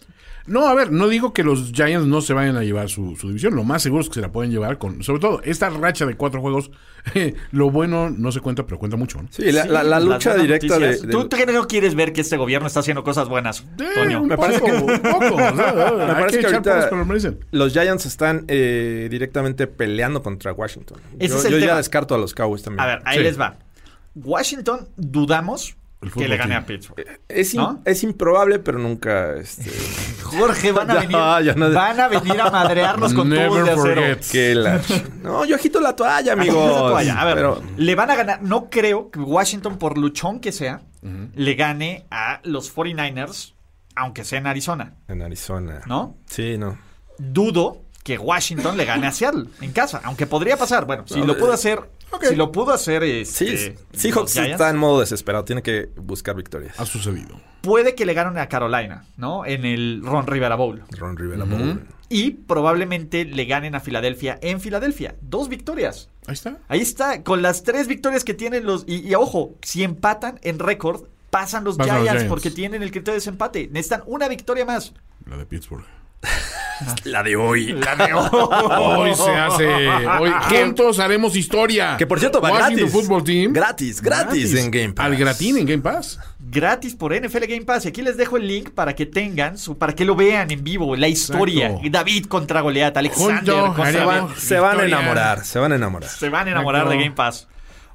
[0.47, 3.27] No, a ver, no digo que los Giants no se vayan a llevar su, su
[3.27, 3.57] división.
[3.57, 5.03] Lo más seguro es que se la pueden llevar con.
[5.03, 6.71] Sobre todo, esta racha de cuatro juegos.
[7.53, 9.21] lo bueno no se cuenta, pero cuenta mucho.
[9.23, 9.29] ¿no?
[9.31, 11.95] Sí, la, Sí, la- la las lucha directa de, de- ¿Tú, tú que no quieres
[11.97, 13.65] ver que este gobierno está haciendo cosas buenas,
[13.95, 14.23] Toño?
[14.25, 15.37] me parece que- un poco.
[15.37, 16.91] Me parece que ahorita-
[17.51, 20.99] los Giants están eh, directamente peleando contra Washington.
[21.19, 22.81] Ese yo es el yo ya descarto a los Cowboys también.
[22.81, 23.23] A ver, ahí Sí.
[23.25, 23.57] les va.
[24.15, 25.77] Washington, dudamos
[26.15, 26.63] que le gane team.
[26.63, 27.21] a Pittsburgh.
[27.29, 27.83] es, in- ¿no?
[27.85, 29.35] es improbable, pero nunca.
[29.37, 29.71] Este,
[30.23, 31.11] Jorge, van a venir,
[31.45, 34.21] ya no- van a, venir a madrearnos con Never tubos de acero.
[34.31, 34.81] que la-
[35.23, 36.93] No, yo agito la toalla, Amigos.
[37.11, 38.43] A ver, pero le van a ganar.
[38.43, 40.83] No creo que Washington, por luchón que sea,
[41.35, 43.55] le gane a los 49ers,
[43.95, 45.81] aunque sea en Arizona, en Arizona.
[45.87, 46.17] ¿no?
[46.27, 46.77] Sí, no.
[47.19, 50.87] Dudo que Washington le gane a Seattle en casa, aunque podría pasar.
[50.87, 51.91] Bueno, si No, lo pudo hacer,
[52.23, 55.45] si lo pudo hacer, Sí, este, Seahawks los Giants, está en modo desesperado.
[55.45, 56.79] Tiene que buscar victorias.
[56.79, 57.41] Ha sucedido.
[57.63, 59.45] puede que le ganen a Carolina, ¿no?
[59.45, 60.85] En el Ron Rivera Bowl.
[60.91, 61.85] Ron Rivera Bowl.
[62.09, 65.17] Y probablemente le ganen a Filadelfia en Filadelfia.
[65.21, 66.09] Dos victorias.
[66.29, 66.59] Ahí está.
[66.69, 68.85] Ahí está, con las tres victorias que tienen los.
[68.87, 72.29] Y, y ojo, si empatan en récord, pasan los Pasan los Giants, Giants.
[72.31, 73.67] porque tienen el criterio de desempate.
[73.73, 74.95] Necesitan una victoria más.
[75.29, 75.85] La de Pittsburgh.
[77.05, 77.73] La de hoy.
[77.73, 79.89] La de Hoy se hace.
[79.89, 81.97] Hoy juntos haremos historia.
[81.97, 82.93] Que por cierto, va Washington gratis.
[82.93, 83.53] Football Team.
[83.53, 85.07] Gratis, gratis, en Game Pass.
[85.07, 86.19] Al gratín en Game Pass.
[86.39, 87.85] gratis por NFL Game Pass.
[87.85, 90.63] Y aquí les dejo el link para que tengan, su, para que lo vean en
[90.65, 91.67] vivo, la historia.
[91.69, 91.89] Exacto.
[91.91, 94.35] David contra Goliat, Alexander Junto haremos- David.
[94.37, 96.11] Se van a enamorar, se van a enamorar.
[96.11, 96.99] Se van a enamorar Exacto.
[96.99, 97.49] de Game Pass.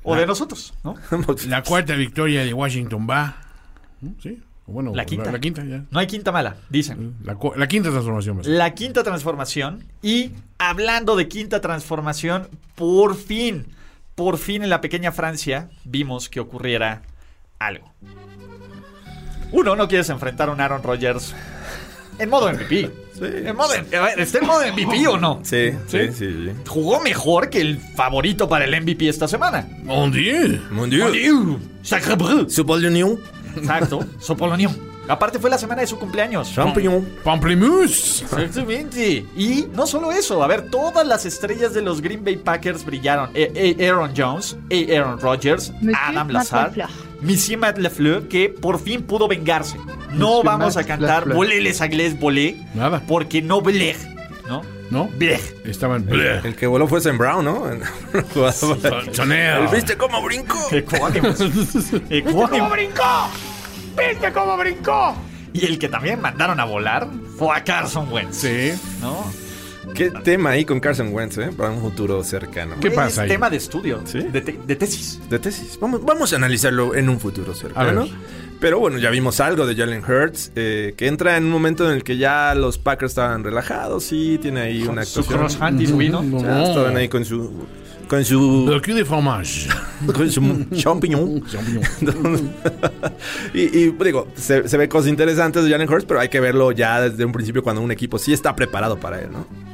[0.03, 0.95] O de nosotros, ¿no?
[1.47, 3.37] La cuarta victoria de Washington va.
[4.23, 4.41] Sí.
[4.71, 5.31] Bueno, La quinta.
[5.31, 5.83] La, quinta, ya.
[5.91, 7.15] No hay quinta mala, dicen.
[7.23, 8.39] La, cu- la quinta transformación.
[8.43, 9.83] La quinta transformación.
[10.01, 13.67] Y hablando de quinta transformación, por fin,
[14.15, 17.01] por fin en la pequeña Francia vimos que ocurriera
[17.59, 17.91] algo.
[19.51, 21.33] Uno, no quieres enfrentar a un Aaron Rodgers
[22.19, 22.89] en modo MVP.
[23.21, 25.41] En modo, a ver, ¿Está en modo MVP o no?
[25.43, 26.51] Sí, sí, sí, sí.
[26.67, 29.67] Jugó mejor que el favorito para el MVP esta semana.
[29.83, 30.59] Mon Dieu.
[30.71, 31.03] Mon Dieu.
[31.03, 32.47] Mon Dieu, Sacre bleu.
[33.55, 34.73] Exacto, su polonium.
[35.07, 36.53] Aparte fue la semana de su cumpleaños.
[36.53, 37.05] Champignon.
[37.23, 38.23] Pamplemousse.
[38.23, 39.25] Exactamente.
[39.35, 43.29] Y no solo eso, a ver, todas las estrellas de los Green Bay Packers brillaron.
[43.33, 46.71] Eh, eh, Aaron Jones, eh, Aaron Rodgers, Monsieur Adam Lazar.
[47.21, 49.77] Monsieur Matt Lafleur, que por fin pudo vengarse.
[50.13, 51.27] No Monsieur vamos Matt a cantar.
[51.33, 53.01] Volé les Anglais Volé, Nada.
[53.07, 53.97] porque no Blech,
[54.51, 54.61] ¿no?
[54.89, 55.07] ¿No?
[55.17, 55.65] Blech.
[55.65, 56.05] Estaban.
[56.09, 57.63] El que voló fue Sam Brown, ¿no?
[59.71, 60.57] ¿Viste cómo brincó?
[60.71, 61.39] Ecuánimos.
[62.09, 62.71] Ecuánimos.
[62.71, 63.29] brincó?
[63.97, 65.15] ¿Viste cómo brincó?
[65.53, 68.37] Y el que también mandaron a volar fue a Carson Wentz.
[68.37, 68.73] Sí.
[69.01, 69.23] ¿no?
[69.93, 71.49] Qué tema ahí con Carson Wentz, ¿eh?
[71.55, 72.75] Para un futuro cercano.
[72.79, 73.29] ¿Qué pasa ahí?
[73.29, 74.19] tema de estudio, ¿Sí?
[74.19, 75.19] de, te- de tesis.
[75.29, 75.77] De tesis.
[75.81, 78.01] Vamos, vamos a analizarlo en un futuro cercano.
[78.01, 78.11] A ver.
[78.61, 81.95] Pero bueno, ya vimos algo de Jalen Hurts, eh, que entra en un momento en
[81.95, 85.39] el que ya los Packers estaban relajados, sí, tiene ahí una Su actuación.
[85.39, 86.21] cross hunt y su vino.
[86.21, 86.39] No.
[86.41, 87.51] Ya estaban ahí con su
[88.07, 89.67] con su Le cul de fromage.
[90.13, 91.43] con su champignon.
[91.47, 91.83] Champignon.
[93.55, 96.71] y, y, digo, se, se ve cosas interesantes de Jalen Hurts, pero hay que verlo
[96.71, 99.70] ya desde un principio cuando un equipo sí está preparado para él, ¿no?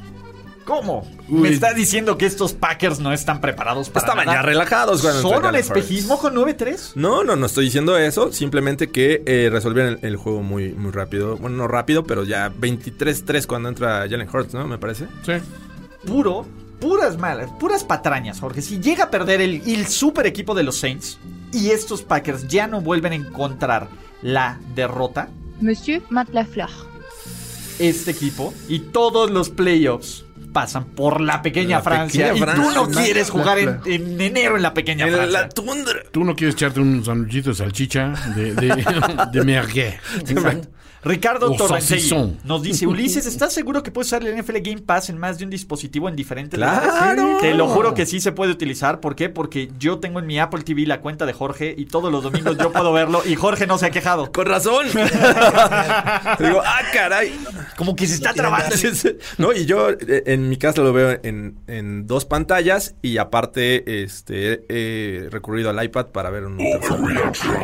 [0.68, 1.08] ¿Cómo?
[1.30, 1.40] Uy.
[1.40, 4.40] ¿Me estás diciendo que estos Packers no están preparados para Estaban nada?
[4.40, 6.92] ya relajados cuando ¿Solo el espejismo con 9-3?
[6.96, 8.34] No, no, no estoy diciendo eso.
[8.34, 11.38] Simplemente que eh, resolvieron el, el juego muy, muy rápido.
[11.38, 14.68] Bueno, no rápido, pero ya 23-3 cuando entra Jalen Hurts, ¿no?
[14.68, 15.06] Me parece.
[15.26, 15.32] Sí.
[16.06, 16.46] Puro,
[16.82, 18.62] puras malas, puras patrañas, Jorge.
[18.62, 21.18] Si llega a perder el, el super equipo de los Saints
[21.54, 23.88] y estos Packers ya no vuelven a encontrar
[24.22, 25.30] la derrota,
[25.62, 26.70] Monsieur Matt Lafleur.
[27.80, 30.26] este equipo y todos los playoffs
[30.58, 34.56] pasan por la pequeña La Francia pequeña y tú no quieres jugar en, en enero
[34.56, 35.42] en la pequeña En Francia.
[35.42, 36.00] la tundra.
[36.12, 39.40] Tú no quieres echarte un sanduichito de salchicha de, de,
[41.02, 42.40] Torrentelli salsizón.
[42.44, 45.46] nos dice, Ulises, ¿estás seguro que puedes usar el NFL Game Pass en más de
[45.46, 46.86] un dispositivo en diferentes ¡Claro!
[46.86, 47.42] lugares?
[47.42, 49.00] Te lo juro que sí se puede utilizar.
[49.00, 49.30] ¿Por qué?
[49.30, 52.58] Porque yo tengo en mi Apple TV la cuenta de Jorge y todos los domingos
[52.58, 54.32] yo puedo verlo y Jorge no se ha quejado.
[54.32, 54.88] Con razón.
[56.40, 57.34] Digo, ah, caray.
[57.76, 58.76] Como que se está trabando.
[59.38, 64.04] no, y yo eh, en mi casa lo veo en, en dos pantallas y aparte
[64.04, 67.08] este he recurrido al iPad para ver un tercero.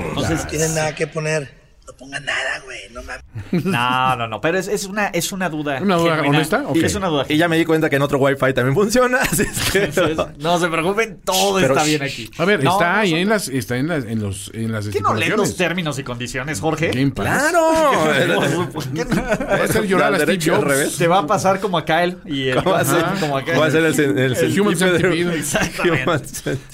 [0.09, 1.62] Entonces, tienen nada que poner.
[2.03, 2.79] No pongan nada, güey.
[2.91, 3.65] No mames.
[3.65, 5.79] no, no, no, pero es, es una, es una duda.
[5.81, 6.37] ¿Una duda genuina.
[6.37, 6.63] honesta?
[6.67, 6.77] Ok.
[6.77, 7.25] Es una duda.
[7.29, 9.17] Y ya me di cuenta que en otro Wi-Fi también funciona.
[9.21, 12.29] Así es que- Entonces, no se preocupen, todo Pero- está bien aquí.
[12.37, 15.01] A ver, No, está ahí en las, está en las, en los, en las ¿Qué
[15.01, 16.89] no leen los términos y condiciones, Jorge?
[16.89, 17.25] Game Pass.
[17.49, 18.35] ¡Claro!
[18.35, 18.91] Por supuesto.
[18.95, 19.15] ¿Qué no?
[19.21, 20.63] Va a hacer llorar a Al Steve Jobs.
[20.63, 20.97] revés.
[20.97, 23.03] Te va a pasar como a Kyle y el, ¿Cómo va a ser?
[23.03, 23.57] Ajá, como a Kyle.
[23.59, 25.37] Va a ser el, el, El Human Centipede.
[25.37, 26.03] Exactamente.
[26.03, 26.21] Human.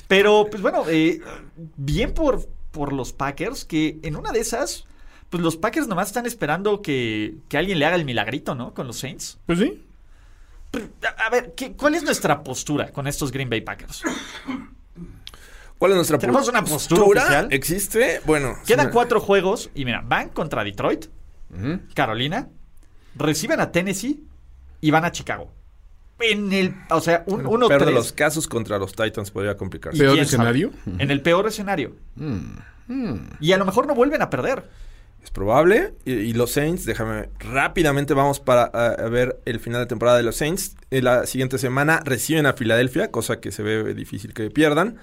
[0.08, 1.20] Pero, pues bueno, eh,
[1.78, 4.86] bien por, por los Packers, que en una de esas,
[5.30, 8.74] pues los Packers nomás están esperando que, que alguien le haga el milagrito, ¿no?
[8.74, 9.38] Con los Saints.
[9.46, 9.86] Pues sí.
[10.72, 10.88] Pero,
[11.18, 14.04] A, a ver, ¿qué- ¿cuál es nuestra postura con estos Green Bay Packers?
[15.78, 17.48] ¿Cuál es nuestra ¿Tenemos una postura oficial?
[17.52, 18.22] ¿Existe?
[18.26, 18.56] Bueno.
[18.68, 21.06] Quedan sí, cuatro juegos y mira, van contra Detroit,
[21.94, 22.50] Carolina,
[23.16, 24.22] reciben a Tennessee
[24.82, 25.52] y van a Chicago.
[26.20, 29.98] En el, o sea, un, uno Peor de los casos contra los Titans podría complicarse.
[30.00, 30.72] Peor escenario.
[30.98, 31.96] En el peor escenario.
[33.40, 34.70] Y a lo mejor no vuelven a perder.
[35.30, 35.94] Es probable.
[36.06, 40.18] Y, y los Saints, déjame rápidamente vamos para a, a ver el final de temporada
[40.18, 40.76] de los Saints.
[40.90, 44.98] Eh, la siguiente semana reciben a Filadelfia, cosa que se ve difícil que pierdan.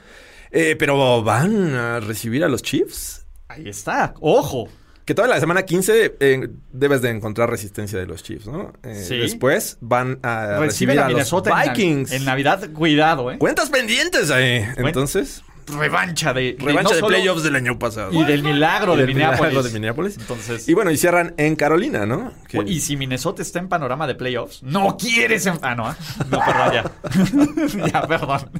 [0.50, 3.24] Eh, pero van a recibir a los Chiefs.
[3.46, 4.14] Ahí está.
[4.20, 4.68] Ojo.
[5.04, 8.72] Que toda la semana 15 eh, debes de encontrar resistencia de los Chiefs, ¿no?
[8.82, 9.18] Eh, Sí.
[9.18, 12.10] Después van a Reciben recibir a a, los Vikings.
[12.10, 12.68] En, Navidad.
[12.72, 13.38] Cuidado, ¿eh?
[13.38, 14.66] Cuentas pendientes ahí.
[14.76, 18.12] Entonces, Revancha de, no de playoffs del año pasado.
[18.12, 19.40] Y del milagro Y de del Minneapolis.
[19.40, 20.16] milagro de Minneapolis.
[20.18, 22.32] Entonces, Y bueno, y cierran en Carolina, ¿no?
[22.48, 25.44] Que- y si Minnesota está en panorama de playoffs, no quieres.
[25.46, 25.90] en- Ah, no.
[25.90, 25.94] ¿eh?
[26.30, 27.86] No, perdón, ya.
[27.92, 28.50] ya, perdón.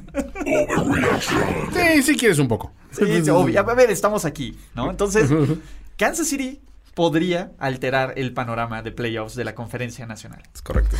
[1.73, 2.71] Sí, sí quieres un poco.
[2.91, 3.59] Sí, sí, obvio.
[3.59, 4.89] A ver, estamos aquí, ¿no?
[4.89, 5.29] Entonces,
[5.97, 6.59] Kansas City
[6.97, 10.41] podría alterar el panorama de playoffs de la conferencia nacional.
[10.51, 10.97] Es correcto.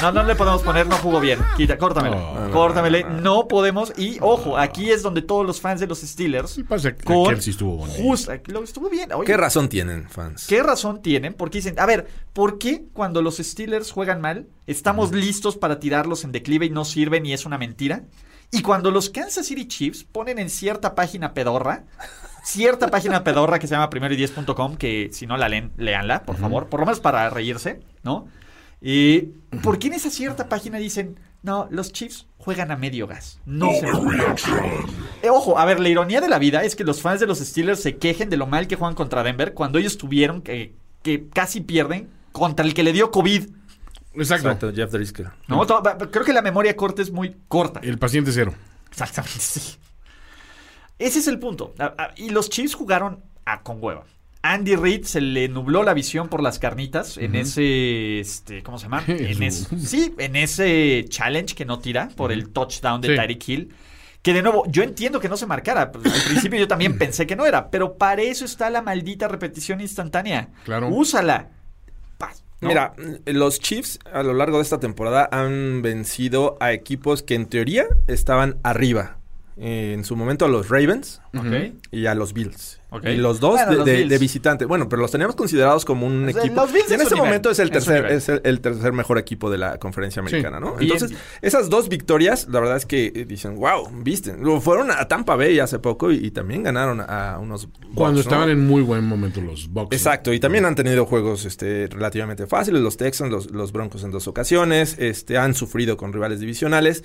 [0.00, 1.40] No, no le podemos poner, no jugó bien.
[1.56, 2.14] Quita, córtamelo.
[2.14, 3.02] No, no, córtamele.
[3.02, 3.92] No podemos.
[3.98, 6.60] Y ojo, aquí es donde todos los fans de los Steelers.
[6.68, 8.00] pasa que con aquel sí estuvo bonito.
[8.00, 9.12] Justo, lo estuvo bien.
[9.14, 10.46] Oye, ¿Qué razón tienen, fans?
[10.46, 11.34] ¿Qué razón tienen?
[11.34, 16.22] Porque dicen, a ver, ¿por qué cuando los Steelers juegan mal estamos listos para tirarlos
[16.22, 18.04] en declive y no sirven y es una mentira?
[18.52, 21.86] Y cuando los Kansas City Chiefs ponen en cierta página pedorra,
[22.46, 26.22] cierta página pedorra que se llama primero y 10.com, que si no la leen, léanla,
[26.22, 28.28] por favor, por lo menos para reírse, ¿no?
[28.80, 29.32] Y
[29.62, 33.40] ¿por qué en esa cierta página dicen, no, los Chiefs juegan a medio gas?
[33.46, 33.86] No se
[35.22, 37.40] eh, ojo, a ver, la ironía de la vida es que los fans de los
[37.40, 41.28] Steelers se quejen de lo mal que juegan contra Denver cuando ellos tuvieron que, que
[41.28, 43.42] casi pierden contra el que le dio COVID.
[44.14, 44.48] Exacto.
[44.48, 45.30] Exacto, Jeff Driscoll.
[45.48, 45.66] ¿no?
[45.66, 47.80] Creo que la memoria corta es muy corta.
[47.82, 48.54] El paciente cero.
[48.88, 49.78] Exactamente, sí.
[50.98, 51.74] Ese es el punto.
[52.16, 54.04] Y los Chiefs jugaron a con hueva.
[54.42, 58.84] Andy Reid se le nubló la visión por las carnitas en ese, este, ¿cómo se
[58.84, 59.02] llama?
[59.08, 63.16] En es- sí, en ese challenge que no tira por el touchdown de Sí.
[63.16, 63.74] Tyreek Hill.
[64.22, 65.90] Que de nuevo, yo entiendo que no se marcara.
[65.92, 69.26] Pues, Al principio yo también pensé que no era, pero para eso está la maldita
[69.28, 70.50] repetición instantánea.
[70.64, 70.88] Claro.
[70.88, 71.50] Úsala.
[72.62, 72.94] Mira,
[73.26, 77.84] los Chiefs a lo largo de esta temporada han vencido a equipos que en teoría
[78.06, 79.18] estaban arriba.
[79.58, 81.22] Eh, en su momento a los Ravens
[81.90, 82.78] y a los Bills.
[83.04, 84.10] Y los dos Bueno, de, los de- Bills.
[84.10, 84.64] de visitante.
[84.66, 86.60] Bueno, pero los teníamos considerados como un O sea, equipo.
[86.60, 89.18] los Bills y en es este momento es el tercer, es el, el tercer mejor
[89.18, 90.76] equipo de la conferencia americana, ¿no?
[90.76, 90.92] Bien.
[90.92, 94.34] Entonces, esas dos victorias, la verdad es que eh, dicen, wow, viste.
[94.60, 98.20] Fueron a Tampa Bay hace poco y, y también ganaron a unos Bucks, Cuando ¿no?
[98.20, 99.90] estaban en muy buen momento los Bucks.
[99.90, 99.96] ¿no?
[99.96, 104.10] Exacto, y también han tenido juegos este, relativamente fáciles, los Texans, los, los Broncos en
[104.10, 107.04] dos ocasiones, este, han sufrido con rivales divisionales,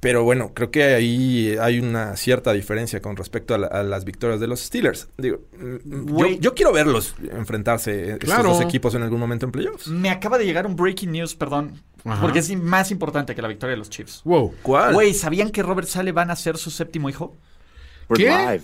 [0.00, 4.04] pero bueno, creo que ahí hay una cierta diferencia con respecto a, la- a las
[4.04, 5.08] victorias de los Steelers.
[5.16, 8.50] Digo, mm, yo, quiero verlos enfrentarse, estos Claro.
[8.50, 9.88] dos equipos en algún momento en playoffs.
[9.88, 11.80] Me acaba de llegar un breaking news, perdón.
[12.04, 12.20] Ajá.
[12.20, 14.20] Porque es más importante que la victoria de los Chiefs.
[14.24, 14.54] Wow.
[14.62, 14.92] ¿Cuál?
[14.92, 17.34] Güey, ¿sabían que Robert Sale van a ser su séptimo hijo?
[18.14, 18.60] ¿Qué?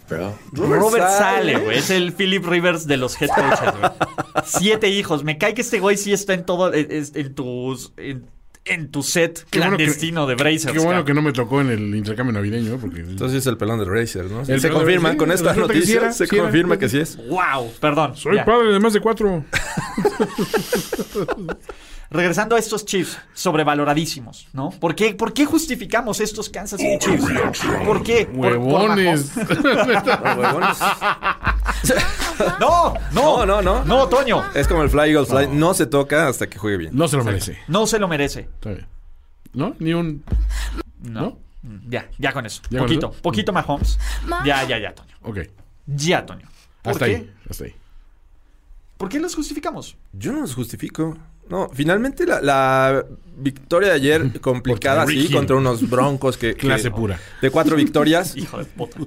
[0.52, 1.54] Robert, Sale.
[1.54, 1.78] Sale, güey.
[1.78, 3.90] Es el Philip Rivers de los head coaches, güey.
[4.44, 5.24] Siete hijos.
[5.24, 6.74] Me cae que este güey sí está en todo.
[6.74, 7.94] En, en- en tus.
[7.96, 8.26] En,
[8.64, 10.72] en tu set Qué bueno que- clandestino de Brazers.
[10.72, 13.00] Qué bueno que no me tocó en el intercambio navideño, porque...
[13.00, 14.42] Entonces es el pelón de Racers, ¿no?
[14.46, 16.36] El se confirma, con esta que noticia era, se era.
[16.42, 17.16] confirma que sí es.
[17.28, 18.16] Wow, perdón.
[18.16, 18.44] Soy Ya.
[18.44, 19.44] padre de más de cuatro.
[22.10, 24.70] Regresando a estos Chiefs, sobrevaloradísimos, ¿no?
[24.70, 27.24] ¿Por qué, ¿Por qué justificamos estos Kansas City Chiefs?
[27.84, 28.26] ¿Por qué?
[28.26, 29.32] Por- por Huevones.
[29.36, 30.78] Huevones.
[32.58, 33.84] No, No, no, no.
[33.84, 34.42] No, Toño.
[34.54, 35.48] Es como el Fly Eagles Fly.
[35.48, 36.90] No se toca hasta que juegue bien.
[36.96, 37.58] No se lo merece.
[37.68, 38.40] No se lo merece.
[38.40, 38.86] Está bien.
[39.52, 39.74] ¿No?
[39.78, 40.24] Ni un.
[41.02, 41.38] No.
[41.88, 42.62] Ya, ya con eso.
[42.70, 43.22] ¿Ya con poquito, eso?
[43.22, 43.98] poquito más Holmes.
[44.44, 45.14] Ya, ya, ya, Toño.
[45.22, 45.38] Ok.
[45.86, 46.48] Ya, Toño.
[46.82, 47.16] ¿Por Hasta qué?
[47.16, 47.32] ahí.
[47.48, 47.74] Hasta ahí.
[48.96, 49.96] ¿Por qué los justificamos?
[50.12, 51.16] Yo no los justifico.
[51.50, 53.04] No, finalmente la, la
[53.36, 56.54] victoria de ayer complicada, sí, contra unos broncos que...
[56.54, 57.18] que- Clase pura.
[57.42, 58.36] De cuatro victorias.
[58.36, 58.98] Hijo de puta.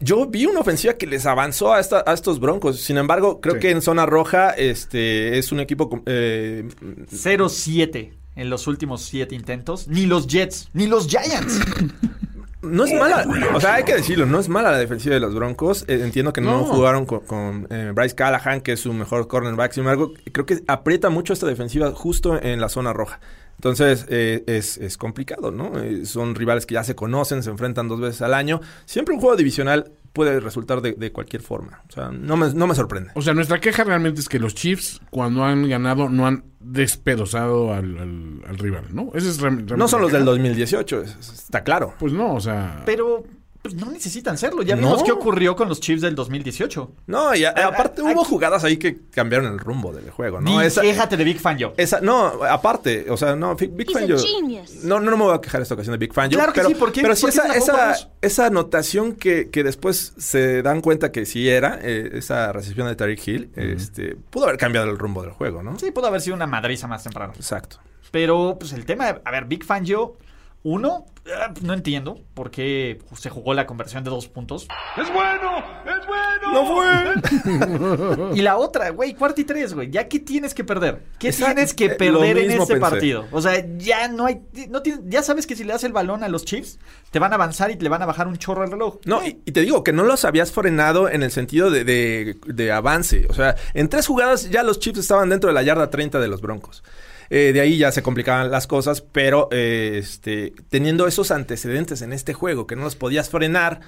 [0.00, 2.80] Yo vi una ofensiva que les avanzó a, esta- a estos broncos.
[2.80, 3.60] Sin embargo, creo Sí.
[3.60, 6.02] que en zona roja este es un equipo...
[6.06, 6.68] eh,
[7.10, 9.88] 0-7 en los últimos 7 intentos.
[9.88, 11.60] Ni los Jets, ni los Giants.
[12.62, 15.34] no es mala, o sea, hay que decirlo, no es mala la defensiva de los
[15.34, 15.84] Broncos.
[15.88, 16.64] Eh, entiendo que no, No.
[16.64, 19.72] jugaron con, con, eh, Bryce Callahan, que es su mejor cornerback.
[19.72, 23.20] Sin embargo, creo que aprieta mucho esta defensiva justo en la zona roja.
[23.56, 25.72] Entonces, eh, es, es complicado, ¿no?
[26.04, 28.60] Son rivales que ya se conocen, se enfrentan dos veces al año.
[28.86, 31.82] Siempre un juego divisional puede resultar de, de cualquier forma.
[31.88, 33.10] O sea, no me, no me sorprende.
[33.14, 37.72] O sea, nuestra queja realmente es que los Chiefs, cuando han ganado, no han despedozado
[37.72, 39.10] al, al- al rival, ¿no?
[39.14, 40.30] Ese es No son los del queja.
[40.32, 41.94] 2018, es- está claro.
[41.98, 42.82] Pues no, o sea.
[42.86, 43.24] Pero
[43.62, 44.62] pues, no necesitan serlo.
[44.62, 45.04] Ya vimos No.
[45.04, 46.92] qué ocurrió con los Chiefs del 2018.
[47.06, 50.50] No, y a- aparte hubo aquí- jugadas ahí que cambiaron el rumbo del juego, ¿no?
[50.58, 51.72] Ni Esa- quéjate de Big Fan yo.
[51.76, 54.18] Esa, no, aparte, o sea, no, Big He's Fangio.
[54.18, 54.84] genius.
[54.84, 56.28] No, no, no me voy a quejar esta ocasión de Big Fan.
[56.30, 57.02] Claro que pero, sí, ¿por qué?
[57.02, 61.48] Pero sí ¿Por qué esa, esa anotación que, que después se dan cuenta que sí
[61.48, 65.62] era, eh, esa recepción de Tariq Hill, este, pudo haber cambiado el rumbo del juego,
[65.62, 65.78] ¿no?
[65.78, 67.32] Sí, pudo haber sido una madriza más temprano.
[67.36, 67.78] Exacto.
[68.10, 70.16] Pero, pues el tema, a ver, Big Fan yo,
[70.64, 71.30] uno, eh,
[71.62, 74.68] no entiendo por qué se jugó la conversión de dos puntos.
[74.96, 75.58] ¡Es bueno!
[75.84, 76.52] ¡Es bueno!
[76.52, 78.32] No fue.
[78.38, 79.90] Y la otra, güey, cuarta y tres, güey.
[79.90, 81.02] ¿Ya qué tienes que perder?
[81.18, 81.54] ¿Qué Exacto.
[81.54, 82.76] tienes que Eh, perder lo en pensé.
[82.76, 83.26] partido?
[83.32, 84.40] O sea, ya no hay.
[84.68, 86.78] No tienes- ya sabes que si le das el balón a los Chiefs,
[87.10, 88.98] te van a avanzar y le van a bajar un chorro al reloj.
[89.04, 92.36] No, y, y te digo que no los habías frenado en el sentido de, de-
[92.46, 93.26] de avance.
[93.30, 96.28] O sea, en tres jugadas ya los Chiefs estaban dentro de la yarda 30 de
[96.28, 96.82] los Broncos.
[97.30, 102.12] Eh, de ahí ya se complicaban las cosas, pero eh, este, teniendo esos antecedentes en
[102.12, 103.80] este juego que no los podías frenar,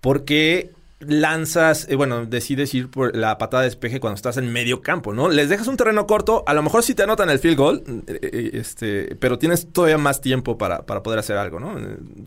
[0.00, 0.72] porque
[1.06, 5.12] lanzas, eh, bueno, decides ir por la patada de despeje cuando estás en medio campo,
[5.12, 5.28] ¿no?
[5.28, 8.18] Les dejas un terreno corto, a lo mejor sí te anotan el field goal, eh,
[8.22, 11.76] eh, este, pero tienes todavía más tiempo para, para poder hacer algo, ¿no?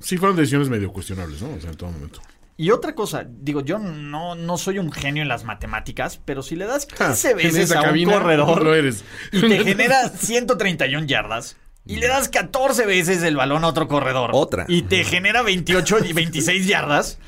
[0.01, 1.53] Sí, fueron decisiones medio cuestionables, ¿no?
[1.53, 2.21] O sea, en todo momento.
[2.57, 6.55] Y otra cosa, digo, yo no, no soy un genio en las matemáticas, pero si
[6.55, 9.03] le das 15 Ja, en veces a un corredor lo eres.
[9.33, 14.31] y te genera 131 yardas y le das 14 veces el balón a otro corredor
[14.33, 14.65] Otra.
[14.69, 17.19] y te genera 28 y 26 yardas,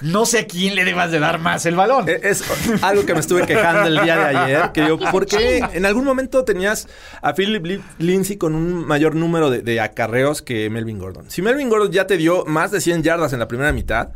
[0.00, 2.08] no sé a quién le debas de dar más el balón.
[2.08, 2.42] Eh, Es
[2.82, 4.72] algo que me estuve quejando el día de ayer.
[4.72, 6.88] Que yo, ¿por qué en algún momento tenías
[7.22, 11.30] a Philip Li- Lindsay con un mayor número de, de acarreos que Melvin Gordon?
[11.30, 14.08] Si Melvin Gordon ya te dio más de 100 yardas en la primera mitad.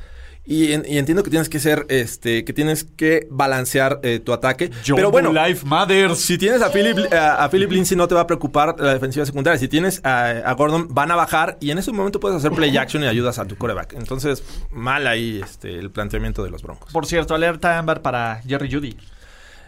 [0.46, 4.32] Y, en- y entiendo que tienes que ser, este, que tienes que balancear eh, tu
[4.34, 4.70] ataque.
[4.94, 6.18] pero bueno, Life Matters.
[6.18, 9.24] si tienes a Philip, a, a Philip Lindsay no te va a preocupar la defensiva
[9.24, 9.58] secundaria.
[9.58, 12.76] Si tienes a, a Gordon, van a bajar y en ese momento puedes hacer play
[12.76, 13.94] action y ayudas a tu coreback.
[13.94, 16.92] Entonces, mal ahí este, el planteamiento de los Broncos.
[16.92, 18.96] Por cierto, alerta ámbar para Jerry Judy.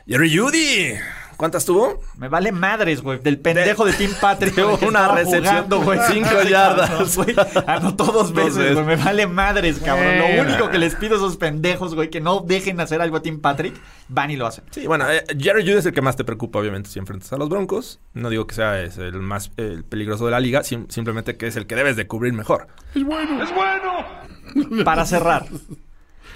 [0.07, 0.93] Jerry Judy.
[1.37, 2.01] ¿Cuántas tuvo?
[2.17, 3.19] Me vale madres, güey.
[3.19, 4.55] Del pendejo de, Tim Patrick.
[4.55, 5.99] Tuvo una recepción, jugando, güey.
[6.11, 7.17] cinco yardas.
[7.17, 7.35] güey.
[7.67, 8.87] Anotó dos veces, güey.
[8.87, 10.19] Me vale madres, cabrón.
[10.19, 13.23] Lo único que les pido a esos pendejos, güey, que no dejen hacer algo a
[13.23, 13.75] Tim Patrick,
[14.09, 14.65] van y lo hacen.
[14.71, 17.37] Sí, bueno, eh, Jerry Judy es el que más te preocupa, obviamente, si enfrentas a
[17.37, 18.01] los Broncos.
[18.15, 21.37] No digo que sea es el más eh, el peligroso de la liga, sim- simplemente
[21.37, 22.67] que es el que debes de cubrir mejor.
[22.95, 23.43] Es bueno.
[23.43, 24.85] ¡Es bueno!
[24.85, 25.45] Para cerrar,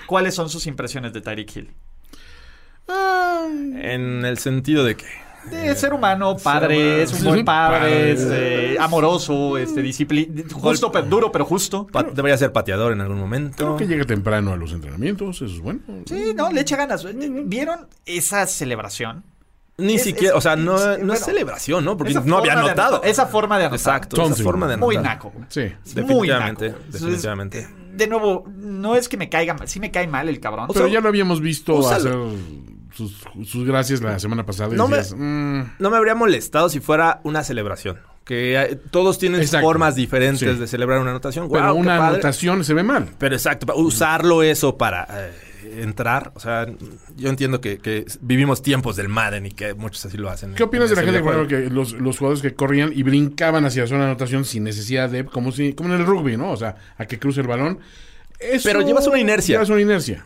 [0.07, 1.75] ¿cuáles son sus impresiones de Tyreek Hill?
[3.83, 5.07] En el sentido de que...
[5.51, 10.45] De ser humano, padre, es un buen padre, es, eh, amoroso, este, disciplin...
[10.53, 11.87] Justo, pero, duro, pero justo.
[11.87, 13.57] pa- debería ser pateador en algún momento.
[13.57, 15.81] Creo que llega temprano a los entrenamientos, eso es bueno.
[16.05, 17.07] Sí, no, le echa ganas.
[17.47, 19.25] ¿Vieron esa celebración?
[19.79, 21.97] Ni Es- siquiera, es- o sea, no, es- no es celebración, ¿no?
[21.97, 22.97] Porque Esa no había forma de anotado.
[22.99, 23.79] anotar- esa forma de anotar.
[23.81, 24.35] Exacto, Tonto.
[24.35, 24.87] esa forma de anotar.
[24.95, 25.33] Muy naco.
[25.49, 25.61] Sí.
[25.63, 26.79] Muy Definitivamente, naco.
[26.85, 27.69] Entonces, definitivamente.
[27.95, 29.67] de nuevo, no es que me caiga mal.
[29.69, 30.69] Sí me cae mal el cabrón.
[30.73, 31.97] Pero ya lo habíamos visto úsalo.
[32.29, 34.75] hacer sus, sus gracias la semana pasada.
[34.75, 37.99] y No me- decías, "Mm, No me habría molestado si fuera una celebración.
[38.25, 39.67] Que eh, todos tienen Exacto.
[39.67, 40.59] formas diferentes Sí.
[40.61, 41.49] de celebrar una anotación.
[41.51, 43.09] pero una anotación se ve mal.
[43.19, 45.33] Pero exacto, usarlo eso para eh,
[45.83, 46.31] entrar.
[46.35, 46.67] O sea,
[47.17, 50.55] yo entiendo que, que vivimos tiempos del Madden y que muchos así lo hacen.
[50.55, 53.89] ¿Qué opinas de la gente, que los, los jugadores que corrían y brincaban hacia la
[53.89, 56.51] zona de anotación sin necesidad de, como si, como en el rugby, ¿no?
[56.53, 57.79] O sea, a que cruce el balón.
[58.41, 59.55] Eso- Pero llevas una inercia.
[59.57, 60.25] Llevas una inercia.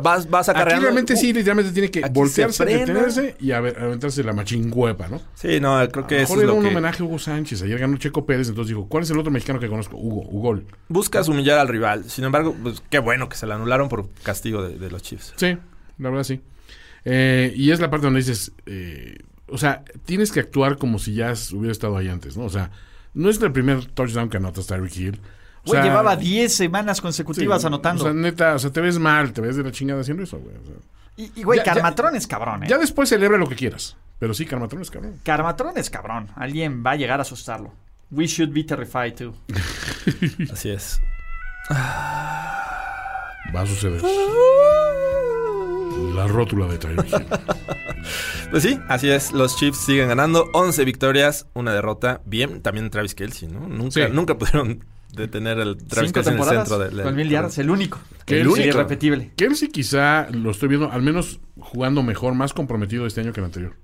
[0.00, 4.22] Vas, vas Aquí acarreando- realmente sí, literalmente tiene que voltearse, detenerse y a ver, aventarse
[4.22, 5.20] la machingüepa, ¿no?
[5.34, 6.68] Sí, no, creo que A eso mejor es era lo un que...
[6.68, 7.62] homenaje a Hugo Sánchez.
[7.62, 9.96] Ayer ganó Checo Pérez, entonces dijo, ¿cuál es el otro mexicano que conozco?
[9.96, 10.60] Hugo, Hugo.
[10.88, 12.04] Buscas humillar al rival.
[12.08, 15.34] Sin embargo, pues qué bueno que se le anularon por castigo de, de los Chiefs.
[15.36, 15.58] Sí,
[15.98, 16.40] la verdad sí.
[17.04, 19.18] Eh, y es la parte donde dices, eh,
[19.48, 22.44] o sea, tienes que actuar como si ya hubiera estado ahí antes, ¿no?
[22.44, 22.70] O sea,
[23.14, 25.20] no es el primer touchdown que anotas Tyreek Hill.
[25.66, 28.04] O Güey, sea, llevaba 10 semanas consecutivas sí, anotando.
[28.04, 30.38] O sea, neta, o sea, te ves mal, te ves de la chingada haciendo eso,
[30.38, 30.54] güey.
[30.56, 30.74] o sea.
[31.16, 32.66] y, y, güey, ya- ya- Carmatrón es cabrón, ¿eh?
[32.68, 33.96] Ya después celebra lo que quieras.
[34.18, 35.20] Pero sí, Carmatrón es cabrón.
[35.24, 36.28] Carmatrón es cabrón.
[36.36, 37.72] Alguien va a llegar a asustarlo.
[38.10, 39.34] We should be terrified too.
[40.52, 41.00] Así es.
[43.54, 44.00] Va a suceder.
[46.14, 47.06] La rótula de Tyreek.
[48.50, 49.32] Pues sí, así es.
[49.32, 50.48] Los Chiefs siguen ganando.
[50.52, 52.20] 11 victorias, una derrota.
[52.24, 53.66] Bien, también Travis Kelsey, ¿no?
[53.66, 54.12] Nunca, Sí.
[54.12, 54.84] nunca pudieron
[55.16, 57.02] detener el Travis Cinco en el temporadas centro del.
[57.02, 57.98] con mil yardas, el único.
[58.24, 58.68] Que el único.
[58.68, 59.32] irrepetible.
[59.36, 63.46] Kelsey quizá lo estoy viendo, al menos jugando mejor, más comprometido este año que el
[63.46, 63.74] anterior.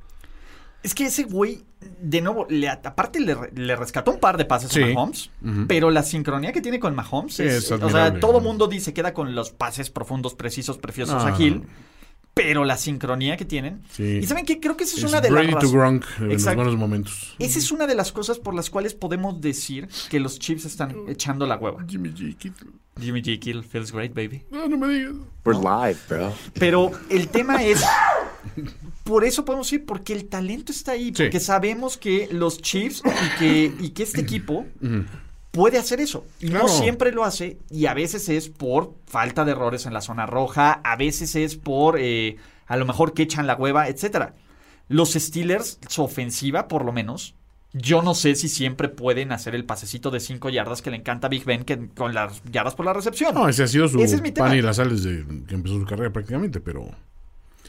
[0.83, 1.63] Es que ese güey,
[2.01, 4.83] de nuevo, le, aparte le, re- le rescató un par de pases Sí.
[4.83, 5.31] a Mahomes,
[5.69, 8.93] pero la sincronía que tiene con Mahomes Sí, es, es o sea, todo mundo dice
[8.93, 11.92] queda con los pases profundos, precisos, preciosos No, a Hill, no.
[12.35, 13.83] Pero la sincronía que tienen.
[13.93, 14.21] Sí.
[14.23, 16.33] Y saben qué, creo que esa es, Es una de las to Gronk en los
[16.35, 16.57] Exacto.
[16.57, 17.35] buenos momentos.
[17.39, 20.95] Esa es una de las cosas por las cuales podemos decir que los Chiefs están
[21.09, 21.85] echando la hueva.
[21.87, 22.37] Jimmy G.
[22.37, 22.71] Kittle.
[23.01, 23.39] Jimmy G.
[23.39, 24.45] Kill feels great, baby.
[24.51, 25.15] No, no me digas.
[25.45, 26.33] We're live, bro.
[26.55, 27.83] Pero el tema es.
[29.05, 31.25] Por eso podemos decir, porque el talento está ahí, Sí.
[31.25, 34.67] porque sabemos que los Chiefs y que, y que este equipo.
[35.53, 36.25] Puede hacer eso.
[36.41, 36.67] Claro.
[36.67, 40.27] no siempre lo hace, y a veces es por falta de errores en la zona
[40.27, 44.35] roja, a veces es por eh, a lo mejor que echan la hueva, etcétera.
[44.89, 47.35] Los Steelers, su ofensiva, por lo menos,
[47.73, 51.29] yo no sé si siempre pueden hacer el pasecito de 5 yardas que le encanta
[51.29, 53.35] a Big Ben que, con las yardas por la recepción.
[53.35, 54.49] No, ese ha sido su Ese es mi tema.
[54.49, 56.91] pan y las sales de que empezó su carrera prácticamente, pero...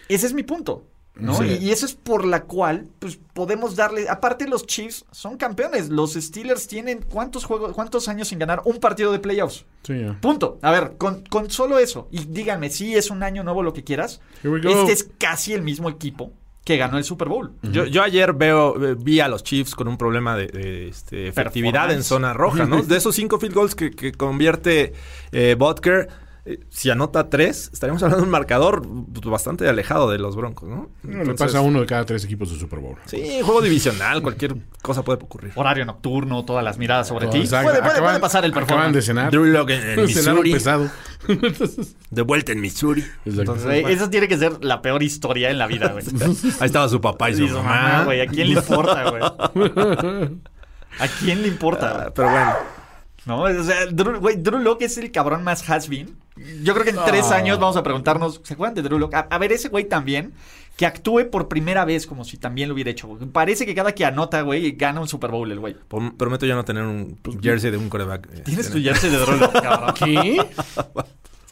[0.09, 0.85] Ese es mi punto.
[1.15, 1.35] ¿No?
[1.35, 1.57] Sí.
[1.61, 4.09] Y, y eso es por la cual, pues, podemos darle.
[4.09, 5.89] Aparte, los Chiefs son campeones.
[5.89, 9.65] Los Steelers tienen cuántos juegos, cuántos años sin ganar un partido de playoffs.
[9.83, 10.05] Sí.
[10.21, 10.59] Punto.
[10.61, 12.07] A ver, con, con solo eso.
[12.11, 14.21] Y díganme, si es un año nuevo lo que quieras.
[14.43, 16.31] Este es casi el mismo equipo
[16.63, 17.51] que ganó el Super Bowl.
[17.61, 21.27] Yo, yo ayer veo, eh, vi a los Chiefs con un problema de, de, este,
[21.27, 22.81] efectividad en zona roja, ¿no?
[22.83, 24.93] De esos cinco field goals que, que convierte
[25.33, 26.07] eh, Butker,
[26.45, 28.81] eh, si anota tres, estaríamos hablando de un marcador
[29.13, 30.89] pues, bastante alejado de los Broncos, ¿no?
[31.03, 32.97] No, le pasa a uno de cada tres equipos de Super Bowl.
[33.05, 35.53] Sí, juego divisional, cualquier cosa puede ocurrir.
[35.55, 37.39] Horario nocturno, todas las miradas sobre ti.
[37.47, 38.95] Puede, puede- Acaban- puede pasar el Acaban performance.
[38.95, 39.31] de cenar.
[39.31, 40.89] Drew Lock en, Missouri, pesado.
[42.09, 43.05] de vuelta en Missouri.
[43.25, 46.03] Entonces, bueno, Eso tiene que ser la peor historia en la vida, güey.
[46.59, 47.69] ahí estaba su papá y su Y su mamá.
[47.81, 48.19] mamá, güey.
[48.21, 49.23] ¿A quién le importa, güey?
[50.99, 52.05] ¿A quién le importa?
[52.07, 52.51] Ah, Pero bueno,
[53.25, 53.43] ¿No?
[53.43, 56.15] O sea, Drew, güey, Drew Locke es el cabrón más has-been.
[56.63, 59.13] Yo creo que en tres años vamos a preguntarnos, ¿se acuerdan de Drew Locke?
[59.15, 60.33] A, a ver, ese güey también,
[60.75, 63.07] que actúe por primera vez como si también lo hubiera hecho.
[63.31, 65.75] Parece que cada que anota, güey, gana un Super Bowl el güey.
[65.89, 68.27] prom- prometo ya no tener un jersey de un coreback.
[68.33, 69.93] eh, Tienes tu en- jersey de Drew Locke, cabrón.
[69.99, 70.45] ¿Qué?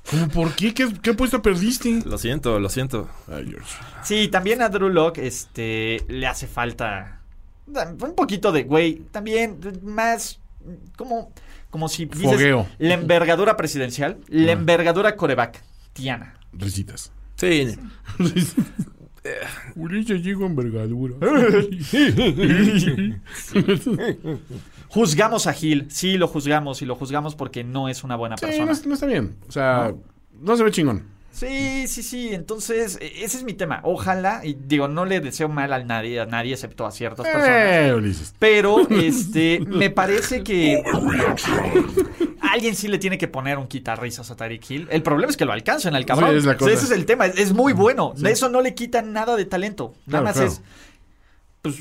[0.09, 0.73] ¿Cómo por qué?
[0.73, 2.01] ¿Qué, qué apuesta perdiste?
[2.05, 3.07] Lo siento, lo siento.
[3.31, 3.55] Ay.
[4.03, 7.21] Sí, también a Drew Locke este, le hace falta
[7.67, 10.40] un poquito de, güey, también más
[10.97, 11.31] como,
[11.69, 12.67] como si dices Fogueo.
[12.79, 15.61] la envergadura presidencial, la envergadura coreback,
[15.93, 16.35] Tiana.
[16.53, 17.11] Risitas.
[17.35, 17.75] Sí,
[19.75, 21.15] Ulises llegó envergadura.
[24.89, 28.45] Juzgamos a Gil, sí lo juzgamos y lo juzgamos porque no es una buena Sí,
[28.45, 28.73] persona.
[28.73, 29.35] no, no está bien.
[29.47, 29.93] O sea,
[30.41, 31.05] no se ve chingón.
[31.31, 32.29] Sí, sí, sí.
[32.33, 33.79] Entonces, e- ese es mi tema.
[33.83, 37.47] Ojalá, y digo, no le deseo mal a nadie, a nadie excepto a ciertas personas.
[37.49, 38.35] Eh, Ulises.
[38.37, 40.83] Pero, este, me parece que
[42.41, 44.87] alguien sí le tiene que poner un quitarrisas a Tyreek Hill.
[44.91, 46.31] El problema es que lo alcanzan al cabrón.
[46.31, 46.71] Sí, es la O sea, cosa.
[46.73, 47.25] ese es el tema.
[47.25, 48.13] Es, es muy bueno.
[48.17, 49.93] De eso no le quita nada de talento.
[50.05, 50.47] Nada Claro, más claro.
[50.51, 50.61] es,
[51.61, 51.75] pues,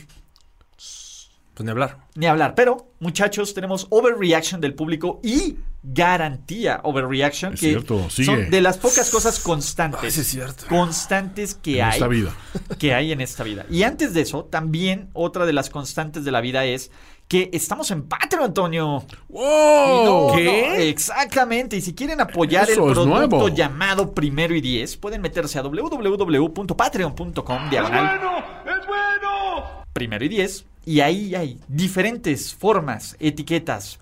[1.54, 1.98] pues ni hablar.
[2.14, 2.54] ni hablar.
[2.54, 8.26] Pero, muchachos, tenemos overreaction del público y garantía overreaction Es que cierto, sigue.
[8.26, 10.14] son de las pocas cosas constantes.
[10.16, 10.66] Ay, es cierto.
[10.68, 12.34] Constantes que En hay esta vida.
[12.78, 13.64] que hay en esta vida.
[13.70, 16.90] Y antes de eso, también otra de las constantes de la vida es
[17.28, 18.84] que estamos en Patreon, Antonio.
[18.84, 20.34] No, ¡Wow!
[20.36, 20.40] no,
[20.74, 21.76] exactamente.
[21.76, 23.48] Y si quieren apoyar Eso el es producto nuevo.
[23.48, 28.38] llamado Primero y Diez, pueden meterse a www.patreon.com ¡Es diagonal bueno!
[28.66, 29.84] ¡Es bueno!
[29.92, 30.64] Primero y Diez.
[30.84, 34.00] Y ahí hay diferentes formas, etiquetas,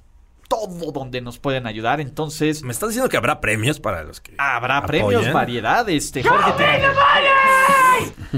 [0.49, 2.01] todo donde nos pueden ayudar.
[2.01, 5.07] Entonces, ¿Me estás diciendo que habrá premios para los que Habrá apoyen?
[5.07, 5.89] premios, variedad.
[5.89, 6.93] Este, Jorge Tinajero.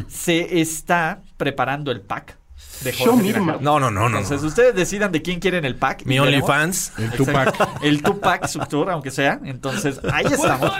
[0.08, 2.36] Se está preparando el pack
[2.82, 3.32] de Jorge.
[3.40, 4.06] No, no, no, no.
[4.06, 4.48] Entonces, no.
[4.48, 6.04] ustedes decidan de quién quieren el pack.
[6.04, 6.18] Mi.
[6.18, 6.92] OnlyFans.
[6.98, 7.10] El.
[7.12, 7.82] Tupac.
[7.82, 9.40] El Tupac Subtour, aunque sea.
[9.44, 10.72] Entonces, ahí estamos.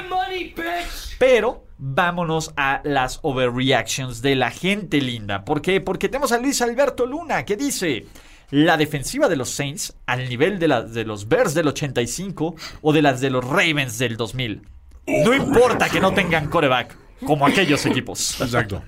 [1.19, 5.44] Pero vámonos a las overreactions de la gente linda.
[5.44, 5.81] ¿Por qué?
[5.81, 8.07] Porque tenemos a Luis Alberto Luna que dice...
[8.51, 12.93] La defensiva de los Saints al nivel de, la- de los Bears del 85 o
[12.93, 14.62] de las de los Ravens del 2000.
[15.06, 16.97] No importa que no tengan coreback,
[17.27, 18.40] como aquellos equipos.
[18.40, 18.82] Exacto.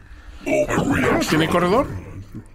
[1.28, 1.88] ¿Tiene corredor?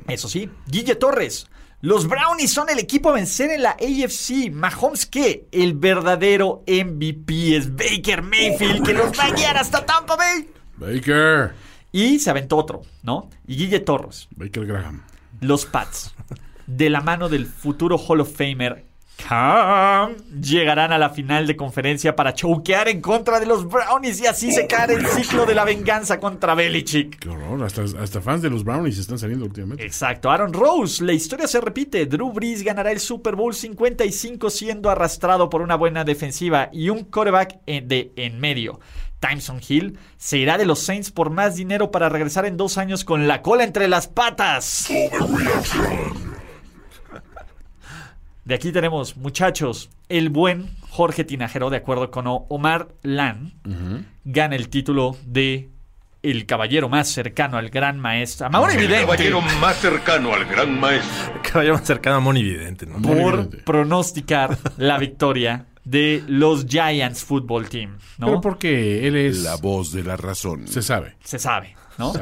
[0.07, 1.47] Eso sí, Guille Torres.
[1.81, 4.51] Los Brownies son el equipo a vencer en la AFC.
[4.51, 5.47] Mahomes, ¿qué?
[5.51, 10.49] El verdadero MVP es Baker Mayfield, que los va a guiar hasta Tampa Bay.
[10.77, 11.53] Baker.
[11.91, 13.29] Y se aventó otro, ¿no?
[13.47, 14.27] Y Guille Torres.
[14.35, 15.03] Baker Graham.
[15.41, 16.13] Los Pats,
[16.67, 18.85] de la mano del futuro Hall of Famer
[19.27, 24.27] Cam, llegarán a la final de conferencia para choquear en contra de los Brownies y
[24.27, 27.17] así se cae el ciclo de la venganza contra Belichick.
[27.17, 27.63] Qué horror.
[27.63, 29.83] Hasta, hasta fans de los Brownies están saliendo últimamente.
[29.83, 32.05] Exacto, Aaron Rose, la historia se repite.
[32.05, 37.03] Drew Brees ganará el Super Bowl 55 siendo arrastrado por una buena defensiva y un
[37.05, 38.79] quarterback en- de en medio.
[39.19, 43.03] Tyson Hill se irá de los Saints por más dinero para regresar en dos años
[43.03, 44.87] con la cola entre las patas.
[48.47, 53.51] De aquí tenemos, muchachos, el buen Jorge Tinajero, de acuerdo con Omar Lan,
[54.23, 55.67] gana el título de
[56.23, 58.47] el caballero más cercano al gran maestro.
[58.47, 59.01] Amor evidente.
[59.01, 61.41] caballero más cercano al gran maestro.
[61.43, 63.01] Caballero más cercano a Moni Vidente, ¿no?
[63.01, 68.27] por pronosticar la victoria de los Giants Football Team, ¿no?
[68.27, 69.39] Pero porque él es.
[69.43, 70.69] La voz de la razón.
[70.69, 71.17] Se sabe.
[71.21, 72.13] Se sabe, ¿no?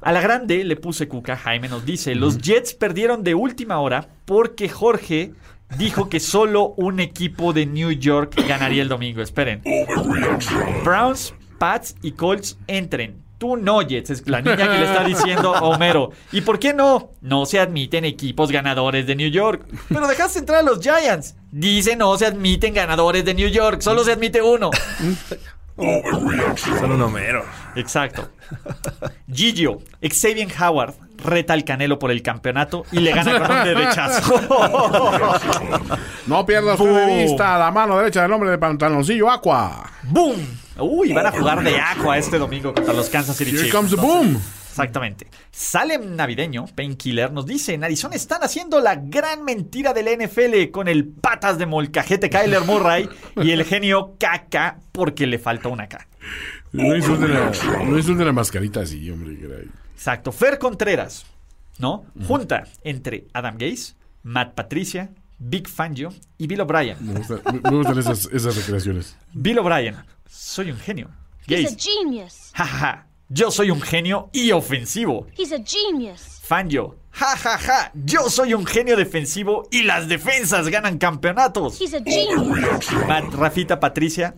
[0.00, 4.08] A la grande le puse cuca, Jaime nos dice, los Jets perdieron de última hora
[4.24, 5.34] porque Jorge
[5.78, 9.22] dijo que solo un equipo de New York ganaría el domingo.
[9.22, 9.62] Esperen.
[10.84, 13.22] Browns, Pats y Colts entren.
[13.38, 16.12] Tú no, Jets, es la niña que le está diciendo a Homero.
[16.32, 17.10] ¿Y por qué no?
[17.20, 19.66] No se admiten equipos ganadores de New York.
[19.88, 21.34] Pero dejaste entrar a los Giants.
[21.50, 24.70] Dice no se admiten ganadores de New York, solo se admite uno.
[25.76, 27.44] Son un Homero.
[27.74, 28.28] Exacto.
[29.32, 30.94] Gigio, Xavier Howard
[31.24, 34.40] reta al Canelo por el campeonato y le gana con un derechazo.
[36.26, 39.90] No pierdas de vista la mano derecha del hombre de pantaloncillo Aqua.
[40.04, 40.36] ¡Boom!
[40.78, 43.74] Uy, van a jugar de aqua este domingo contra los Kansas City Here Chiefs.
[43.74, 44.40] comes the boom.
[44.82, 45.28] Exactamente.
[45.50, 50.88] Salem Navideño, Painkiller, nos dice: En Arizona están haciendo la gran mentira del NFL con
[50.88, 56.06] el patas de molcajete Kyler Murray y el genio Kaka porque le falta una K.
[56.72, 57.52] No insulten la,
[57.84, 59.38] no insulten la mascarita así, hombre.
[59.38, 59.68] caray.
[59.94, 60.32] Exacto.
[60.32, 61.24] Fer Contreras,
[61.78, 62.04] ¿no?
[62.26, 63.94] Junta entre Adam Gaze,
[64.24, 66.96] Matt Patricia, Big Fangio y Bill O'Brien.
[67.00, 69.16] Me, gusta- me- me gustan esas, esas recreaciones.
[69.32, 69.96] Bill O'Brien,
[70.28, 71.10] soy un genio.
[71.46, 72.50] He's a Gaze, genius.
[72.54, 75.26] jajaja, yo soy un genio y ofensivo.
[75.36, 76.40] He's a genius.
[76.42, 81.80] Fangio, jajaja, yo soy un genio defensivo y las defensas ganan campeonatos.
[81.80, 82.92] He's a genius.
[83.08, 84.36] Matt, Rafita, Patricia,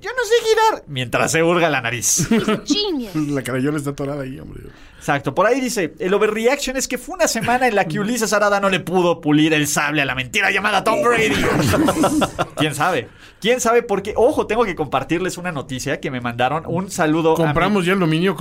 [0.00, 2.26] yo no sé girar mientras se hurga la nariz.
[2.30, 3.14] He's a genius.
[3.14, 4.62] La carayola está atorada ahí, hombre.
[5.04, 8.32] Exacto, por ahí dice, el overreaction es que fue una semana en la que Ulises
[8.32, 11.34] Arada no le pudo pulir el sable a la mentira llamada Tom Brady.
[12.56, 13.08] ¿Quién sabe?
[13.38, 14.14] ¿Quién sabe por qué?
[14.16, 16.64] Ojo, tengo que compartirles una noticia que me mandaron.
[16.66, 18.34] Un saludo a ¿Compramos ya el dominio.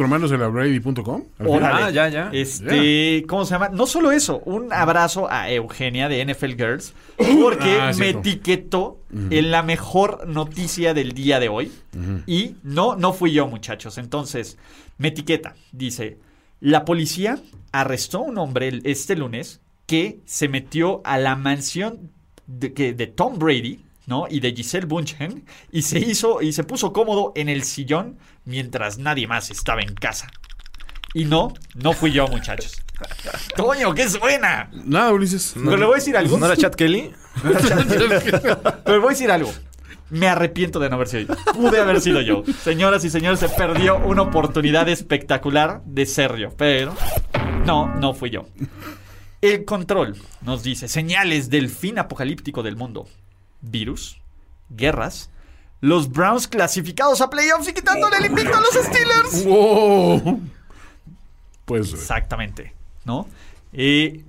[1.40, 1.84] Órale.
[1.84, 2.30] Ah, ya, ya.
[2.32, 3.68] Este, ¿cómo se llama?
[3.68, 8.20] No solo eso, un abrazo a Eugenia de NFL Girls, porque Ah, me cierto.
[8.20, 11.74] etiquetó en la mejor noticia del día de hoy.
[12.26, 13.98] Y no, no fui yo, muchachos.
[13.98, 14.58] Entonces,
[14.98, 15.56] me etiqueta.
[15.74, 16.20] Dice:
[16.64, 17.40] La policía
[17.74, 22.10] arrestó a un hombre el- este lunes que se metió a la mansión
[22.48, 23.84] de, que, de Tom Brady.
[24.06, 24.26] ¿no?
[24.30, 28.98] Y de Giselle Bunchen y se hizo y se puso cómodo en el sillón mientras
[28.98, 30.30] nadie más estaba en casa.
[31.14, 32.82] Y no, no fui yo, muchachos.
[33.56, 34.70] Coño, qué suena.
[34.74, 35.54] Nada, Ulises.
[35.56, 36.38] Pero le voy a decir algo.
[36.40, 37.12] ¿No era Chad Kelly?
[37.42, 39.54] Pero le voy a decir algo.
[40.10, 41.54] Me arrepiento de no haber sido yo.
[41.54, 42.44] Pude haber sido yo.
[42.62, 46.50] Señoras y señores, se perdió una oportunidad espectacular de ser yo.
[46.56, 46.96] Pero
[47.66, 48.46] no, no fui yo.
[49.42, 53.08] El control nos dice señales del fin apocalíptico del mundo.
[53.62, 54.22] Virus,
[54.70, 55.30] guerras,
[55.82, 59.44] los Browns clasificados a playoffs y quitándole el invicto a los Steelers.
[59.44, 60.42] ¡Wow!
[61.66, 62.74] Pues Exactamente,
[63.04, 63.28] ¿no?
[63.74, 64.24] Eh,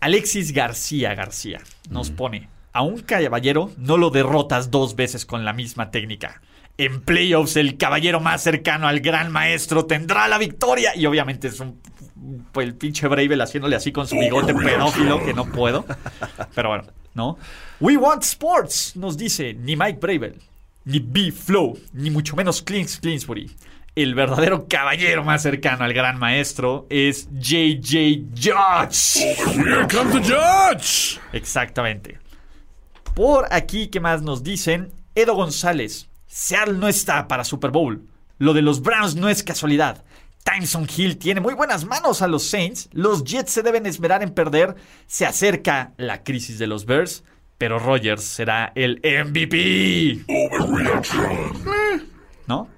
[0.00, 5.52] Alexis García García nos pone, a un caballero no lo derrotas dos veces con la
[5.52, 6.40] misma técnica.
[6.78, 10.96] En playoffs el caballero más cercano al gran maestro tendrá la victoria.
[10.96, 11.80] Y obviamente es un...
[12.52, 15.84] pues, el pinche Bravel haciéndole así con su bigote pedófilo que no puedo.
[16.54, 16.84] Pero bueno,
[17.14, 17.38] ¿no?
[17.80, 20.40] We want sports, nos dice ni Mike Bravel,
[20.84, 23.50] ni B Flow, ni mucho menos Clint Clinsbury.
[23.96, 29.18] El verdadero caballero más cercano al gran maestro es JJ Judge.
[29.56, 31.20] Here comes the judge.
[31.32, 32.19] Exactamente.
[33.14, 34.92] Por aquí, ¿qué más nos dicen?
[35.14, 36.08] Edo González.
[36.26, 38.06] Seattle no está para Super Bowl.
[38.38, 40.04] Lo de los Browns no es casualidad.
[40.44, 42.88] Tyson Hill tiene muy buenas manos a los Saints.
[42.92, 44.76] Los Jets se deben esmerar en perder.
[45.06, 47.24] Se acerca la crisis de los Bears.
[47.58, 50.24] Pero Rogers será el MVP.
[52.46, 52.68] ¿No?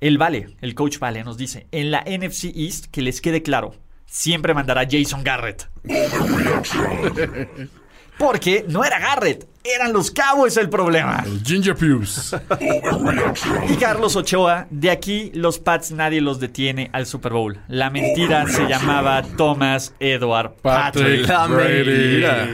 [0.00, 3.74] El Vale, el coach Vale, nos dice, en la NFC East, que les quede claro,
[4.06, 5.68] siempre mandará Jason Garrett.
[8.20, 11.22] Porque no era Garrett, eran los Cowboys el problema.
[11.24, 12.36] El Ginger Pews.
[13.66, 17.58] Y Carlos Ochoa, de aquí los Pats nadie los detiene al Super Bowl.
[17.66, 21.26] La mentira se llamaba Thomas Edward Patrick.
[21.26, 22.22] Patrick La Brady.
[22.22, 22.48] mentira.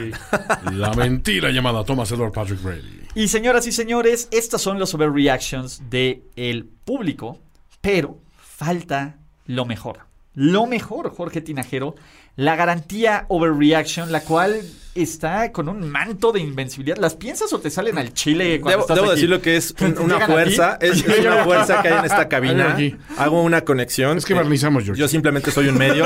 [0.71, 3.01] La mentira llamada Thomas Edward Patrick Brady.
[3.13, 7.39] Y señoras y señores, estas son los overreactions del el público,
[7.81, 10.07] pero falta lo mejor.
[10.33, 11.95] Lo mejor, Jorge Tinajero,
[12.37, 14.61] la garantía overreaction, la cual
[15.01, 16.97] está con un manto de invencibilidad.
[16.97, 19.15] ¿Las piensas o te salen al chile cuando Debo, estás debo aquí?
[19.15, 22.05] decirlo que es un- una ¿Llegan a fuerza, es, es una fuerza que hay en
[22.05, 22.77] esta cabina.
[23.17, 24.17] Hago una conexión.
[24.17, 24.99] Es que Eh, barnizamos, George.
[24.99, 26.05] Yo simplemente soy un medio.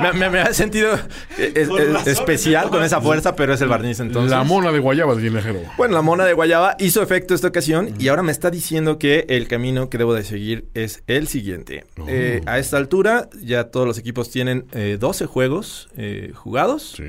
[0.00, 0.94] me, me, me ha sentido
[1.38, 4.30] eh, es- es- especial con esa fuerza, pero es el barniz entonces.
[4.30, 5.60] La mona de guayaba del tinajero.
[5.76, 9.26] Bueno, la mona de Guayaba hizo efecto esta ocasión y ahora me está diciendo que
[9.28, 11.84] el camino que debo de seguir es el siguiente.
[12.06, 16.94] Eh, a esta altura ya todos los equipos tienen eh, 12 juegos eh, jugados.
[16.96, 17.02] Sí.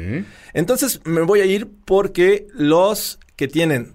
[0.54, 3.94] Entonces me voy a ir porque los que tienen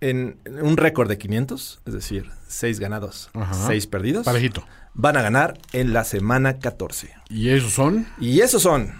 [0.00, 3.54] en un récord de 500, es decir, 6 ganados, Ajá.
[3.68, 4.66] 6 perdidos, Parejito.
[4.92, 7.10] van a ganar en la semana 14.
[7.30, 8.06] ¿Y esos son?
[8.20, 8.92] Y esos son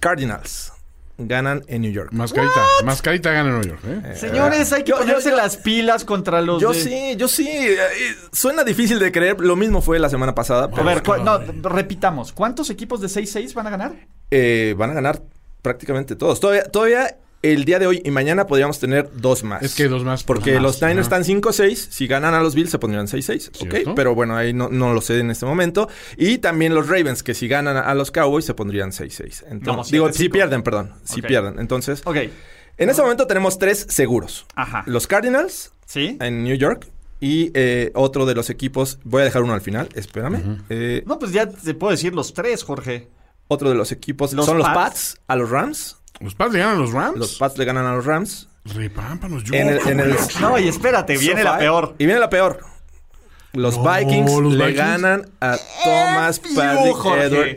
[0.00, 0.72] Cardinals.
[1.20, 2.10] Ganan en New York.
[2.12, 2.60] Mascarita.
[2.84, 4.14] Mascarita gana en Nueva York, ¿eh?
[4.14, 7.48] Señores, hay que Yo- ponerse yo- las pilas contra los Yo de- sí, yo sí.
[7.48, 9.40] eh, eh, Suena difícil de creer.
[9.40, 10.66] Lo mismo fue la semana pasada.
[10.66, 11.38] A Pero ver, no,
[11.68, 12.32] repitamos.
[12.32, 14.06] ¿Cuántos equipos de 6-6 van a ganar?
[14.30, 15.22] Eh, van a ganar
[15.62, 16.40] prácticamente todos.
[16.40, 19.62] Todavía, todavía el día de hoy y mañana podríamos tener dos más.
[19.62, 20.24] Es que dos más.
[20.24, 21.74] Porque dos más, los Niners están 5-6.
[21.74, 23.50] Si ganan a los Bills se pondrían 6-6.
[23.52, 23.90] ¿Cierto?
[23.90, 23.94] Ok.
[23.96, 25.88] Pero bueno, ahí no, no lo sé en este momento.
[26.16, 29.44] Y también los Ravens, que si ganan a los Cowboys se pondrían 6-6.
[29.50, 30.32] Entonces, No, digo, si 7-5.
[30.32, 30.92] pierden, perdón.
[31.04, 31.58] Si pierden.
[31.60, 32.16] Entonces, Ok.
[32.76, 34.46] en este momento tenemos tres seguros.
[34.56, 34.82] Ajá.
[34.86, 36.16] Los Cardinals ¿Sí?
[36.20, 36.88] en New York.
[37.20, 40.58] Y eh, otro de los equipos, voy a dejar uno al final, espérame.
[40.70, 43.08] Eh, No, pues ya te puedo decir los tres, Jorge.
[43.48, 44.76] Otro de los equipos Los son los Pats.
[44.76, 45.96] Pats a los Rams.
[46.20, 47.18] ¿Los Pats le ganan a los Rams?
[47.18, 48.48] Los Pats le ganan a los Rams.
[48.64, 49.54] Repámpanos, yo.
[49.54, 51.94] En el, en el No, y espérate, viene la peor.
[51.98, 52.60] Y viene la peor.
[53.54, 54.76] Los No, Vikings los le Vikings.
[54.76, 57.24] ganan a Thomas Fiu, Patrick Jorge.
[57.24, 57.54] Edward.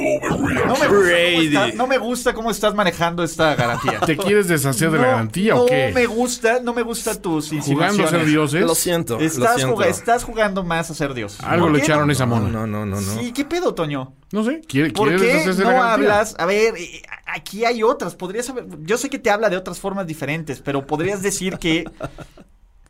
[0.65, 1.47] No me, gusta cómo Brady.
[1.47, 3.99] está- no me gusta cómo estás manejando esta garantía.
[3.99, 5.91] ¿Te quieres deshacer de la No, garantía no o qué?
[5.93, 8.61] me gusta, no me gusta tus ¿Jugando a ser dioses?
[8.65, 9.73] Lo siento, lo Estás, siento.
[9.75, 11.37] juga- estás jugando más a ser Dios.
[11.43, 12.13] Algo ¿Por le echaron no?
[12.13, 12.49] esa No, mona.
[12.49, 13.19] no, no, no, no.
[13.19, 14.13] Sí, ¿qué pedo, Toño?
[14.31, 14.61] No sé.
[14.67, 16.35] ¿Quiere, ¿Por qué deshacerse de no la hablas?
[16.39, 18.15] A ver, eh, aquí hay otras.
[18.15, 18.65] Podrías saber.
[18.83, 21.83] Yo sé que te habla de otras formas diferentes, pero podrías decir que.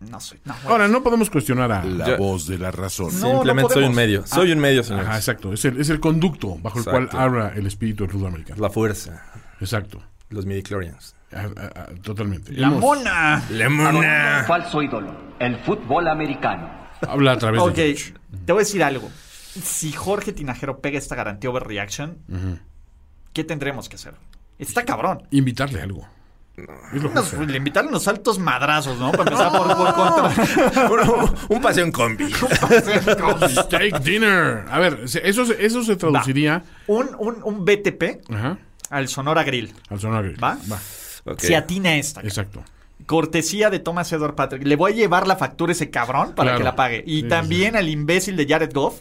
[0.02, 0.56] No bueno.
[0.68, 1.84] Ahora, no podemos cuestionar a...
[1.86, 3.07] La Yo- voz de la razón.
[3.19, 4.26] No, Simplemente no soy un medio.
[4.26, 5.06] Soy un medio, señor.
[5.06, 5.53] Ajá, exacto.
[5.53, 8.60] Es el, es el conducto bajo el cual habla el espíritu del fútbol americano.
[8.61, 9.23] La fuerza.
[9.60, 10.02] Exacto.
[10.30, 11.15] Los midichlorians.
[11.34, 12.52] Ah, ah, totalmente.
[12.53, 13.44] la Hemos- mona.
[13.52, 14.44] ¡Lemona!
[14.48, 15.14] Falso ídolo.
[15.40, 16.69] El fútbol americano.
[17.07, 18.14] Habla a través Ok, de George.
[18.45, 19.10] te voy a decir algo.
[19.64, 22.18] Si Jorge Tinajero pega esta garantía overreaction,
[23.34, 24.14] ¿qué tendremos que hacer?
[24.60, 25.23] Está cabrón.
[25.32, 26.07] Invitarle algo.
[26.57, 27.44] Nos- justo.
[27.45, 29.11] le invitarle unos altos madrazos, ¿no?
[29.11, 31.11] Para empezar por, por contra.
[31.14, 32.32] un, un paseo en combi.
[33.49, 34.65] Steak dinner.
[34.69, 36.64] A ver, se- eso, se- eso se traduciría...
[36.88, 38.57] un, un, un BTP Ajá.
[38.90, 39.73] al Sonora Grill.
[39.90, 40.44] Al sonar grill.
[40.44, 40.57] ¿Va?
[40.72, 40.78] Va.
[41.26, 41.40] Ok.
[41.40, 42.22] Si atina esta.
[42.22, 42.64] Exacto.
[43.06, 44.64] Cortesía de Thomas Edward Patrick.
[44.65, 46.57] Le voy a llevar la factura a ese cabrón para Claro.
[46.60, 47.03] que la pague.
[47.07, 48.99] Y Sí, también al imbécil de Jared Goff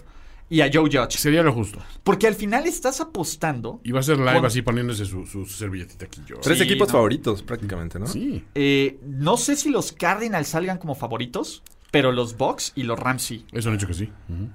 [0.50, 1.16] y a Joe Judge.
[1.16, 1.78] Sería lo justo.
[2.04, 3.80] Porque al final estás apostando.
[3.84, 6.20] Y va a ser live Con- así poniéndose su, su servilletita aquí.
[6.26, 6.36] Yo.
[6.40, 6.92] Tres Sí, equipos no.
[6.92, 8.06] favoritos, prácticamente, ¿no?
[8.06, 8.44] Sí.
[8.54, 13.22] eh, no sé si los Cardinals salgan como favoritos, pero los Bucks y los Rams
[13.22, 13.46] sí.
[13.52, 14.08] Eso han hecho que sí.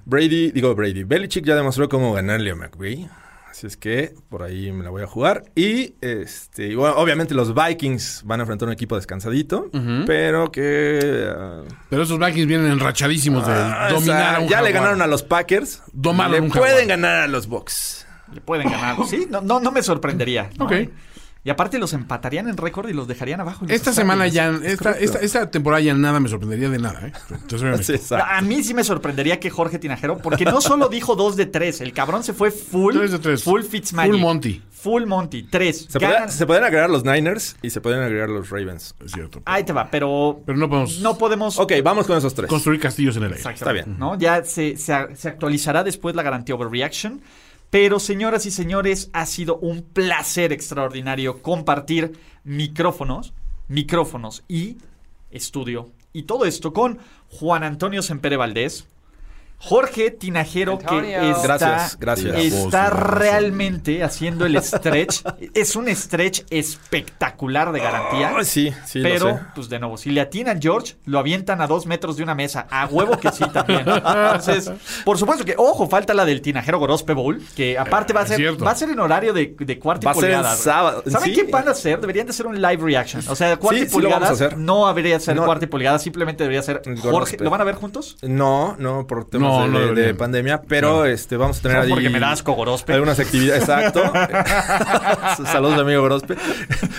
[0.05, 3.09] Brady, digo Brady, Belichick ya demostró cómo ganarle a McVay.
[3.55, 5.45] Así es que por ahí me la voy a jugar.
[5.55, 9.69] Y este, y bueno, obviamente los Vikings van a enfrentar un equipo descansadito,
[10.05, 11.31] pero que
[11.89, 15.01] Pero esos Vikings vienen enrachadísimos de ah, dominar o sea, a un ya le ganaron
[15.01, 16.87] a los Packers, Domaron le un pueden jaguar.
[16.87, 18.05] ganar a los Bucks.
[18.33, 18.97] Le pueden ganar.
[19.07, 20.49] Sí, no, no, no me sorprendería.
[20.57, 20.65] ¿no?
[20.65, 20.73] Ok.
[21.45, 23.65] Y aparte los empatarían en récord y los dejarían abajo.
[23.69, 27.13] Esta semana ya, esta, esta, esta temporada ya nada me sorprendería de nada, ¿eh?
[27.29, 28.11] Entonces.
[28.11, 31.81] A mí sí me sorprendería que Jorge Tinajero, porque no solo dijo 2 de 3,
[31.81, 32.95] el cabrón se fue full.
[32.95, 33.43] Tres de tres.
[33.43, 34.11] Full Fitzmagic.
[34.11, 34.61] Full Monty.
[34.71, 35.43] Full Monty.
[35.43, 35.87] 3.
[35.89, 38.95] Se, podrían- se pueden agregar los Niners y se pueden agregar los Ravens.
[39.05, 39.41] Es cierto.
[39.45, 40.41] Ahí te va, pero.
[40.47, 41.59] Pero no podemos No podemos.
[41.59, 42.49] Ok, vamos con esos tres.
[42.49, 43.37] construir castillos en el aire.
[43.37, 43.99] Exactamente, Está bien.
[43.99, 44.17] ¿no?
[44.17, 47.21] Ya se, se- se actualizará después la garantía Overreaction.
[47.69, 52.13] Pero, señoras y señores, ha sido un placer extraordinario compartir
[52.43, 53.33] micrófonos,
[53.67, 54.77] micrófonos y
[55.31, 55.89] estudio.
[56.13, 58.87] Y todo esto con Juan Antonio Sempere Valdés,
[59.57, 62.35] Jorge Tinajero que está, Gracias, gracias.
[62.35, 65.23] está realmente haciendo el stretch.
[65.53, 68.33] es un stretch espectacular de garantía.
[68.37, 69.39] Ay, sí, sí, lo Pero, sé.
[69.55, 72.67] pues de nuevo, si le atinan George, lo avientan a dos metros de una mesa.
[72.69, 73.79] A huevo que sí también.
[73.87, 74.71] Entonces,
[75.03, 78.37] por supuesto que, ojo, falta la del Tinajero Gorospe Bowl, que aparte va a ser,
[78.37, 78.65] cierto.
[78.65, 80.59] va a ser en horario de, de cuarto y Va a ser el pulgadas.
[80.59, 81.35] sábado, ¿Saben sí.
[81.41, 81.99] qué van a hacer?
[81.99, 83.23] Deberían de hacer un live reaction.
[83.27, 84.57] O sea, cuarto Sí, y sí lo vamos a pulgadas hacer.
[84.57, 85.45] no debería ser No.
[85.45, 87.01] cuarto y pulgadas, simplemente debería ser Jorge.
[87.09, 87.43] Gorospe.
[87.43, 88.17] ¿Lo van a ver juntos?
[88.21, 90.17] No, no, por temas No, de, no de- de deberían.
[90.17, 92.93] pandemia, pero este vamos a tener ahí porque me da asco Gorospe.
[92.93, 94.03] algunas actividades, exacto.
[95.45, 96.35] Saludos, amigo Gorospe.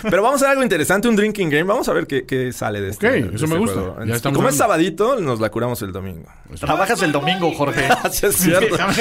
[0.03, 1.65] Pero vamos a hacer algo interesante, un drinking game.
[1.65, 3.07] Vamos a ver qué, qué sale de este.
[3.07, 3.81] Ok, de eso este me gusta.
[3.81, 4.05] juego.
[4.05, 6.29] Ya como es sabadito, nos la curamos el domingo.
[6.61, 7.87] Trabajas el domingo, Jorge.
[8.11, 8.77] Sí, es cierto.
[8.79, 8.93] No,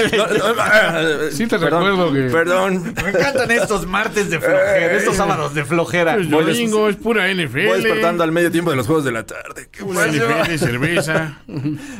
[1.31, 2.93] Sí te perdón, recuerdo que- Perdón.
[3.03, 6.13] Me encantan estos martes de flojera, estos sábados de flojera.
[6.15, 7.67] El Voy domingo es pura NFL.
[7.67, 9.67] Voy despertando al medio tiempo de los juegos de la tarde.
[9.71, 9.83] ¿Qué?
[9.83, 11.39] NFL, cerveza.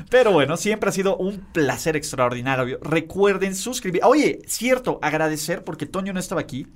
[0.09, 2.79] Pero bueno, siempre ha sido un placer extraordinario.
[2.81, 4.01] Recuerden suscribir.
[4.03, 6.67] Oye, cierto, agradecer porque Toño no estaba aquí.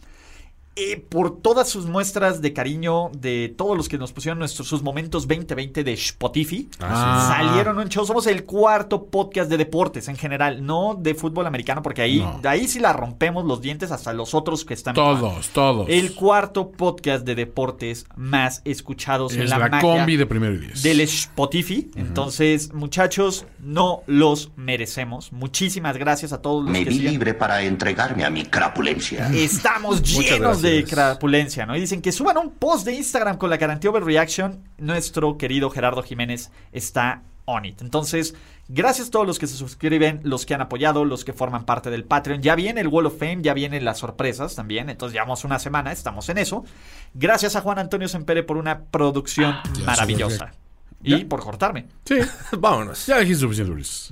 [0.79, 4.81] Eh, por todas sus muestras de cariño de todos los que nos pusieron nuestros sus
[4.81, 6.69] momentos 2020 de Spotify.
[6.79, 7.47] Ah, sí.
[7.47, 8.05] Salieron un show.
[8.05, 12.39] Somos el cuarto podcast de deportes en general, no de fútbol americano, porque ahí, No.
[12.49, 14.93] ahí sí la rompemos los dientes hasta los otros que están.
[14.95, 15.87] Todos, todos.
[15.89, 20.53] El cuarto podcast de deportes más escuchados en es la, la, magia combi de primero
[20.55, 20.83] y diez.
[20.83, 21.89] del Spotify.
[21.95, 25.31] Entonces, muchachos, no los merecemos.
[25.33, 27.11] Muchísimas gracias a todos los Me que vi siguen.
[27.13, 29.29] libre para entregarme a mi crapulencia.
[29.33, 30.89] Estamos llenos de gracias.
[30.91, 31.75] crapulencia, ¿no?
[31.75, 34.63] Y dicen que suban un post de Instagram con la garantía Overreaction.
[34.77, 37.81] Nuestro querido Gerardo Jiménez está on it.
[37.81, 38.35] Entonces,
[38.67, 41.89] gracias a todos los que se suscriben, los que han apoyado, los que forman parte
[41.89, 42.41] del Patreon.
[42.43, 44.89] Ya viene el Wall of Fame, ya vienen las sorpresas también.
[44.89, 46.63] Entonces, llevamos una semana, estamos en eso.
[47.13, 50.51] Gracias a Juan Antonio Sempere por una producción Ya maravillosa.
[51.01, 51.17] Ya.
[51.17, 51.87] Y por cortarme.
[52.05, 52.15] Sí,
[52.59, 53.05] Vámonos.
[53.07, 54.11] ya dijiste suficiente, Luis.